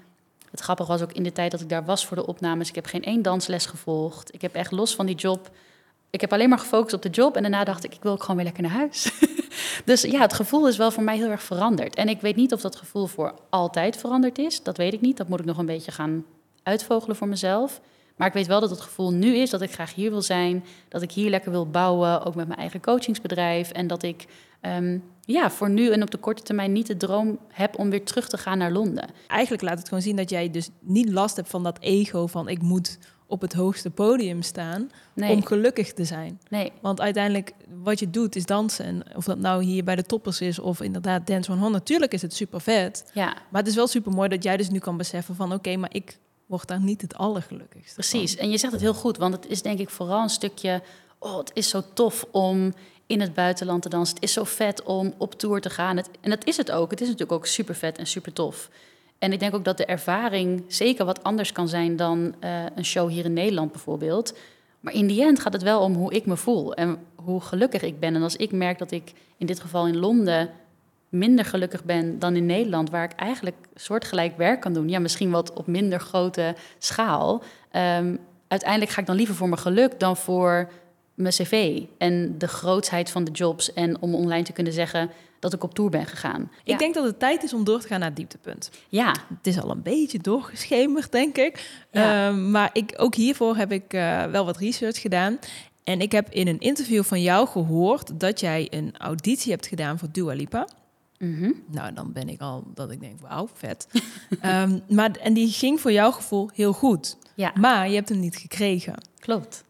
het 0.50 0.60
grappige 0.60 0.90
was 0.90 1.02
ook 1.02 1.12
in 1.12 1.22
de 1.22 1.32
tijd 1.32 1.50
dat 1.50 1.60
ik 1.60 1.68
daar 1.68 1.84
was 1.84 2.06
voor 2.06 2.16
de 2.16 2.26
opnames. 2.26 2.68
Ik 2.68 2.74
heb 2.74 2.86
geen 2.86 3.04
één 3.04 3.22
dansles 3.22 3.66
gevolgd. 3.66 4.34
Ik 4.34 4.42
heb 4.42 4.54
echt 4.54 4.70
los 4.70 4.94
van 4.94 5.06
die 5.06 5.14
job 5.14 5.50
ik 6.10 6.20
heb 6.20 6.32
alleen 6.32 6.48
maar 6.48 6.58
gefocust 6.58 6.94
op 6.94 7.02
de 7.02 7.08
job 7.08 7.36
en 7.36 7.42
daarna 7.42 7.64
dacht 7.64 7.84
ik, 7.84 7.94
ik 7.94 8.02
wil 8.02 8.12
ook 8.12 8.20
gewoon 8.20 8.36
weer 8.36 8.44
lekker 8.44 8.62
naar 8.62 8.72
huis. 8.72 9.12
dus 9.84 10.02
ja, 10.02 10.20
het 10.20 10.32
gevoel 10.32 10.68
is 10.68 10.76
wel 10.76 10.90
voor 10.90 11.02
mij 11.02 11.16
heel 11.16 11.30
erg 11.30 11.42
veranderd. 11.42 11.94
En 11.94 12.08
ik 12.08 12.20
weet 12.20 12.36
niet 12.36 12.52
of 12.52 12.60
dat 12.60 12.76
gevoel 12.76 13.06
voor 13.06 13.34
altijd 13.50 13.96
veranderd 13.96 14.38
is. 14.38 14.62
Dat 14.62 14.76
weet 14.76 14.92
ik 14.92 15.00
niet. 15.00 15.16
Dat 15.16 15.28
moet 15.28 15.40
ik 15.40 15.44
nog 15.44 15.58
een 15.58 15.66
beetje 15.66 15.92
gaan 15.92 16.24
uitvogelen 16.62 17.16
voor 17.16 17.28
mezelf. 17.28 17.80
Maar 18.16 18.28
ik 18.28 18.32
weet 18.34 18.46
wel 18.46 18.60
dat 18.60 18.70
het 18.70 18.80
gevoel 18.80 19.12
nu 19.12 19.36
is 19.36 19.50
dat 19.50 19.62
ik 19.62 19.72
graag 19.72 19.94
hier 19.94 20.10
wil 20.10 20.22
zijn. 20.22 20.64
Dat 20.88 21.02
ik 21.02 21.12
hier 21.12 21.30
lekker 21.30 21.50
wil 21.50 21.66
bouwen, 21.66 22.24
ook 22.24 22.34
met 22.34 22.46
mijn 22.46 22.60
eigen 22.60 22.80
coachingsbedrijf. 22.80 23.70
En 23.70 23.86
dat 23.86 24.02
ik 24.02 24.26
ehm, 24.60 24.98
ja, 25.30 25.50
voor 25.50 25.70
nu 25.70 25.90
en 25.90 26.02
op 26.02 26.10
de 26.10 26.18
korte 26.18 26.42
termijn 26.42 26.72
niet 26.72 26.86
de 26.86 26.96
droom 26.96 27.38
heb 27.48 27.78
om 27.78 27.90
weer 27.90 28.04
terug 28.04 28.28
te 28.28 28.38
gaan 28.38 28.58
naar 28.58 28.72
Londen. 28.72 29.08
Eigenlijk 29.26 29.62
laat 29.62 29.78
het 29.78 29.88
gewoon 29.88 30.02
zien 30.02 30.16
dat 30.16 30.30
jij 30.30 30.50
dus 30.50 30.68
niet 30.80 31.08
last 31.10 31.36
hebt 31.36 31.48
van 31.48 31.62
dat 31.62 31.78
ego 31.80 32.26
van 32.26 32.48
ik 32.48 32.62
moet 32.62 32.98
op 33.26 33.40
het 33.40 33.52
hoogste 33.52 33.90
podium 33.90 34.42
staan 34.42 34.90
om 35.14 35.44
gelukkig 35.44 35.92
te 35.92 36.04
zijn. 36.04 36.40
Nee. 36.48 36.72
Want 36.80 37.00
uiteindelijk, 37.00 37.52
wat 37.82 37.98
je 37.98 38.10
doet, 38.10 38.36
is 38.36 38.46
dansen. 38.46 38.84
En 38.84 39.02
of 39.16 39.24
dat 39.24 39.38
nou 39.38 39.62
hier 39.62 39.84
bij 39.84 39.96
de 39.96 40.02
toppers 40.02 40.40
is 40.40 40.58
of 40.58 40.80
inderdaad 40.80 41.26
Dance 41.26 41.50
100, 41.52 41.72
natuurlijk 41.72 42.12
is 42.12 42.22
het 42.22 42.34
super 42.34 42.60
vet. 42.60 43.10
Ja. 43.14 43.26
Maar 43.50 43.60
het 43.60 43.70
is 43.70 43.74
wel 43.74 43.86
super 43.86 44.12
mooi 44.12 44.28
dat 44.28 44.42
jij 44.42 44.56
dus 44.56 44.70
nu 44.70 44.78
kan 44.78 44.96
beseffen 44.96 45.34
van 45.34 45.52
oké, 45.52 45.76
maar 45.76 45.94
ik 45.94 46.18
word 46.46 46.68
daar 46.68 46.80
niet 46.80 47.02
het 47.02 47.14
allergelukkigste 47.14 47.94
Precies. 47.94 48.36
En 48.36 48.50
je 48.50 48.58
zegt 48.58 48.72
het 48.72 48.82
heel 48.82 48.94
goed, 48.94 49.16
want 49.16 49.34
het 49.34 49.46
is 49.46 49.62
denk 49.62 49.78
ik 49.78 49.90
vooral 49.90 50.22
een 50.22 50.28
stukje... 50.28 50.82
oh, 51.18 51.38
het 51.38 51.50
is 51.54 51.68
zo 51.68 51.82
tof 51.94 52.24
om 52.30 52.72
in 53.10 53.20
het 53.20 53.34
buitenland 53.34 53.82
te 53.82 53.88
dansen. 53.88 54.14
Het 54.14 54.24
is 54.24 54.32
zo 54.32 54.44
vet 54.44 54.82
om 54.82 55.14
op 55.16 55.34
tour 55.34 55.60
te 55.60 55.70
gaan. 55.70 55.98
En 56.20 56.30
dat 56.30 56.46
is 56.46 56.56
het 56.56 56.70
ook. 56.70 56.90
Het 56.90 57.00
is 57.00 57.06
natuurlijk 57.06 57.38
ook 57.38 57.46
super 57.46 57.74
vet 57.74 57.98
en 57.98 58.06
super 58.06 58.32
tof. 58.32 58.70
En 59.18 59.32
ik 59.32 59.40
denk 59.40 59.54
ook 59.54 59.64
dat 59.64 59.76
de 59.76 59.84
ervaring 59.84 60.64
zeker 60.66 61.04
wat 61.04 61.22
anders 61.22 61.52
kan 61.52 61.68
zijn 61.68 61.96
dan 61.96 62.34
uh, 62.44 62.64
een 62.74 62.84
show 62.84 63.08
hier 63.08 63.24
in 63.24 63.32
Nederland 63.32 63.72
bijvoorbeeld. 63.72 64.38
Maar 64.80 64.92
in 64.92 65.06
die 65.06 65.22
end 65.22 65.40
gaat 65.40 65.52
het 65.52 65.62
wel 65.62 65.80
om 65.80 65.94
hoe 65.94 66.12
ik 66.12 66.26
me 66.26 66.36
voel 66.36 66.74
en 66.74 66.98
hoe 67.14 67.40
gelukkig 67.40 67.82
ik 67.82 68.00
ben. 68.00 68.14
En 68.14 68.22
als 68.22 68.36
ik 68.36 68.52
merk 68.52 68.78
dat 68.78 68.90
ik 68.90 69.12
in 69.36 69.46
dit 69.46 69.60
geval 69.60 69.86
in 69.86 69.96
Londen 69.96 70.50
minder 71.08 71.44
gelukkig 71.44 71.84
ben 71.84 72.18
dan 72.18 72.36
in 72.36 72.46
Nederland, 72.46 72.90
waar 72.90 73.04
ik 73.04 73.12
eigenlijk 73.12 73.56
soortgelijk 73.74 74.36
werk 74.36 74.60
kan 74.60 74.72
doen, 74.72 74.88
ja, 74.88 74.98
misschien 74.98 75.30
wat 75.30 75.52
op 75.52 75.66
minder 75.66 76.00
grote 76.00 76.54
schaal. 76.78 77.42
Um, 77.72 78.18
uiteindelijk 78.48 78.90
ga 78.90 79.00
ik 79.00 79.06
dan 79.06 79.16
liever 79.16 79.34
voor 79.34 79.48
mijn 79.48 79.60
geluk 79.60 80.00
dan 80.00 80.16
voor 80.16 80.70
mijn 81.20 81.34
cv 81.34 81.82
en 81.98 82.38
de 82.38 82.48
grootsheid 82.48 83.10
van 83.10 83.24
de 83.24 83.30
jobs 83.30 83.72
en 83.72 84.00
om 84.00 84.14
online 84.14 84.44
te 84.44 84.52
kunnen 84.52 84.72
zeggen 84.72 85.10
dat 85.38 85.52
ik 85.52 85.62
op 85.62 85.74
tour 85.74 85.90
ben 85.90 86.06
gegaan. 86.06 86.50
Ik 86.64 86.78
denk 86.78 86.94
dat 86.94 87.04
het 87.04 87.18
tijd 87.18 87.42
is 87.42 87.54
om 87.54 87.64
door 87.64 87.80
te 87.80 87.86
gaan 87.86 87.98
naar 87.98 88.08
het 88.08 88.16
dieptepunt. 88.16 88.70
Ja. 88.88 89.10
Het 89.10 89.46
is 89.46 89.60
al 89.60 89.70
een 89.70 89.82
beetje 89.82 90.18
doorgeschemerd, 90.18 91.12
denk 91.12 91.36
ik. 91.36 91.84
Ehm, 91.90 92.50
maar 92.50 92.70
ik, 92.72 92.94
ook 92.96 93.14
hiervoor 93.14 93.56
heb 93.56 93.72
ik 93.72 93.94
uh, 93.94 94.24
wel 94.24 94.44
wat 94.44 94.56
research 94.56 95.00
gedaan. 95.00 95.38
En 95.84 96.00
ik 96.00 96.12
heb 96.12 96.30
in 96.30 96.48
een 96.48 96.58
interview 96.58 97.02
van 97.02 97.22
jou 97.22 97.48
gehoord 97.48 98.20
dat 98.20 98.40
jij 98.40 98.66
een 98.70 98.94
auditie 98.98 99.52
hebt 99.52 99.66
gedaan 99.66 99.98
voor 99.98 100.08
Dua 100.12 100.32
Lipa. 100.34 100.68
Mm 101.18 101.62
Nou, 101.70 101.92
dan 101.92 102.12
ben 102.12 102.28
ik 102.28 102.40
al 102.40 102.64
dat 102.74 102.90
ik 102.90 103.00
denk, 103.00 103.20
wauw, 103.20 103.48
vet. 103.54 103.86
um, 104.44 104.82
maar, 104.96 105.10
en 105.10 105.32
die 105.32 105.48
ging 105.48 105.80
voor 105.80 105.92
jouw 105.92 106.10
gevoel 106.10 106.50
heel 106.54 106.72
goed. 106.72 107.16
Ja. 107.34 107.52
Maar 107.54 107.88
je 107.88 107.94
hebt 107.94 108.08
hem 108.08 108.20
niet 108.20 108.36
gekregen. 108.36 108.94
Klopt. 109.18 109.64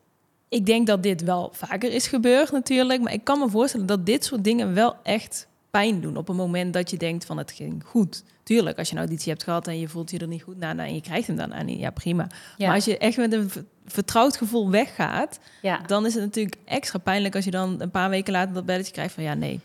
Ik 0.51 0.67
denk 0.67 0.87
dat 0.87 1.03
dit 1.03 1.23
wel 1.23 1.51
vaker 1.53 1.93
is 1.93 2.07
gebeurd 2.07 2.51
natuurlijk. 2.51 3.03
Maar 3.03 3.13
ik 3.13 3.25
kan 3.25 3.39
me 3.39 3.49
voorstellen 3.49 3.87
dat 3.87 4.07
dit 4.07 4.25
soort 4.25 4.45
dingen 4.45 4.75
wel 4.75 4.97
echt 5.03 5.47
pijn 5.71 6.01
doen 6.01 6.17
op 6.17 6.29
een 6.29 6.37
moment 6.37 6.73
dat 6.73 6.91
je 6.91 6.97
denkt 6.97 7.25
van 7.25 7.39
het 7.39 7.53
ging 7.53 7.83
goed. 7.85 8.25
Tuurlijk, 8.43 8.79
als 8.79 8.89
je 8.89 8.95
een 8.95 9.01
auditie 9.01 9.33
hebt 9.33 9.45
gehad 9.45 9.67
en 9.67 9.79
je 9.79 9.89
voelt 9.89 10.11
je 10.11 10.19
er 10.19 10.27
niet 10.27 10.43
goed 10.43 10.59
na 10.59 10.73
nou, 10.73 10.89
en 10.89 10.95
je 10.95 11.01
krijgt 11.01 11.27
hem 11.27 11.37
dan 11.37 11.55
aan, 11.55 11.79
ja 11.79 11.91
prima. 11.91 12.27
Maar 12.59 12.75
als 12.75 12.85
je 12.85 12.99
echt 12.99 13.17
met 13.17 13.33
een 13.33 13.51
vertrouwd 13.87 14.37
gevoel 14.37 14.71
weggaat, 14.71 15.39
ja. 15.63 15.81
dan 15.87 16.07
is 16.07 16.15
het 16.15 16.23
natuurlijk 16.23 16.57
extra 16.65 16.99
pijnlijk 16.99 17.35
als 17.35 17.45
je 17.45 17.51
dan 17.51 17.81
een 17.81 17.91
paar 17.91 18.11
weken 18.11 18.33
later 18.33 18.55
dat 18.55 18.67
belletje 18.67 18.93
krijgt 18.93 19.15
van 19.15 19.23
ja 19.23 19.35
nee, 19.35 19.61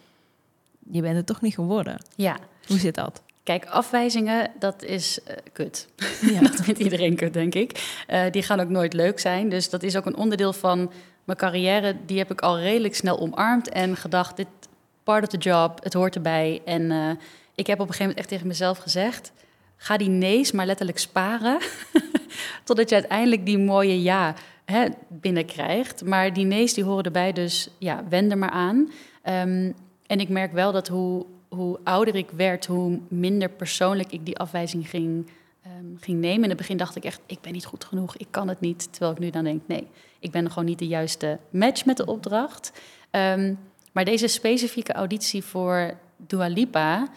je 0.92 1.02
bent 1.02 1.16
het 1.16 1.26
toch 1.26 1.42
niet 1.42 1.54
geworden. 1.54 1.98
Ja. 2.16 2.38
Hoe 2.68 2.80
zit 2.80 2.96
dat? 2.96 3.22
Kijk, 3.46 3.66
afwijzingen, 3.66 4.52
dat 4.60 4.84
is 4.84 5.20
uh, 5.28 5.36
kut. 5.54 5.88
Ja. 6.22 6.42
dat 6.50 6.62
vindt 6.62 6.80
iedereen 6.80 7.16
kut, 7.16 7.34
denk 7.34 7.56
ik. 7.56 8.04
Uh, 8.10 8.22
die 8.32 8.44
gaan 8.44 8.60
ook 8.60 8.70
nooit 8.70 8.94
leuk 8.94 9.20
zijn. 9.20 9.50
Dus 9.50 9.70
dat 9.70 9.84
is 9.84 9.96
ook 9.96 10.06
een 10.06 10.18
onderdeel 10.18 10.54
van 10.54 10.92
mijn 11.24 11.38
carrière. 11.38 11.96
Die 12.06 12.18
heb 12.18 12.32
ik 12.32 12.42
al 12.42 12.60
redelijk 12.60 12.96
snel 12.96 13.20
omarmd 13.20 13.70
en 13.70 13.98
gedacht, 13.98 14.38
dit 14.38 14.48
part 15.04 15.24
of 15.24 15.30
the 15.30 15.38
job, 15.38 15.84
het 15.84 15.94
hoort 15.94 16.16
erbij. 16.16 16.62
En 16.66 16.82
uh, 16.82 17.10
ik 17.56 17.68
heb 17.68 17.80
op 17.80 17.88
een 17.88 17.94
gegeven 17.94 18.00
moment 18.00 18.18
echt 18.18 18.28
tegen 18.28 18.48
mezelf 18.48 18.78
gezegd... 18.78 19.32
ga 19.78 19.98
die 19.98 20.10
nee's 20.10 20.52
maar 20.52 20.66
letterlijk 20.66 21.00
sparen... 21.00 21.58
totdat 22.64 22.90
je 22.90 22.96
uiteindelijk 22.96 23.46
die 23.46 23.58
mooie 23.58 24.02
ja 24.02 24.36
hè, 24.66 24.88
binnenkrijgt. 25.08 26.06
Maar 26.06 26.34
die 26.34 26.46
nee's 26.46 26.74
die 26.74 26.84
horen 26.84 27.04
erbij, 27.04 27.34
dus 27.34 27.70
ja, 27.78 28.04
wend 28.10 28.32
er 28.32 28.38
maar 28.38 28.50
aan. 28.50 28.92
Um, 29.24 29.74
en 30.08 30.20
ik 30.20 30.30
merk 30.30 30.52
wel 30.52 30.72
dat 30.72 30.88
hoe, 30.88 31.26
hoe 31.50 31.80
ouder 31.84 32.16
ik 32.16 32.30
werd, 32.30 32.66
hoe 32.66 33.00
minder 33.08 33.50
persoonlijk 33.50 34.12
ik 34.12 34.26
die 34.26 34.38
afwijzing 34.38 34.90
ging, 34.90 35.30
um, 35.68 35.98
ging 36.00 36.20
nemen. 36.20 36.44
In 36.44 36.50
het 36.50 36.58
begin 36.58 36.78
dacht 36.78 36.96
ik 36.96 37.04
echt, 37.04 37.22
ik 37.26 37.42
ben 37.42 37.54
niet 37.54 37.66
goed 37.66 37.84
genoeg, 37.84 38.18
ik 38.18 38.28
kan 38.30 38.48
het 38.48 38.60
niet. 38.60 38.88
Terwijl 38.92 39.12
ik 39.12 39.20
nu 39.20 39.30
dan 39.30 39.44
denk, 39.44 39.62
nee, 39.66 39.88
ik 40.20 40.32
ben 40.32 40.50
gewoon 40.50 40.66
niet 40.66 40.80
de 40.80 40.88
juiste 40.88 41.40
match 41.50 41.86
met 41.86 41.98
de 41.98 42.06
opdracht. 42.06 42.72
Um, 43.12 43.60
maar 43.92 44.06
deze 44.06 44.28
specifieke 44.28 44.94
auditie 44.94 45.44
voor 45.44 45.98
Dua 46.18 46.48
Lipa... 46.48 47.08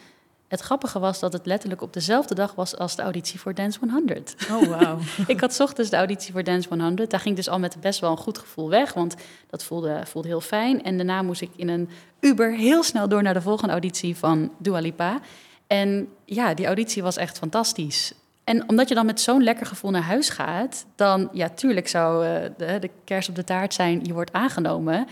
Het 0.49 0.59
grappige 0.59 0.99
was 0.99 1.19
dat 1.19 1.33
het 1.33 1.45
letterlijk 1.45 1.81
op 1.81 1.93
dezelfde 1.93 2.35
dag 2.35 2.55
was 2.55 2.77
als 2.77 2.95
de 2.95 3.01
auditie 3.01 3.39
voor 3.39 3.53
Dance 3.53 3.79
100. 3.79 4.35
Oh, 4.51 4.63
wow. 4.63 5.01
ik 5.27 5.39
had 5.39 5.59
ochtends 5.59 5.89
de 5.89 5.95
auditie 5.95 6.31
voor 6.31 6.43
Dance 6.43 6.69
100. 6.69 7.09
Daar 7.09 7.19
ging 7.19 7.37
ik 7.37 7.43
dus 7.43 7.53
al 7.53 7.59
met 7.59 7.81
best 7.81 7.99
wel 7.99 8.11
een 8.11 8.17
goed 8.17 8.37
gevoel 8.37 8.69
weg, 8.69 8.93
want 8.93 9.15
dat 9.49 9.63
voelde, 9.63 10.01
voelde 10.05 10.27
heel 10.27 10.41
fijn. 10.41 10.83
En 10.83 10.97
daarna 10.97 11.21
moest 11.21 11.41
ik 11.41 11.49
in 11.55 11.69
een 11.69 11.89
Uber 12.19 12.53
heel 12.53 12.83
snel 12.83 13.07
door 13.07 13.23
naar 13.23 13.33
de 13.33 13.41
volgende 13.41 13.71
auditie 13.71 14.15
van 14.15 14.51
Dua 14.57 14.79
Lipa. 14.79 15.19
En 15.67 16.07
ja, 16.25 16.53
die 16.53 16.65
auditie 16.65 17.03
was 17.03 17.17
echt 17.17 17.37
fantastisch. 17.37 18.13
En 18.43 18.69
omdat 18.69 18.89
je 18.89 18.95
dan 18.95 19.05
met 19.05 19.21
zo'n 19.21 19.43
lekker 19.43 19.65
gevoel 19.65 19.91
naar 19.91 20.01
huis 20.01 20.29
gaat, 20.29 20.85
dan, 20.95 21.29
ja, 21.31 21.49
tuurlijk 21.49 21.87
zou 21.87 22.25
uh, 22.25 22.31
de, 22.57 22.77
de 22.79 22.89
kerst 23.03 23.29
op 23.29 23.35
de 23.35 23.43
taart 23.43 23.73
zijn, 23.73 24.03
je 24.03 24.13
wordt 24.13 24.33
aangenomen. 24.33 25.07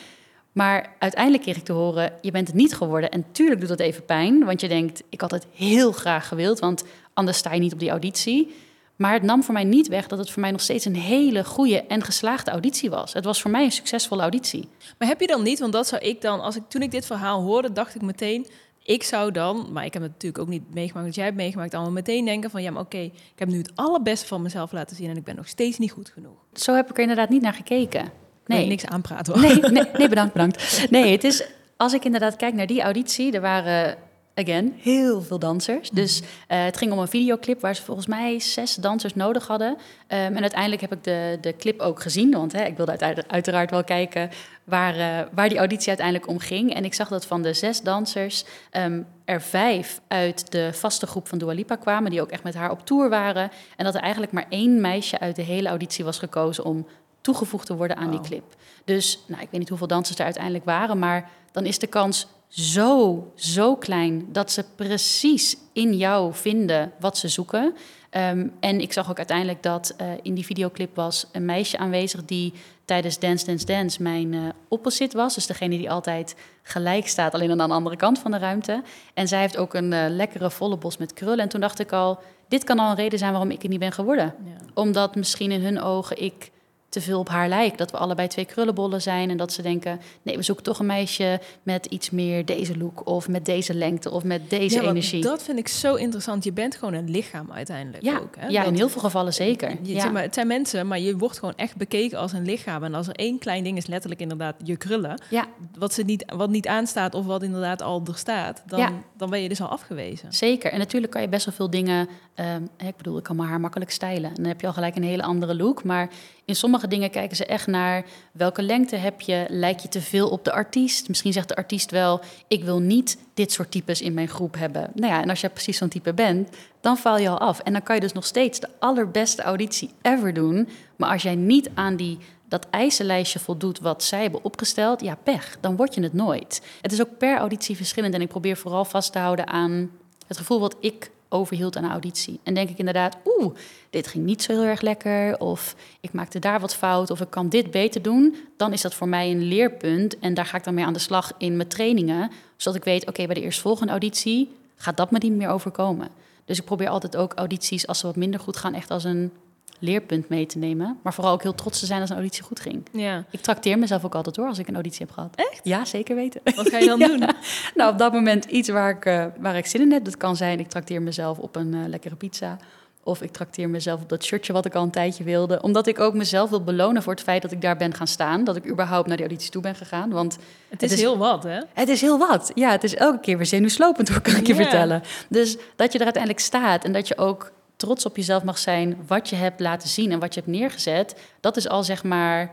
Maar 0.57 0.95
uiteindelijk 0.99 1.43
kreeg 1.43 1.57
ik 1.57 1.63
te 1.63 1.71
horen, 1.71 2.13
je 2.21 2.31
bent 2.31 2.47
het 2.47 2.55
niet 2.55 2.75
geworden. 2.75 3.09
En 3.11 3.25
tuurlijk 3.31 3.59
doet 3.59 3.69
dat 3.69 3.79
even 3.79 4.05
pijn, 4.05 4.45
want 4.45 4.61
je 4.61 4.67
denkt, 4.67 5.03
ik 5.09 5.21
had 5.21 5.31
het 5.31 5.45
heel 5.53 5.91
graag 5.91 6.27
gewild, 6.27 6.59
want 6.59 6.83
anders 7.13 7.37
sta 7.37 7.53
je 7.53 7.59
niet 7.59 7.73
op 7.73 7.79
die 7.79 7.89
auditie. 7.89 8.55
Maar 8.95 9.13
het 9.13 9.23
nam 9.23 9.43
voor 9.43 9.53
mij 9.53 9.63
niet 9.63 9.87
weg 9.87 10.07
dat 10.07 10.19
het 10.19 10.29
voor 10.29 10.41
mij 10.41 10.51
nog 10.51 10.61
steeds 10.61 10.85
een 10.85 10.95
hele 10.95 11.43
goede 11.43 11.83
en 11.83 12.03
geslaagde 12.03 12.51
auditie 12.51 12.89
was. 12.89 13.13
Het 13.13 13.25
was 13.25 13.41
voor 13.41 13.51
mij 13.51 13.63
een 13.63 13.71
succesvolle 13.71 14.21
auditie. 14.21 14.67
Maar 14.97 15.07
heb 15.07 15.19
je 15.19 15.27
dan 15.27 15.43
niet, 15.43 15.59
want 15.59 15.73
dat 15.73 15.87
zou 15.87 16.01
ik 16.01 16.21
dan, 16.21 16.39
als 16.39 16.55
ik 16.55 16.63
toen 16.67 16.81
ik 16.81 16.91
dit 16.91 17.05
verhaal 17.05 17.41
hoorde, 17.41 17.71
dacht 17.71 17.95
ik 17.95 18.01
meteen, 18.01 18.47
ik 18.83 19.03
zou 19.03 19.31
dan, 19.31 19.67
maar 19.71 19.85
ik 19.85 19.93
heb 19.93 20.01
het 20.01 20.11
natuurlijk 20.11 20.43
ook 20.43 20.49
niet 20.49 20.73
meegemaakt, 20.73 21.03
want 21.03 21.15
jij 21.15 21.25
hebt 21.25 21.37
meegemaakt, 21.37 21.73
allemaal 21.73 21.91
meteen 21.91 22.25
denken 22.25 22.49
van 22.49 22.61
ja, 22.61 22.71
maar 22.71 22.81
oké, 22.81 23.01
ik 23.01 23.13
heb 23.35 23.47
nu 23.47 23.57
het 23.57 23.71
allerbeste 23.75 24.27
van 24.27 24.41
mezelf 24.41 24.71
laten 24.71 24.95
zien 24.95 25.09
en 25.09 25.17
ik 25.17 25.23
ben 25.23 25.35
nog 25.35 25.47
steeds 25.47 25.77
niet 25.77 25.91
goed 25.91 26.09
genoeg. 26.09 26.37
Zo 26.53 26.75
heb 26.75 26.89
ik 26.89 26.95
er 26.95 27.01
inderdaad 27.01 27.29
niet 27.29 27.41
naar 27.41 27.53
gekeken. 27.53 28.25
Nee, 28.47 28.67
niks 28.67 28.85
aanpraten. 28.85 29.41
Nee, 29.41 29.59
nee, 29.59 29.83
nee, 29.97 30.09
bedankt, 30.09 30.33
bedankt. 30.33 30.87
Nee, 30.89 31.11
het 31.11 31.23
is, 31.23 31.43
als 31.77 31.93
ik 31.93 32.05
inderdaad 32.05 32.35
kijk 32.35 32.53
naar 32.53 32.67
die 32.67 32.81
auditie, 32.81 33.31
er 33.31 33.41
waren 33.41 33.97
again, 34.37 34.73
heel 34.77 35.21
veel 35.21 35.39
dansers. 35.39 35.89
Dus 35.89 36.21
uh, 36.21 36.25
het 36.47 36.77
ging 36.77 36.91
om 36.91 36.99
een 36.99 37.07
videoclip 37.07 37.61
waar 37.61 37.75
ze 37.75 37.83
volgens 37.83 38.07
mij 38.07 38.39
zes 38.39 38.75
dansers 38.75 39.15
nodig 39.15 39.47
hadden. 39.47 39.69
Um, 39.69 39.77
en 40.07 40.41
uiteindelijk 40.41 40.81
heb 40.81 40.93
ik 40.93 41.03
de, 41.03 41.37
de 41.41 41.55
clip 41.55 41.79
ook 41.79 42.01
gezien, 42.01 42.31
want 42.31 42.51
hè, 42.51 42.63
ik 42.63 42.77
wilde 42.77 42.99
uit, 42.99 43.27
uiteraard 43.27 43.69
wel 43.69 43.83
kijken 43.83 44.29
waar, 44.63 44.97
uh, 44.97 45.19
waar 45.31 45.49
die 45.49 45.57
auditie 45.57 45.87
uiteindelijk 45.87 46.27
om 46.27 46.39
ging. 46.39 46.73
En 46.73 46.85
ik 46.85 46.93
zag 46.93 47.07
dat 47.07 47.25
van 47.25 47.41
de 47.41 47.53
zes 47.53 47.81
dansers 47.81 48.45
um, 48.71 49.05
er 49.25 49.41
vijf 49.41 50.01
uit 50.07 50.51
de 50.51 50.73
vaste 50.73 51.07
groep 51.07 51.27
van 51.27 51.37
Dua 51.37 51.53
Lipa 51.53 51.75
kwamen, 51.75 52.11
die 52.11 52.21
ook 52.21 52.31
echt 52.31 52.43
met 52.43 52.55
haar 52.55 52.71
op 52.71 52.85
tour 52.85 53.09
waren. 53.09 53.51
En 53.75 53.85
dat 53.85 53.95
er 53.95 54.01
eigenlijk 54.01 54.31
maar 54.31 54.45
één 54.49 54.81
meisje 54.81 55.19
uit 55.19 55.35
de 55.35 55.41
hele 55.41 55.69
auditie 55.69 56.05
was 56.05 56.19
gekozen 56.19 56.63
om 56.63 56.87
toegevoegd 57.27 57.65
te 57.65 57.75
worden 57.75 57.97
aan 57.97 58.11
die 58.11 58.21
clip. 58.21 58.55
Dus 58.85 59.19
nou, 59.27 59.41
ik 59.41 59.47
weet 59.51 59.59
niet 59.59 59.69
hoeveel 59.69 59.87
dansers 59.87 60.17
er 60.17 60.23
uiteindelijk 60.23 60.65
waren, 60.65 60.99
maar 60.99 61.29
dan 61.51 61.65
is 61.65 61.79
de 61.79 61.87
kans 61.87 62.27
zo, 62.47 63.31
zo 63.35 63.75
klein 63.75 64.25
dat 64.31 64.51
ze 64.51 64.65
precies 64.75 65.57
in 65.73 65.97
jou 65.97 66.33
vinden 66.33 66.91
wat 66.99 67.17
ze 67.17 67.27
zoeken. 67.27 67.63
Um, 68.11 68.51
en 68.59 68.81
ik 68.81 68.93
zag 68.93 69.09
ook 69.09 69.17
uiteindelijk 69.17 69.63
dat 69.63 69.95
uh, 70.01 70.07
in 70.21 70.33
die 70.33 70.45
videoclip 70.45 70.95
was 70.95 71.25
een 71.31 71.45
meisje 71.45 71.77
aanwezig 71.77 72.25
die 72.25 72.53
tijdens 72.85 73.19
Dance 73.19 73.45
Dance 73.45 73.65
Dance 73.65 74.01
mijn 74.01 74.33
uh, 74.33 74.49
opposite 74.67 75.17
was. 75.17 75.35
Dus 75.35 75.45
degene 75.45 75.77
die 75.77 75.91
altijd 75.91 76.35
gelijk 76.63 77.07
staat, 77.07 77.33
alleen 77.33 77.51
aan 77.51 77.67
de 77.67 77.73
andere 77.73 77.95
kant 77.95 78.19
van 78.19 78.31
de 78.31 78.37
ruimte. 78.37 78.83
En 79.13 79.27
zij 79.27 79.39
heeft 79.39 79.57
ook 79.57 79.73
een 79.73 79.91
uh, 79.91 80.05
lekkere 80.09 80.51
volle 80.51 80.77
bos 80.77 80.97
met 80.97 81.13
krullen. 81.13 81.39
En 81.39 81.49
toen 81.49 81.61
dacht 81.61 81.79
ik 81.79 81.91
al, 81.91 82.19
dit 82.47 82.63
kan 82.63 82.79
al 82.79 82.89
een 82.89 82.95
reden 82.95 83.19
zijn 83.19 83.31
waarom 83.31 83.51
ik 83.51 83.63
er 83.63 83.69
niet 83.69 83.79
ben 83.79 83.91
geworden. 83.91 84.35
Ja. 84.45 84.65
Omdat 84.73 85.15
misschien 85.15 85.51
in 85.51 85.63
hun 85.63 85.81
ogen 85.81 86.23
ik 86.23 86.51
te 86.97 87.03
veel 87.03 87.19
op 87.19 87.29
haar 87.29 87.49
lijkt. 87.49 87.77
Dat 87.77 87.91
we 87.91 87.97
allebei 87.97 88.27
twee 88.27 88.45
krullenbollen 88.45 89.01
zijn 89.01 89.29
en 89.29 89.37
dat 89.37 89.53
ze 89.53 89.61
denken... 89.61 89.99
nee, 90.21 90.37
we 90.37 90.43
zoeken 90.43 90.63
toch 90.63 90.79
een 90.79 90.85
meisje 90.85 91.39
met 91.63 91.85
iets 91.85 92.09
meer 92.09 92.45
deze 92.45 92.77
look... 92.77 93.07
of 93.07 93.27
met 93.27 93.45
deze 93.45 93.73
lengte 93.73 94.11
of 94.11 94.23
met 94.23 94.49
deze 94.49 94.81
ja, 94.81 94.89
energie. 94.89 95.21
Dat 95.21 95.43
vind 95.43 95.57
ik 95.57 95.67
zo 95.67 95.95
interessant. 95.95 96.43
Je 96.43 96.51
bent 96.51 96.75
gewoon 96.75 96.93
een 96.93 97.09
lichaam 97.09 97.51
uiteindelijk 97.51 98.03
ja, 98.03 98.17
ook. 98.17 98.35
Hè? 98.39 98.47
Ja, 98.47 98.63
in 98.63 98.75
heel 98.75 98.89
veel 98.89 99.01
gevallen 99.01 99.33
zeker. 99.33 99.77
Je, 99.81 99.93
ja. 99.93 100.09
maar, 100.09 100.21
het 100.21 100.33
zijn 100.33 100.47
mensen, 100.47 100.87
maar 100.87 100.99
je 100.99 101.17
wordt 101.17 101.39
gewoon 101.39 101.55
echt 101.55 101.75
bekeken 101.75 102.17
als 102.17 102.33
een 102.33 102.45
lichaam. 102.45 102.83
En 102.83 102.93
als 102.93 103.07
er 103.07 103.15
één 103.15 103.39
klein 103.39 103.63
ding 103.63 103.77
is, 103.77 103.87
letterlijk 103.87 104.21
inderdaad 104.21 104.55
je 104.63 104.77
krullen... 104.77 105.21
Ja. 105.29 105.45
Wat, 105.77 105.93
ze 105.93 106.03
niet, 106.03 106.25
wat 106.35 106.49
niet 106.49 106.67
aanstaat 106.67 107.15
of 107.15 107.25
wat 107.25 107.43
inderdaad 107.43 107.81
al 107.81 108.03
er 108.07 108.17
staat... 108.17 108.63
dan, 108.65 109.03
dan 109.17 109.29
ben 109.29 109.41
je 109.41 109.49
dus 109.49 109.61
al 109.61 109.67
afgewezen. 109.67 110.33
Zeker. 110.33 110.71
En 110.71 110.79
natuurlijk 110.79 111.11
kan 111.11 111.21
je 111.21 111.29
best 111.29 111.45
wel 111.45 111.53
veel 111.55 111.69
dingen... 111.69 112.07
Um, 112.39 112.69
ik 112.77 112.97
bedoel, 112.97 113.17
ik 113.17 113.23
kan 113.23 113.35
mijn 113.35 113.49
haar 113.49 113.59
makkelijk 113.59 113.91
stylen. 113.91 114.29
En 114.29 114.35
dan 114.35 114.45
heb 114.45 114.61
je 114.61 114.67
al 114.67 114.73
gelijk 114.73 114.95
een 114.95 115.03
hele 115.03 115.23
andere 115.23 115.55
look. 115.55 115.83
Maar 115.83 116.09
In 116.47 116.55
sommige 116.55 116.87
dingen 116.87 117.09
kijken 117.09 117.37
ze 117.37 117.45
echt 117.45 117.67
naar 117.67 118.05
welke 118.31 118.61
lengte 118.61 118.95
heb 118.95 119.21
je, 119.21 119.45
lijk 119.49 119.79
je 119.79 119.87
te 119.87 120.01
veel 120.01 120.29
op 120.29 120.43
de 120.43 120.51
artiest. 120.51 121.07
Misschien 121.07 121.33
zegt 121.33 121.47
de 121.47 121.55
artiest 121.55 121.91
wel, 121.91 122.21
ik 122.47 122.63
wil 122.63 122.79
niet 122.79 123.17
dit 123.33 123.51
soort 123.51 123.71
types 123.71 124.01
in 124.01 124.13
mijn 124.13 124.27
groep 124.27 124.55
hebben. 124.55 124.91
Nou 124.93 125.13
ja, 125.13 125.21
en 125.21 125.29
als 125.29 125.41
je 125.41 125.49
precies 125.49 125.77
zo'n 125.77 125.89
type 125.89 126.13
bent, 126.13 126.49
dan 126.81 126.97
val 126.97 127.17
je 127.17 127.29
al 127.29 127.37
af. 127.39 127.59
En 127.59 127.73
dan 127.73 127.83
kan 127.83 127.95
je 127.95 128.01
dus 128.01 128.13
nog 128.13 128.25
steeds 128.25 128.59
de 128.59 128.69
allerbeste 128.79 129.41
auditie 129.41 129.89
ever 130.01 130.33
doen. 130.33 130.69
Maar 130.95 131.09
als 131.09 131.21
jij 131.21 131.35
niet 131.35 131.69
aan 131.73 131.95
die 131.95 132.17
dat 132.49 132.67
eisenlijstje 132.69 133.39
voldoet 133.39 133.79
wat 133.79 134.03
zij 134.03 134.21
hebben 134.21 134.43
opgesteld, 134.43 135.01
ja, 135.01 135.15
pech, 135.23 135.57
dan 135.59 135.75
word 135.75 135.93
je 135.93 136.01
het 136.01 136.13
nooit. 136.13 136.61
Het 136.81 136.91
is 136.91 137.01
ook 137.01 137.17
per 137.17 137.37
auditie 137.37 137.75
verschillend 137.75 138.13
en 138.13 138.21
ik 138.21 138.27
probeer 138.27 138.57
vooral 138.57 138.85
vast 138.85 139.11
te 139.11 139.19
houden 139.19 139.47
aan 139.47 139.91
het 140.27 140.37
gevoel 140.37 140.59
wat 140.59 140.75
ik 140.79 141.11
overhield 141.29 141.75
aan 141.75 141.83
de 141.83 141.89
auditie. 141.89 142.39
En 142.43 142.53
denk 142.53 142.69
ik 142.69 142.77
inderdaad, 142.77 143.17
oeh, 143.25 143.55
dit 143.89 144.07
ging 144.07 144.25
niet 144.25 144.43
zo 144.43 144.51
heel 144.51 144.63
erg 144.63 144.81
lekker, 144.81 145.39
of 145.39 145.75
ik 145.99 146.13
maakte 146.13 146.39
daar 146.39 146.59
wat 146.59 146.75
fout, 146.75 147.11
of 147.11 147.21
ik 147.21 147.29
kan 147.29 147.49
dit 147.49 147.71
beter 147.71 148.01
doen, 148.01 148.35
dan 148.57 148.73
is 148.73 148.81
dat 148.81 148.93
voor 148.93 149.07
mij 149.07 149.31
een 149.31 149.43
leerpunt. 149.43 150.19
En 150.19 150.33
daar 150.33 150.45
ga 150.45 150.57
ik 150.57 150.63
dan 150.63 150.73
mee 150.73 150.85
aan 150.85 150.93
de 150.93 150.99
slag 150.99 151.31
in 151.37 151.55
mijn 151.55 151.69
trainingen, 151.69 152.31
zodat 152.55 152.79
ik 152.79 152.85
weet, 152.85 153.07
oké, 153.07 153.25
bij 153.25 153.35
de 153.35 153.41
eerstvolgende 153.41 153.91
auditie 153.91 154.49
gaat 154.75 154.97
dat 154.97 155.11
me 155.11 155.17
niet 155.17 155.31
meer 155.31 155.49
overkomen. 155.49 156.07
Dus 156.45 156.57
ik 156.57 156.65
probeer 156.65 156.89
altijd 156.89 157.17
ook 157.17 157.33
audities, 157.33 157.87
als 157.87 157.99
ze 157.99 158.05
wat 158.05 158.15
minder 158.15 158.39
goed 158.39 158.57
gaan, 158.57 158.73
echt 158.73 158.91
als 158.91 159.03
een 159.03 159.31
leerpunt 159.79 160.29
mee 160.29 160.45
te 160.45 160.57
nemen. 160.57 160.99
Maar 161.03 161.13
vooral 161.13 161.33
ook 161.33 161.43
heel 161.43 161.55
trots 161.55 161.79
te 161.79 161.85
zijn 161.85 162.01
als 162.01 162.09
een 162.09 162.15
auditie 162.15 162.43
goed 162.43 162.59
ging. 162.59 162.83
Ja. 162.91 163.23
Ik 163.29 163.41
trakteer 163.41 163.79
mezelf 163.79 164.05
ook 164.05 164.15
altijd 164.15 164.35
door 164.35 164.47
als 164.47 164.59
ik 164.59 164.67
een 164.67 164.73
auditie 164.73 165.05
heb 165.05 165.15
gehad. 165.15 165.35
Echt? 165.35 165.59
Ja, 165.63 165.85
zeker 165.85 166.15
weten. 166.15 166.41
Wat 166.55 166.69
ga 166.69 166.77
je 166.77 166.85
dan 166.97 166.99
doen? 166.99 167.29
Nou, 167.75 167.91
op 167.91 167.97
dat 167.97 168.13
moment 168.13 168.45
iets 168.45 168.69
waar 168.69 168.89
ik, 168.89 169.05
uh, 169.05 169.25
waar 169.39 169.57
ik 169.57 169.65
zin 169.65 169.81
in 169.81 169.91
heb. 169.91 170.03
Dat 170.03 170.17
kan 170.17 170.35
zijn, 170.35 170.59
ik 170.59 170.67
trakteer 170.67 171.01
mezelf 171.01 171.37
op 171.37 171.55
een 171.55 171.73
uh, 171.73 171.87
lekkere 171.87 172.15
pizza. 172.15 172.57
Of 173.03 173.21
ik 173.21 173.31
trakteer 173.31 173.69
mezelf 173.69 174.01
op 174.01 174.09
dat 174.09 174.23
shirtje 174.23 174.53
wat 174.53 174.65
ik 174.65 174.75
al 174.75 174.83
een 174.83 174.91
tijdje 174.91 175.23
wilde. 175.23 175.61
Omdat 175.61 175.87
ik 175.87 175.99
ook 175.99 176.13
mezelf 176.13 176.49
wil 176.49 176.63
belonen 176.63 177.03
voor 177.03 177.13
het 177.13 177.21
feit 177.21 177.41
dat 177.41 177.51
ik 177.51 177.61
daar 177.61 177.77
ben 177.77 177.93
gaan 177.93 178.07
staan. 178.07 178.43
Dat 178.43 178.55
ik 178.55 178.69
überhaupt 178.69 179.07
naar 179.07 179.17
die 179.17 179.25
auditie 179.25 179.51
toe 179.51 179.61
ben 179.61 179.75
gegaan. 179.75 180.09
Want 180.09 180.37
het 180.69 180.81
is, 180.81 180.99
heel 180.99 181.17
wat, 181.17 181.43
hè? 181.43 181.59
Het 181.73 181.89
is 181.89 182.01
heel 182.01 182.17
wat. 182.17 182.51
Ja, 182.55 182.71
het 182.71 182.83
is 182.83 182.95
elke 182.95 183.19
keer 183.19 183.37
weer 183.37 183.45
zenuwslopend, 183.45 184.09
hoor, 184.09 184.21
kan 184.21 184.35
ik 184.35 184.47
je 184.47 184.55
vertellen. 184.55 185.01
Dus 185.29 185.57
dat 185.75 185.91
je 185.91 185.97
er 185.97 186.03
uiteindelijk 186.03 186.43
staat 186.43 186.83
en 186.83 186.93
dat 186.93 187.07
je 187.07 187.17
ook 187.17 187.51
trots 187.77 188.05
op 188.05 188.15
jezelf 188.15 188.43
mag 188.43 188.57
zijn 188.57 188.97
wat 189.07 189.29
je 189.29 189.35
hebt 189.35 189.59
laten 189.59 189.89
zien 189.89 190.11
en 190.11 190.19
wat 190.19 190.33
je 190.33 190.39
hebt 190.39 190.51
neergezet, 190.51 191.21
dat 191.39 191.57
is 191.57 191.67
al 191.67 191.83
zeg 191.83 192.03
maar 192.03 192.51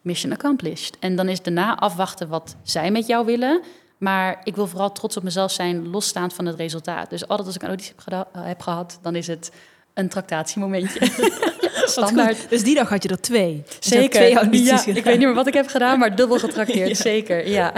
mission 0.00 0.32
accomplished. 0.32 0.96
En 0.98 1.16
dan 1.16 1.28
is 1.28 1.42
daarna 1.42 1.76
afwachten 1.76 2.28
wat 2.28 2.56
zij 2.62 2.90
met 2.90 3.06
jou 3.06 3.26
willen. 3.26 3.62
Maar 3.98 4.40
ik 4.44 4.56
wil 4.56 4.66
vooral 4.66 4.92
trots 4.92 5.16
op 5.16 5.22
mezelf 5.22 5.50
zijn, 5.50 5.88
losstaand 5.88 6.34
van 6.34 6.46
het 6.46 6.56
resultaat. 6.56 7.10
Dus 7.10 7.28
altijd 7.28 7.46
als 7.46 7.56
ik 7.56 7.62
een 7.62 7.68
auditie 7.68 7.94
heb, 8.04 8.28
heb 8.32 8.62
gehad, 8.62 8.98
dan 9.02 9.16
is 9.16 9.26
het 9.26 9.52
een 9.94 10.08
tractatiemomentje. 10.08 11.00
Standaard. 11.84 12.50
Dus 12.50 12.62
die 12.62 12.74
dag 12.74 12.88
had 12.88 13.02
je 13.02 13.08
er 13.08 13.20
twee. 13.20 13.62
Zeker. 13.80 14.20
Twee 14.20 14.34
audities 14.36 14.84
ja, 14.84 14.94
ik 14.94 15.04
weet 15.04 15.18
niet 15.18 15.26
meer 15.26 15.34
wat 15.34 15.46
ik 15.46 15.54
heb 15.54 15.66
gedaan, 15.66 15.98
maar 15.98 16.16
dubbel 16.16 16.38
getrakteerd. 16.48 16.96
Zeker, 16.96 17.48
ja. 17.48 17.72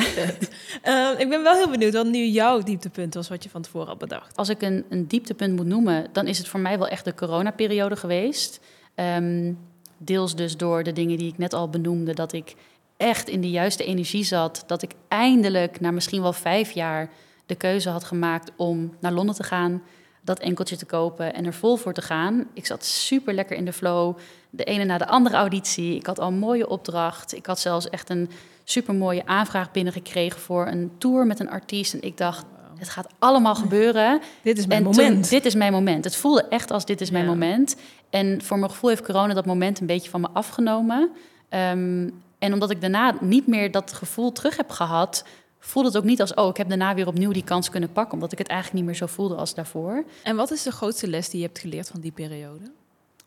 Uh, 0.85 1.09
ik 1.19 1.29
ben 1.29 1.43
wel 1.43 1.55
heel 1.55 1.71
benieuwd 1.71 1.93
wat 1.93 2.07
nu 2.07 2.25
jouw 2.25 2.63
dieptepunt 2.63 3.15
was, 3.15 3.29
wat 3.29 3.43
je 3.43 3.51
van 3.51 3.63
tevoren 3.63 3.89
had 3.89 3.99
bedacht. 3.99 4.37
Als 4.37 4.49
ik 4.49 4.63
een, 4.63 4.85
een 4.89 5.07
dieptepunt 5.07 5.57
moet 5.57 5.67
noemen, 5.67 6.07
dan 6.13 6.27
is 6.27 6.39
het 6.39 6.49
voor 6.49 6.61
mij 6.61 6.79
wel 6.79 6.89
echt 6.89 7.05
de 7.05 7.15
coronaperiode 7.15 7.97
geweest. 7.97 8.61
Um, 8.95 9.59
deels 9.99 10.37
dus 10.37 10.57
door 10.57 10.83
de 10.83 10.93
dingen 10.93 11.19
die 11.19 11.29
ik 11.29 11.39
net 11.39 11.53
al 11.53 11.69
benoemde, 11.69 12.15
dat 12.15 12.33
ik 12.33 12.55
echt 12.97 13.29
in 13.29 13.41
de 13.41 13.51
juiste 13.51 13.85
energie 13.85 14.25
zat. 14.25 14.65
Dat 14.67 14.83
ik 14.83 14.93
eindelijk, 15.09 15.81
na 15.81 15.91
misschien 15.91 16.23
wel 16.23 16.33
vijf 16.33 16.71
jaar, 16.71 17.11
de 17.47 17.55
keuze 17.55 17.89
had 17.89 18.05
gemaakt 18.05 18.51
om 18.57 18.97
naar 19.01 19.13
Londen 19.13 19.35
te 19.35 19.43
gaan 19.43 19.83
dat 20.25 20.39
enkeltje 20.39 20.77
te 20.77 20.87
kopen 20.87 21.35
en 21.35 21.45
er 21.45 21.55
vol 21.55 21.77
voor 21.77 21.93
te 21.93 22.03
gaan. 22.03 22.47
Ik 22.53 22.67
zat 22.67 22.85
super 22.85 23.35
lekker 23.35 23.57
in 23.57 23.65
de 23.65 23.73
flow. 23.73 24.17
De 24.51 24.65
ene 24.65 24.85
na 24.85 24.99
de 24.99 25.07
andere 25.07 25.37
auditie. 25.37 25.97
Ik 25.97 26.07
had 26.07 26.19
al 26.19 26.29
een 26.29 26.39
mooie 26.39 26.69
opdracht. 26.69 27.35
Ik 27.35 27.47
had 27.47 27.61
zelfs 27.61 27.91
echt 27.91 28.11
een 28.11 28.31
super 28.65 28.95
mooie 28.95 29.27
aanvraag 29.27 29.71
binnengekregen 29.71 30.41
voor 30.41 30.67
een 30.67 30.91
tour 30.99 31.27
met 31.27 31.41
een 31.41 31.51
artiest. 31.51 31.95
En 31.95 32.03
ik 32.03 32.17
dacht, 32.17 32.45
het 32.79 32.89
gaat 32.89 33.13
allemaal 33.19 33.55
gebeuren. 33.65 34.21
dit 34.43 34.59
is 34.59 34.67
mijn 34.67 34.83
moment. 34.83 35.31
dit 35.31 35.45
is 35.45 35.55
mijn 35.55 35.73
moment. 35.73 36.05
Het 36.05 36.17
voelde 36.17 36.49
echt 36.49 36.71
als 36.71 36.85
dit 36.85 37.01
is 37.01 37.11
mijn 37.11 37.27
moment. 37.27 37.77
En 38.11 38.43
voor 38.43 38.59
mijn 38.59 38.71
gevoel 38.71 38.91
heeft 38.91 39.03
corona 39.03 39.35
dat 39.35 39.47
moment 39.47 39.81
een 39.81 39.87
beetje 39.87 40.11
van 40.11 40.21
me 40.21 40.29
afgenomen. 40.33 41.11
Um, 41.51 42.23
en 42.39 42.53
omdat 42.53 42.71
ik 42.71 42.81
daarna 42.81 43.15
niet 43.21 43.47
meer 43.47 43.71
dat 43.71 43.93
gevoel 43.93 44.33
terug 44.33 44.57
heb 44.57 44.71
gehad, 44.71 45.25
voelde 45.65 45.89
het 45.89 45.99
ook 45.99 46.05
niet 46.05 46.21
als, 46.21 46.35
oh, 46.35 46.49
ik 46.49 46.57
heb 46.57 46.69
daarna 46.69 46.95
weer 46.95 47.07
opnieuw 47.07 47.33
die 47.33 47.45
kans 47.45 47.71
kunnen 47.71 47.93
pakken, 47.93 48.15
omdat 48.15 48.33
ik 48.33 48.39
het 48.39 48.49
eigenlijk 48.49 48.79
niet 48.79 48.91
meer 48.91 48.99
zo 48.99 49.07
voelde 49.07 49.35
als 49.35 49.55
daarvoor. 49.55 50.05
En 50.23 50.37
wat 50.37 50.51
is 50.51 50.63
de 50.63 50.73
grootste 50.73 51.09
les 51.09 51.29
die 51.29 51.41
je 51.41 51.47
hebt 51.47 51.59
geleerd 51.59 51.89
van 51.89 52.01
die 52.01 52.13
periode? 52.13 52.65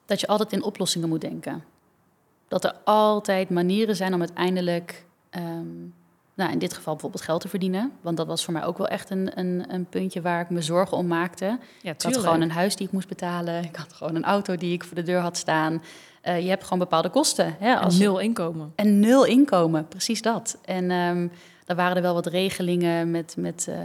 Dat 0.05 0.19
je 0.19 0.27
altijd 0.27 0.51
in 0.51 0.63
oplossingen 0.63 1.09
moet 1.09 1.21
denken. 1.21 1.63
Dat 2.47 2.63
er 2.63 2.75
altijd 2.83 3.49
manieren 3.49 3.95
zijn 3.95 4.13
om 4.13 4.19
uiteindelijk, 4.19 5.05
um, 5.31 5.93
nou 6.33 6.51
in 6.51 6.59
dit 6.59 6.73
geval 6.73 6.93
bijvoorbeeld 6.93 7.23
geld 7.23 7.41
te 7.41 7.47
verdienen. 7.47 7.91
Want 8.01 8.17
dat 8.17 8.27
was 8.27 8.43
voor 8.43 8.53
mij 8.53 8.65
ook 8.65 8.77
wel 8.77 8.87
echt 8.87 9.09
een, 9.09 9.39
een, 9.39 9.65
een 9.73 9.85
puntje 9.85 10.21
waar 10.21 10.41
ik 10.41 10.49
me 10.49 10.61
zorgen 10.61 10.97
om 10.97 11.07
maakte. 11.07 11.59
Ja, 11.81 11.91
ik 11.91 12.01
had 12.01 12.17
gewoon 12.17 12.41
een 12.41 12.51
huis 12.51 12.75
die 12.75 12.87
ik 12.87 12.93
moest 12.93 13.07
betalen. 13.07 13.63
Ik 13.63 13.75
had 13.75 13.93
gewoon 13.93 14.15
een 14.15 14.25
auto 14.25 14.55
die 14.55 14.73
ik 14.73 14.83
voor 14.83 14.95
de 14.95 15.03
deur 15.03 15.19
had 15.19 15.37
staan. 15.37 15.83
Uh, 16.23 16.41
je 16.41 16.49
hebt 16.49 16.63
gewoon 16.63 16.79
bepaalde 16.79 17.09
kosten. 17.09 17.55
Hè, 17.59 17.75
als... 17.75 17.93
En 17.93 17.99
nul 17.99 18.19
inkomen. 18.19 18.73
En 18.75 18.99
nul 18.99 19.25
inkomen, 19.25 19.87
precies 19.87 20.21
dat. 20.21 20.57
En 20.65 20.91
um, 20.91 21.31
daar 21.65 21.75
waren 21.75 21.95
er 21.95 22.01
wel 22.01 22.13
wat 22.13 22.25
regelingen 22.25 23.11
met, 23.11 23.35
met 23.37 23.67
uh, 23.69 23.75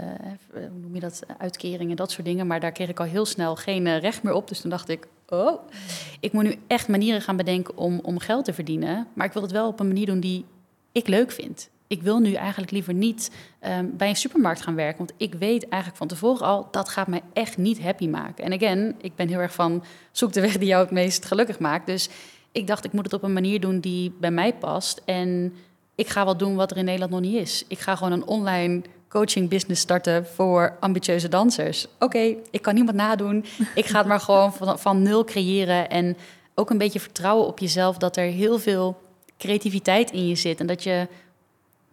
hoe 0.53 0.79
noem 0.81 0.95
je 0.95 1.01
dat, 1.01 1.23
uitkeringen, 1.39 1.97
dat 1.97 2.11
soort 2.11 2.27
dingen. 2.27 2.47
Maar 2.47 2.61
daar 2.61 2.73
kreeg 2.73 2.89
ik 2.89 3.01
al 3.01 3.07
heel 3.07 3.27
snel 3.27 3.57
geen 3.57 3.87
uh, 3.87 3.99
recht 3.99 4.23
meer 4.23 4.33
op. 4.33 4.49
Dus 4.49 4.61
toen 4.61 4.71
dacht 4.71 4.89
ik, 4.89 5.09
oh, 5.29 5.61
ik 6.21 6.33
moet 6.33 6.43
nu 6.43 6.57
echt 6.67 6.89
manieren 6.89 7.21
gaan 7.21 7.37
bedenken 7.37 7.77
om, 7.77 8.01
om 8.03 8.19
geld 8.19 8.45
te 8.45 8.53
verdienen. 8.53 9.07
Maar 9.13 9.27
ik 9.27 9.33
wil 9.33 9.43
het 9.43 9.51
wel 9.51 9.69
op 9.69 9.81
een 9.81 9.87
manier 9.87 10.07
doen 10.07 10.21
die 10.21 10.45
ik 10.93 11.09
leuk 11.09 11.31
vind. 11.31 11.71
Ik 11.87 12.03
wil 12.03 12.19
nu 12.19 12.33
eigenlijk 12.33 12.71
liever 12.71 12.95
niet 12.95 13.31
um, 13.69 13.97
bij 13.97 14.09
een 14.09 14.17
supermarkt 14.17 14.63
gaan 14.63 14.75
werken. 14.75 14.99
Want 14.99 15.13
ik 15.17 15.35
weet 15.35 15.69
eigenlijk 15.69 15.97
van 15.97 16.09
tevoren 16.09 16.47
al, 16.47 16.69
dat 16.71 16.89
gaat 16.89 17.07
mij 17.07 17.23
echt 17.33 17.57
niet 17.57 17.83
happy 17.83 18.09
maken. 18.09 18.45
En 18.45 18.53
again, 18.53 18.95
ik 19.01 19.15
ben 19.15 19.29
heel 19.29 19.39
erg 19.39 19.55
van, 19.55 19.85
zoek 20.13 20.33
de 20.33 20.41
weg 20.41 20.59
die 20.59 20.69
jou 20.69 20.83
het 20.83 20.91
meest 20.91 21.25
gelukkig 21.25 21.59
maakt. 21.59 21.87
Dus 21.87 22.09
ik 22.53 22.67
dacht, 22.67 22.85
ik 22.85 22.93
moet 22.93 23.05
het 23.05 23.13
op 23.13 23.23
een 23.23 23.33
manier 23.33 23.61
doen 23.61 23.81
die 23.81 24.13
bij 24.21 24.31
mij 24.31 24.55
past. 24.55 25.03
En 25.05 25.55
ik 26.01 26.09
ga 26.09 26.25
wat 26.25 26.39
doen 26.39 26.55
wat 26.55 26.71
er 26.71 26.77
in 26.77 26.85
Nederland 26.85 27.13
nog 27.13 27.21
niet 27.21 27.35
is. 27.35 27.65
Ik 27.69 27.79
ga 27.79 27.97
gewoon 27.97 28.13
een 28.13 28.27
online 28.27 28.83
coaching 29.09 29.49
business 29.49 29.81
starten 29.81 30.27
voor 30.27 30.77
ambitieuze 30.81 31.29
dansers. 31.29 31.87
Oké, 31.99 32.35
ik 32.51 32.63
kan 32.63 32.75
niemand 32.75 32.97
nadoen. 32.97 33.45
Ik 33.75 33.87
ga 33.87 33.99
het 33.99 34.07
maar 34.07 34.21
gewoon 34.21 34.53
van, 34.53 34.79
van 34.79 35.03
nul 35.03 35.25
creëren. 35.25 35.91
En 35.91 36.17
ook 36.55 36.71
een 36.71 36.79
beetje 36.79 37.01
vertrouwen 37.01 37.47
op 37.47 37.59
jezelf 37.59 37.97
dat 37.97 38.17
er 38.17 38.25
heel 38.25 38.59
veel 38.59 39.01
creativiteit 39.39 40.11
in 40.11 40.29
je 40.29 40.35
zit. 40.35 40.61
En 40.61 40.67
dat 40.67 40.83
je 40.83 41.09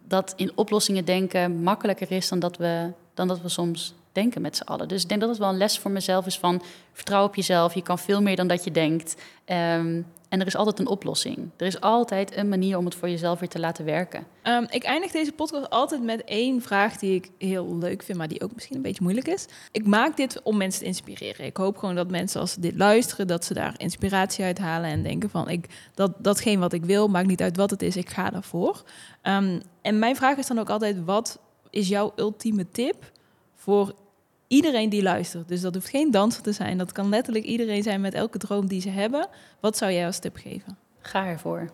dat 0.04 0.32
in 0.36 0.52
oplossingen 0.54 1.04
denken 1.04 1.62
makkelijker 1.62 2.10
is 2.10 2.28
dan 2.28 2.38
dat 2.38 2.56
we, 2.56 2.92
dan 3.14 3.28
dat 3.28 3.40
we 3.40 3.48
soms 3.48 3.94
denken 4.20 4.42
met 4.42 4.56
z'n 4.56 4.62
allen. 4.62 4.88
Dus 4.88 5.02
ik 5.02 5.08
denk 5.08 5.20
dat 5.20 5.30
het 5.30 5.38
wel 5.38 5.48
een 5.48 5.56
les 5.56 5.78
voor 5.78 5.90
mezelf 5.90 6.26
is 6.26 6.38
van 6.38 6.62
vertrouw 6.92 7.24
op 7.24 7.34
jezelf. 7.34 7.74
Je 7.74 7.82
kan 7.82 7.98
veel 7.98 8.22
meer 8.22 8.36
dan 8.36 8.48
dat 8.48 8.64
je 8.64 8.70
denkt. 8.70 9.14
Um, 9.46 10.06
en 10.28 10.40
er 10.40 10.46
is 10.46 10.56
altijd 10.56 10.78
een 10.78 10.86
oplossing. 10.86 11.50
Er 11.56 11.66
is 11.66 11.80
altijd 11.80 12.36
een 12.36 12.48
manier 12.48 12.76
om 12.76 12.84
het 12.84 12.94
voor 12.94 13.08
jezelf 13.08 13.38
weer 13.38 13.48
te 13.48 13.58
laten 13.58 13.84
werken. 13.84 14.26
Um, 14.42 14.66
ik 14.70 14.82
eindig 14.82 15.10
deze 15.10 15.32
podcast 15.32 15.70
altijd 15.70 16.02
met 16.02 16.24
één 16.24 16.62
vraag 16.62 16.96
die 16.96 17.14
ik 17.14 17.30
heel 17.38 17.76
leuk 17.78 18.02
vind, 18.02 18.18
maar 18.18 18.28
die 18.28 18.42
ook 18.42 18.54
misschien 18.54 18.76
een 18.76 18.82
beetje 18.82 19.02
moeilijk 19.02 19.28
is. 19.28 19.46
Ik 19.72 19.86
maak 19.86 20.16
dit 20.16 20.42
om 20.42 20.56
mensen 20.56 20.80
te 20.80 20.86
inspireren. 20.86 21.46
Ik 21.46 21.56
hoop 21.56 21.76
gewoon 21.76 21.94
dat 21.94 22.10
mensen 22.10 22.40
als 22.40 22.52
ze 22.52 22.60
dit 22.60 22.76
luisteren, 22.76 23.26
dat 23.26 23.44
ze 23.44 23.54
daar 23.54 23.74
inspiratie 23.76 24.44
uit 24.44 24.58
halen 24.58 24.90
en 24.90 25.02
denken 25.02 25.30
van 25.30 25.48
ik, 25.48 25.66
dat, 25.94 26.12
datgene 26.18 26.60
wat 26.60 26.72
ik 26.72 26.84
wil, 26.84 27.08
maakt 27.08 27.28
niet 27.28 27.42
uit 27.42 27.56
wat 27.56 27.70
het 27.70 27.82
is, 27.82 27.96
ik 27.96 28.08
ga 28.08 28.30
daarvoor. 28.30 28.82
Um, 29.22 29.62
en 29.82 29.98
mijn 29.98 30.16
vraag 30.16 30.36
is 30.36 30.46
dan 30.46 30.58
ook 30.58 30.70
altijd, 30.70 31.04
wat 31.04 31.38
is 31.70 31.88
jouw 31.88 32.12
ultieme 32.16 32.70
tip 32.70 33.12
voor 33.54 33.94
iedereen 34.48 34.88
die 34.88 35.02
luistert. 35.02 35.48
Dus 35.48 35.60
dat 35.60 35.74
hoeft 35.74 35.88
geen 35.88 36.10
danser 36.10 36.42
te 36.42 36.52
zijn. 36.52 36.78
Dat 36.78 36.92
kan 36.92 37.08
letterlijk 37.08 37.44
iedereen 37.44 37.82
zijn 37.82 38.00
met 38.00 38.14
elke 38.14 38.38
droom 38.38 38.66
die 38.66 38.80
ze 38.80 38.90
hebben. 38.90 39.28
Wat 39.60 39.76
zou 39.76 39.92
jij 39.92 40.06
als 40.06 40.18
tip 40.18 40.36
geven? 40.36 40.78
Ga 41.00 41.26
ervoor. 41.26 41.70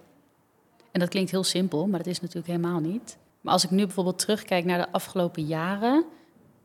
En 0.93 1.01
dat 1.01 1.09
klinkt 1.09 1.31
heel 1.31 1.45
simpel, 1.45 1.87
maar 1.87 1.99
dat 1.99 2.09
is 2.09 2.21
natuurlijk 2.21 2.47
helemaal 2.47 2.81
niet. 2.81 3.17
Maar 3.41 3.53
als 3.53 3.65
ik 3.65 3.71
nu 3.71 3.85
bijvoorbeeld 3.85 4.19
terugkijk 4.19 4.65
naar 4.65 4.79
de 4.79 4.93
afgelopen 4.93 5.45
jaren, 5.47 6.05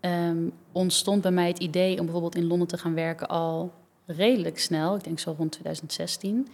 um, 0.02 0.52
ontstond 0.72 1.22
bij 1.22 1.32
mij 1.32 1.48
het 1.48 1.60
idee 1.60 2.00
om 2.00 2.04
bijvoorbeeld 2.04 2.36
in 2.36 2.48
Londen 2.48 2.68
te 2.68 2.78
gaan 2.78 2.94
werken 2.94 3.28
al 3.28 3.74
redelijk 4.06 4.60
snel. 4.60 4.96
Ik 4.96 5.04
denk 5.04 5.20
zo 5.20 5.36
rond 5.38 5.52
2016. 5.52 6.48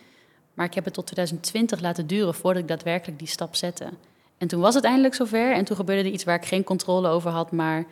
Maar 0.53 0.65
ik 0.65 0.73
heb 0.73 0.85
het 0.85 0.93
tot 0.93 1.05
2020 1.05 1.81
laten 1.81 2.07
duren 2.07 2.33
voordat 2.33 2.61
ik 2.61 2.67
daadwerkelijk 2.67 3.19
die 3.19 3.27
stap 3.27 3.55
zette. 3.55 3.89
En 4.37 4.47
toen 4.47 4.59
was 4.59 4.75
het 4.75 4.83
eindelijk 4.83 5.13
zover 5.13 5.53
en 5.53 5.65
toen 5.65 5.75
gebeurde 5.75 6.07
er 6.07 6.13
iets 6.13 6.23
waar 6.23 6.35
ik 6.35 6.45
geen 6.45 6.63
controle 6.63 7.07
over 7.07 7.31
had, 7.31 7.51
maar 7.51 7.85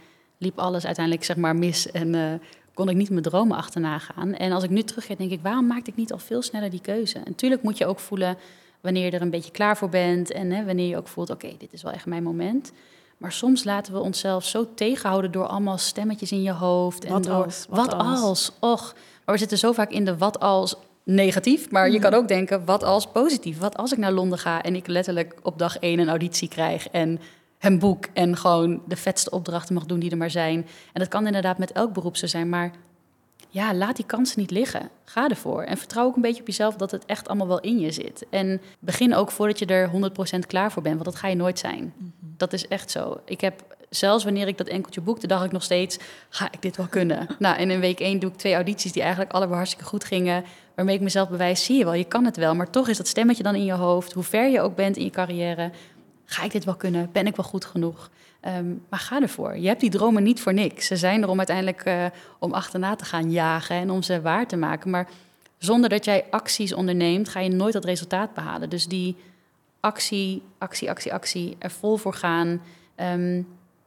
liep 0.43 0.59
alles 0.59 0.85
uiteindelijk 0.85 1.25
zeg 1.25 1.35
maar 1.35 1.55
mis 1.55 1.91
en 1.91 2.13
uh, 2.13 2.33
kon 2.73 2.89
ik 2.89 2.95
niet 2.95 3.09
mijn 3.09 3.21
dromen 3.21 3.57
achterna 3.57 3.97
gaan. 3.97 4.33
En 4.33 4.51
als 4.51 4.63
ik 4.63 4.69
nu 4.69 4.83
terugkijk, 4.83 5.17
denk 5.17 5.31
ik, 5.31 5.39
waarom 5.41 5.67
maakte 5.67 5.89
ik 5.91 5.97
niet 5.97 6.11
al 6.11 6.17
veel 6.17 6.41
sneller 6.41 6.69
die 6.69 6.81
keuze? 6.81 7.17
En 7.17 7.23
natuurlijk 7.25 7.63
moet 7.63 7.77
je 7.77 7.85
ook 7.85 7.99
voelen 7.99 8.37
wanneer 8.81 9.05
je 9.05 9.11
er 9.11 9.21
een 9.21 9.29
beetje 9.29 9.51
klaar 9.51 9.77
voor 9.77 9.89
bent 9.89 10.31
en 10.31 10.51
hè, 10.51 10.65
wanneer 10.65 10.87
je 10.87 10.97
ook 10.97 11.07
voelt, 11.07 11.29
oké, 11.29 11.49
dit 11.57 11.73
is 11.73 11.83
wel 11.83 11.91
echt 11.91 12.05
mijn 12.05 12.23
moment. 12.23 12.71
Maar 13.17 13.31
soms 13.31 13.63
laten 13.63 13.93
we 13.93 13.99
onszelf 13.99 14.45
zo 14.45 14.73
tegenhouden 14.75 15.31
door 15.31 15.47
allemaal 15.47 15.77
stemmetjes 15.77 16.31
in 16.31 16.41
je 16.41 16.51
hoofd. 16.51 17.05
En 17.05 17.11
wat 17.11 17.23
door, 17.23 17.43
als? 17.43 17.65
Wat, 17.69 17.93
als? 17.93 18.51
Och, 18.59 18.93
maar 19.25 19.35
we 19.35 19.37
zitten 19.37 19.57
zo 19.57 19.71
vaak 19.71 19.91
in 19.91 20.05
de 20.05 20.17
wat 20.17 20.39
als 20.39 20.75
negatief, 21.03 21.71
maar 21.71 21.91
je 21.91 21.99
kan 21.99 22.13
ook 22.13 22.27
denken, 22.27 22.65
wat 22.65 22.83
als 22.83 23.07
positief? 23.07 23.59
Wat 23.59 23.77
als 23.77 23.91
ik 23.91 23.97
naar 23.97 24.11
Londen 24.11 24.39
ga 24.39 24.61
en 24.61 24.75
ik 24.75 24.87
letterlijk 24.87 25.35
op 25.41 25.59
dag 25.59 25.77
één 25.77 25.99
een 25.99 26.09
auditie 26.09 26.47
krijg 26.47 26.87
en 26.89 27.19
hem 27.63 27.79
boek 27.79 28.05
en 28.13 28.37
gewoon 28.37 28.81
de 28.87 28.95
vetste 28.95 29.29
opdrachten 29.29 29.73
mag 29.73 29.85
doen 29.85 29.99
die 29.99 30.11
er 30.11 30.17
maar 30.17 30.31
zijn. 30.31 30.67
En 30.93 30.99
dat 30.99 31.07
kan 31.07 31.25
inderdaad 31.25 31.57
met 31.57 31.71
elk 31.71 31.93
beroep 31.93 32.17
zo 32.17 32.27
zijn, 32.27 32.49
maar 32.49 32.71
ja, 33.49 33.73
laat 33.73 33.95
die 33.95 34.05
kansen 34.05 34.39
niet 34.39 34.51
liggen. 34.51 34.89
Ga 35.05 35.29
ervoor. 35.29 35.63
En 35.63 35.77
vertrouw 35.77 36.05
ook 36.05 36.15
een 36.15 36.21
beetje 36.21 36.41
op 36.41 36.47
jezelf 36.47 36.75
dat 36.75 36.91
het 36.91 37.05
echt 37.05 37.27
allemaal 37.27 37.47
wel 37.47 37.59
in 37.59 37.79
je 37.79 37.91
zit. 37.91 38.25
En 38.29 38.61
begin 38.79 39.15
ook 39.15 39.31
voordat 39.31 39.59
je 39.59 39.65
er 39.65 39.89
100% 40.35 40.39
klaar 40.47 40.71
voor 40.71 40.81
bent, 40.81 40.95
want 40.95 41.05
dat 41.05 41.19
ga 41.19 41.27
je 41.27 41.35
nooit 41.35 41.59
zijn. 41.59 41.93
Mhm. 41.97 42.09
Dat 42.19 42.53
is 42.53 42.67
echt 42.67 42.91
zo. 42.91 43.21
Ik 43.25 43.41
heb 43.41 43.63
zelfs 43.89 44.23
wanneer 44.23 44.47
ik 44.47 44.57
dat 44.57 44.67
enkeltje 44.67 45.01
boekte, 45.01 45.27
dacht 45.27 45.45
ik 45.45 45.51
nog 45.51 45.63
steeds: 45.63 45.97
ga 46.29 46.47
ik 46.51 46.61
dit 46.61 46.77
wel 46.77 46.87
kunnen? 46.87 47.27
nou, 47.39 47.57
en 47.57 47.71
in 47.71 47.79
week 47.79 47.99
1 47.99 48.19
doe 48.19 48.29
ik 48.29 48.37
twee 48.37 48.53
audities 48.53 48.91
die 48.91 49.01
eigenlijk 49.01 49.31
allebei 49.31 49.55
hartstikke 49.55 49.89
goed 49.89 50.03
gingen. 50.03 50.43
Waarmee 50.75 50.95
ik 50.95 51.01
mezelf 51.01 51.29
bewijs: 51.29 51.65
zie 51.65 51.77
je 51.77 51.83
wel, 51.83 51.93
je 51.93 52.03
kan 52.03 52.25
het 52.25 52.37
wel. 52.37 52.55
Maar 52.55 52.69
toch 52.69 52.87
is 52.87 52.97
dat 52.97 53.07
stemmetje 53.07 53.43
dan 53.43 53.55
in 53.55 53.65
je 53.65 53.73
hoofd, 53.73 54.13
hoe 54.13 54.23
ver 54.23 54.49
je 54.49 54.61
ook 54.61 54.75
bent 54.75 54.97
in 54.97 55.03
je 55.03 55.09
carrière. 55.09 55.71
Ga 56.25 56.43
ik 56.43 56.51
dit 56.51 56.63
wel 56.63 56.75
kunnen? 56.75 57.09
Ben 57.11 57.27
ik 57.27 57.35
wel 57.35 57.45
goed 57.45 57.65
genoeg? 57.65 58.09
Ehm, 58.39 58.73
maar 58.89 58.99
ga 58.99 59.21
ervoor. 59.21 59.57
Je 59.57 59.67
hebt 59.67 59.79
die 59.79 59.89
dromen 59.89 60.23
niet 60.23 60.41
voor 60.41 60.53
niks. 60.53 60.87
Ze 60.87 60.95
zijn 60.95 61.21
er 61.21 61.29
om 61.29 61.37
uiteindelijk 61.37 61.85
uh, 61.85 62.05
om 62.39 62.53
achterna 62.53 62.95
te 62.95 63.05
gaan 63.05 63.31
jagen 63.31 63.75
en 63.75 63.89
om 63.89 64.01
ze 64.01 64.21
waar 64.21 64.47
te 64.47 64.55
maken. 64.55 64.89
Maar 64.89 65.07
zonder 65.57 65.89
dat 65.89 66.05
jij 66.05 66.25
acties 66.29 66.73
onderneemt, 66.73 67.29
ga 67.29 67.39
je 67.39 67.49
nooit 67.49 67.73
dat 67.73 67.85
resultaat 67.85 68.33
behalen. 68.33 68.69
Dus 68.69 68.87
die 68.87 69.15
actie, 69.79 70.41
actie, 70.57 70.89
actie, 70.89 71.13
actie, 71.13 71.55
er 71.59 71.71
vol 71.71 71.97
voor 71.97 72.13
gaan. 72.13 72.61
Ehm, 72.95 73.41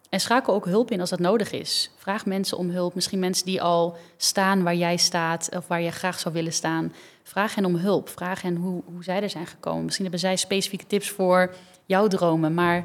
en 0.08 0.20
schakel 0.20 0.54
ook 0.54 0.64
hulp 0.64 0.90
in 0.90 1.00
als 1.00 1.10
dat 1.10 1.18
nodig 1.18 1.50
is. 1.50 1.90
Vraag 1.96 2.26
mensen 2.26 2.58
om 2.58 2.70
hulp. 2.70 2.94
Misschien 2.94 3.18
mensen 3.18 3.46
die 3.46 3.62
al 3.62 3.96
staan 4.16 4.62
waar 4.62 4.74
jij 4.74 4.96
staat 4.96 5.48
of 5.56 5.66
waar 5.66 5.80
je 5.80 5.90
graag 5.90 6.18
zou 6.18 6.34
willen 6.34 6.52
staan. 6.52 6.92
Vraag 7.22 7.54
hen 7.54 7.64
om 7.64 7.76
hulp. 7.76 8.08
Vraag 8.08 8.42
hen 8.42 8.56
hoe, 8.56 8.82
hoe 8.84 9.04
zij 9.04 9.22
er 9.22 9.30
zijn 9.30 9.46
gekomen. 9.46 9.84
Misschien 9.84 10.04
hebben 10.04 10.22
zij 10.22 10.36
specifieke 10.36 10.86
tips 10.86 11.10
voor 11.10 11.54
jouw 11.86 12.06
dromen. 12.06 12.54
Maar 12.54 12.84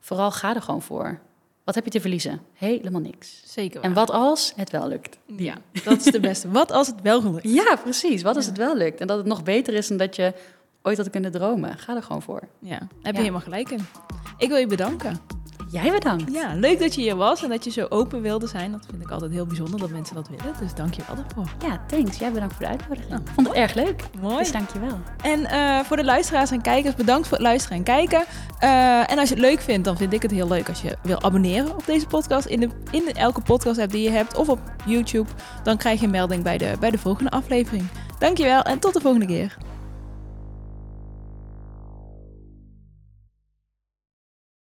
vooral 0.00 0.30
ga 0.30 0.54
er 0.54 0.62
gewoon 0.62 0.82
voor. 0.82 1.18
Wat 1.64 1.74
heb 1.74 1.84
je 1.84 1.90
te 1.90 2.00
verliezen? 2.00 2.40
Helemaal 2.52 3.00
niks. 3.00 3.42
Zeker. 3.44 3.80
En 3.80 3.92
wat 3.92 4.10
als 4.10 4.52
het 4.56 4.70
wel 4.70 4.88
lukt? 4.88 5.18
Ja, 5.26 5.54
dat 5.84 6.06
is 6.06 6.12
de 6.12 6.20
beste. 6.20 6.50
wat 6.50 6.72
als 6.72 6.86
het 6.86 7.02
wel 7.02 7.22
lukt? 7.22 7.48
Ja, 7.48 7.76
precies. 7.82 8.22
Wat 8.22 8.36
als 8.36 8.46
het 8.46 8.56
wel 8.56 8.76
lukt? 8.76 9.00
En 9.00 9.06
dat 9.06 9.16
het 9.16 9.26
nog 9.26 9.42
beter 9.42 9.74
is 9.74 9.88
dan 9.88 9.96
dat 9.96 10.16
je 10.16 10.34
ooit 10.82 10.96
had 10.96 11.10
kunnen 11.10 11.32
dromen. 11.32 11.78
Ga 11.78 11.96
er 11.96 12.02
gewoon 12.02 12.22
voor. 12.22 12.42
Ja, 12.58 12.88
heb 13.02 13.14
je 13.14 13.20
helemaal 13.20 13.40
gelijk 13.40 13.70
in. 13.70 13.86
Ik 14.38 14.48
wil 14.48 14.56
je 14.58 14.66
bedanken. 14.66 15.20
Jij 15.70 15.92
bedankt. 15.92 16.32
Ja, 16.32 16.54
leuk 16.54 16.78
dat 16.78 16.94
je 16.94 17.00
hier 17.00 17.16
was 17.16 17.42
en 17.42 17.48
dat 17.48 17.64
je 17.64 17.70
zo 17.70 17.86
open 17.88 18.22
wilde 18.22 18.46
zijn. 18.46 18.72
Dat 18.72 18.86
vind 18.90 19.02
ik 19.02 19.10
altijd 19.10 19.32
heel 19.32 19.46
bijzonder 19.46 19.80
dat 19.80 19.90
mensen 19.90 20.14
dat 20.14 20.28
willen. 20.28 20.54
Dus 20.60 20.74
dank 20.74 20.94
je 20.94 21.02
wel 21.06 21.16
daarvoor. 21.16 21.68
Ja, 21.68 21.80
thanks. 21.86 22.18
Jij 22.18 22.32
bedankt 22.32 22.54
voor 22.54 22.64
de 22.64 22.70
uitnodiging. 22.70 23.20
Ik 23.20 23.28
vond 23.34 23.46
het 23.46 23.56
erg 23.56 23.74
leuk. 23.74 24.02
Mooi. 24.20 24.36
Dus 24.36 24.52
dank 24.52 24.70
je 24.70 24.80
wel. 24.80 24.98
En 25.22 25.40
uh, 25.40 25.80
voor 25.80 25.96
de 25.96 26.04
luisteraars 26.04 26.50
en 26.50 26.60
kijkers, 26.62 26.94
bedankt 26.94 27.28
voor 27.28 27.36
het 27.36 27.46
luisteren 27.46 27.76
en 27.76 27.84
kijken. 27.84 28.24
Uh, 28.62 29.10
en 29.10 29.18
als 29.18 29.28
je 29.28 29.34
het 29.34 29.44
leuk 29.44 29.60
vindt, 29.60 29.84
dan 29.84 29.96
vind 29.96 30.12
ik 30.12 30.22
het 30.22 30.30
heel 30.30 30.48
leuk 30.48 30.68
als 30.68 30.82
je 30.82 30.96
wil 31.02 31.22
abonneren 31.22 31.74
op 31.76 31.86
deze 31.86 32.06
podcast. 32.06 32.46
In, 32.46 32.60
de, 32.60 32.68
in 32.90 33.04
de, 33.04 33.12
elke 33.12 33.40
podcast 33.40 33.78
app 33.78 33.90
die 33.90 34.02
je 34.02 34.10
hebt 34.10 34.36
of 34.36 34.48
op 34.48 34.60
YouTube. 34.86 35.30
Dan 35.62 35.76
krijg 35.76 36.00
je 36.00 36.04
een 36.04 36.12
melding 36.12 36.42
bij 36.42 36.58
de, 36.58 36.72
bij 36.80 36.90
de 36.90 36.98
volgende 36.98 37.30
aflevering. 37.30 37.86
Dankjewel 38.18 38.62
en 38.62 38.78
tot 38.78 38.94
de 38.94 39.00
volgende 39.00 39.26
keer. 39.26 39.56